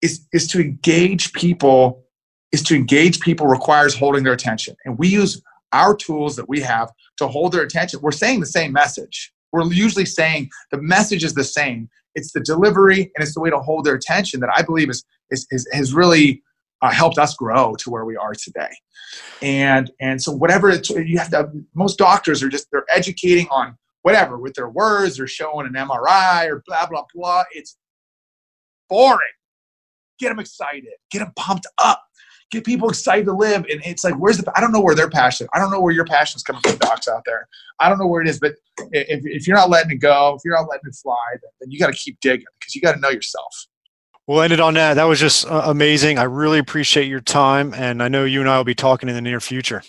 is 0.00 0.26
is 0.32 0.46
to 0.48 0.60
engage 0.60 1.32
people 1.32 2.01
is 2.52 2.62
to 2.64 2.76
engage 2.76 3.20
people 3.20 3.46
requires 3.46 3.94
holding 3.94 4.22
their 4.22 4.34
attention. 4.34 4.76
And 4.84 4.98
we 4.98 5.08
use 5.08 5.42
our 5.72 5.96
tools 5.96 6.36
that 6.36 6.48
we 6.48 6.60
have 6.60 6.92
to 7.16 7.26
hold 7.26 7.52
their 7.52 7.62
attention. 7.62 8.00
We're 8.02 8.12
saying 8.12 8.40
the 8.40 8.46
same 8.46 8.72
message. 8.72 9.32
We're 9.52 9.70
usually 9.72 10.04
saying 10.04 10.50
the 10.70 10.80
message 10.80 11.24
is 11.24 11.34
the 11.34 11.44
same. 11.44 11.88
It's 12.14 12.32
the 12.32 12.40
delivery 12.40 13.00
and 13.00 13.22
it's 13.22 13.34
the 13.34 13.40
way 13.40 13.50
to 13.50 13.58
hold 13.58 13.84
their 13.84 13.94
attention 13.94 14.40
that 14.40 14.50
I 14.54 14.62
believe 14.62 14.90
is, 14.90 15.04
is, 15.30 15.46
is 15.50 15.66
has 15.72 15.94
really 15.94 16.42
uh, 16.82 16.90
helped 16.90 17.18
us 17.18 17.34
grow 17.34 17.74
to 17.76 17.90
where 17.90 18.04
we 18.04 18.16
are 18.16 18.34
today. 18.34 18.70
And 19.40 19.90
and 20.00 20.22
so 20.22 20.32
whatever 20.32 20.70
you 20.72 21.18
have 21.18 21.30
to, 21.30 21.50
most 21.74 21.98
doctors 21.98 22.42
are 22.42 22.48
just 22.48 22.70
they're 22.70 22.86
educating 22.90 23.46
on 23.50 23.76
whatever 24.02 24.38
with 24.38 24.54
their 24.54 24.68
words 24.68 25.18
or 25.18 25.26
showing 25.26 25.66
an 25.66 25.74
MRI 25.74 26.48
or 26.48 26.62
blah 26.66 26.86
blah 26.86 27.04
blah. 27.14 27.44
It's 27.52 27.76
boring. 28.88 29.20
Get 30.18 30.28
them 30.30 30.38
excited. 30.38 30.92
Get 31.10 31.20
them 31.20 31.32
pumped 31.36 31.66
up. 31.82 32.02
Get 32.52 32.64
people 32.64 32.90
excited 32.90 33.24
to 33.24 33.32
live. 33.32 33.64
And 33.70 33.80
it's 33.84 34.04
like, 34.04 34.14
where's 34.14 34.36
the? 34.36 34.52
I 34.54 34.60
don't 34.60 34.72
know 34.72 34.80
where 34.80 34.94
their 34.94 35.08
passion. 35.10 35.48
I 35.54 35.58
don't 35.58 35.70
know 35.70 35.80
where 35.80 35.92
your 35.92 36.04
passion 36.04 36.36
is 36.36 36.42
coming 36.42 36.60
from, 36.62 36.76
docs 36.76 37.08
out 37.08 37.22
there. 37.24 37.48
I 37.80 37.88
don't 37.88 37.98
know 37.98 38.06
where 38.06 38.20
it 38.20 38.28
is. 38.28 38.38
But 38.38 38.56
if, 38.92 39.24
if 39.24 39.48
you're 39.48 39.56
not 39.56 39.70
letting 39.70 39.90
it 39.90 39.96
go, 39.96 40.34
if 40.36 40.42
you're 40.44 40.54
not 40.54 40.68
letting 40.68 40.86
it 40.86 40.94
fly, 40.94 41.16
then, 41.32 41.50
then 41.60 41.70
you 41.70 41.78
got 41.78 41.86
to 41.86 41.98
keep 41.98 42.20
digging 42.20 42.46
because 42.60 42.74
you 42.74 42.82
got 42.82 42.92
to 42.92 43.00
know 43.00 43.08
yourself. 43.08 43.66
We'll 44.26 44.42
end 44.42 44.52
it 44.52 44.60
on 44.60 44.74
that. 44.74 44.94
That 44.94 45.04
was 45.04 45.18
just 45.18 45.46
uh, 45.46 45.62
amazing. 45.64 46.18
I 46.18 46.24
really 46.24 46.58
appreciate 46.58 47.06
your 47.08 47.20
time, 47.20 47.74
and 47.74 48.02
I 48.02 48.08
know 48.08 48.24
you 48.24 48.40
and 48.40 48.48
I 48.48 48.56
will 48.58 48.64
be 48.64 48.74
talking 48.74 49.08
in 49.08 49.14
the 49.14 49.22
near 49.22 49.40
future. 49.40 49.82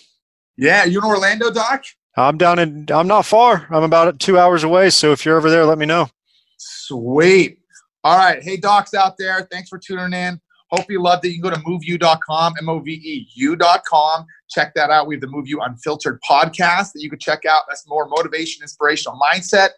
Yeah, 0.56 0.84
you're 0.84 1.04
in 1.04 1.10
Orlando, 1.10 1.52
Doc? 1.52 1.84
I'm 2.16 2.38
down 2.38 2.58
in. 2.58 2.86
I'm 2.90 3.06
not 3.06 3.26
far. 3.26 3.66
I'm 3.70 3.82
about 3.82 4.18
two 4.20 4.38
hours 4.38 4.64
away. 4.64 4.90
So 4.90 5.12
if 5.12 5.24
you're 5.24 5.36
over 5.36 5.50
there, 5.50 5.66
let 5.66 5.78
me 5.78 5.86
know. 5.86 6.08
Sweet. 6.56 7.58
All 8.02 8.16
right. 8.16 8.42
Hey, 8.42 8.56
docs 8.56 8.94
out 8.94 9.16
there. 9.18 9.46
Thanks 9.50 9.68
for 9.68 9.78
tuning 9.78 10.12
in. 10.12 10.40
Hope 10.70 10.90
you 10.90 11.02
loved 11.02 11.24
it. 11.24 11.28
You 11.28 11.40
can 11.40 11.50
go 11.50 11.56
to 11.56 11.62
moveu.com, 11.62 12.54
M 12.58 12.68
O 12.68 12.80
V 12.80 12.92
E 12.92 13.28
U.com. 13.34 14.26
Check 14.50 14.74
that 14.74 14.90
out. 14.90 15.06
We 15.06 15.14
have 15.14 15.20
the 15.20 15.26
MoveU 15.28 15.64
Unfiltered 15.64 16.20
podcast 16.28 16.92
that 16.92 17.02
you 17.02 17.10
can 17.10 17.18
check 17.18 17.44
out. 17.44 17.62
That's 17.68 17.86
more 17.88 18.08
motivation, 18.08 18.62
inspirational 18.62 19.18
mindset. 19.18 19.70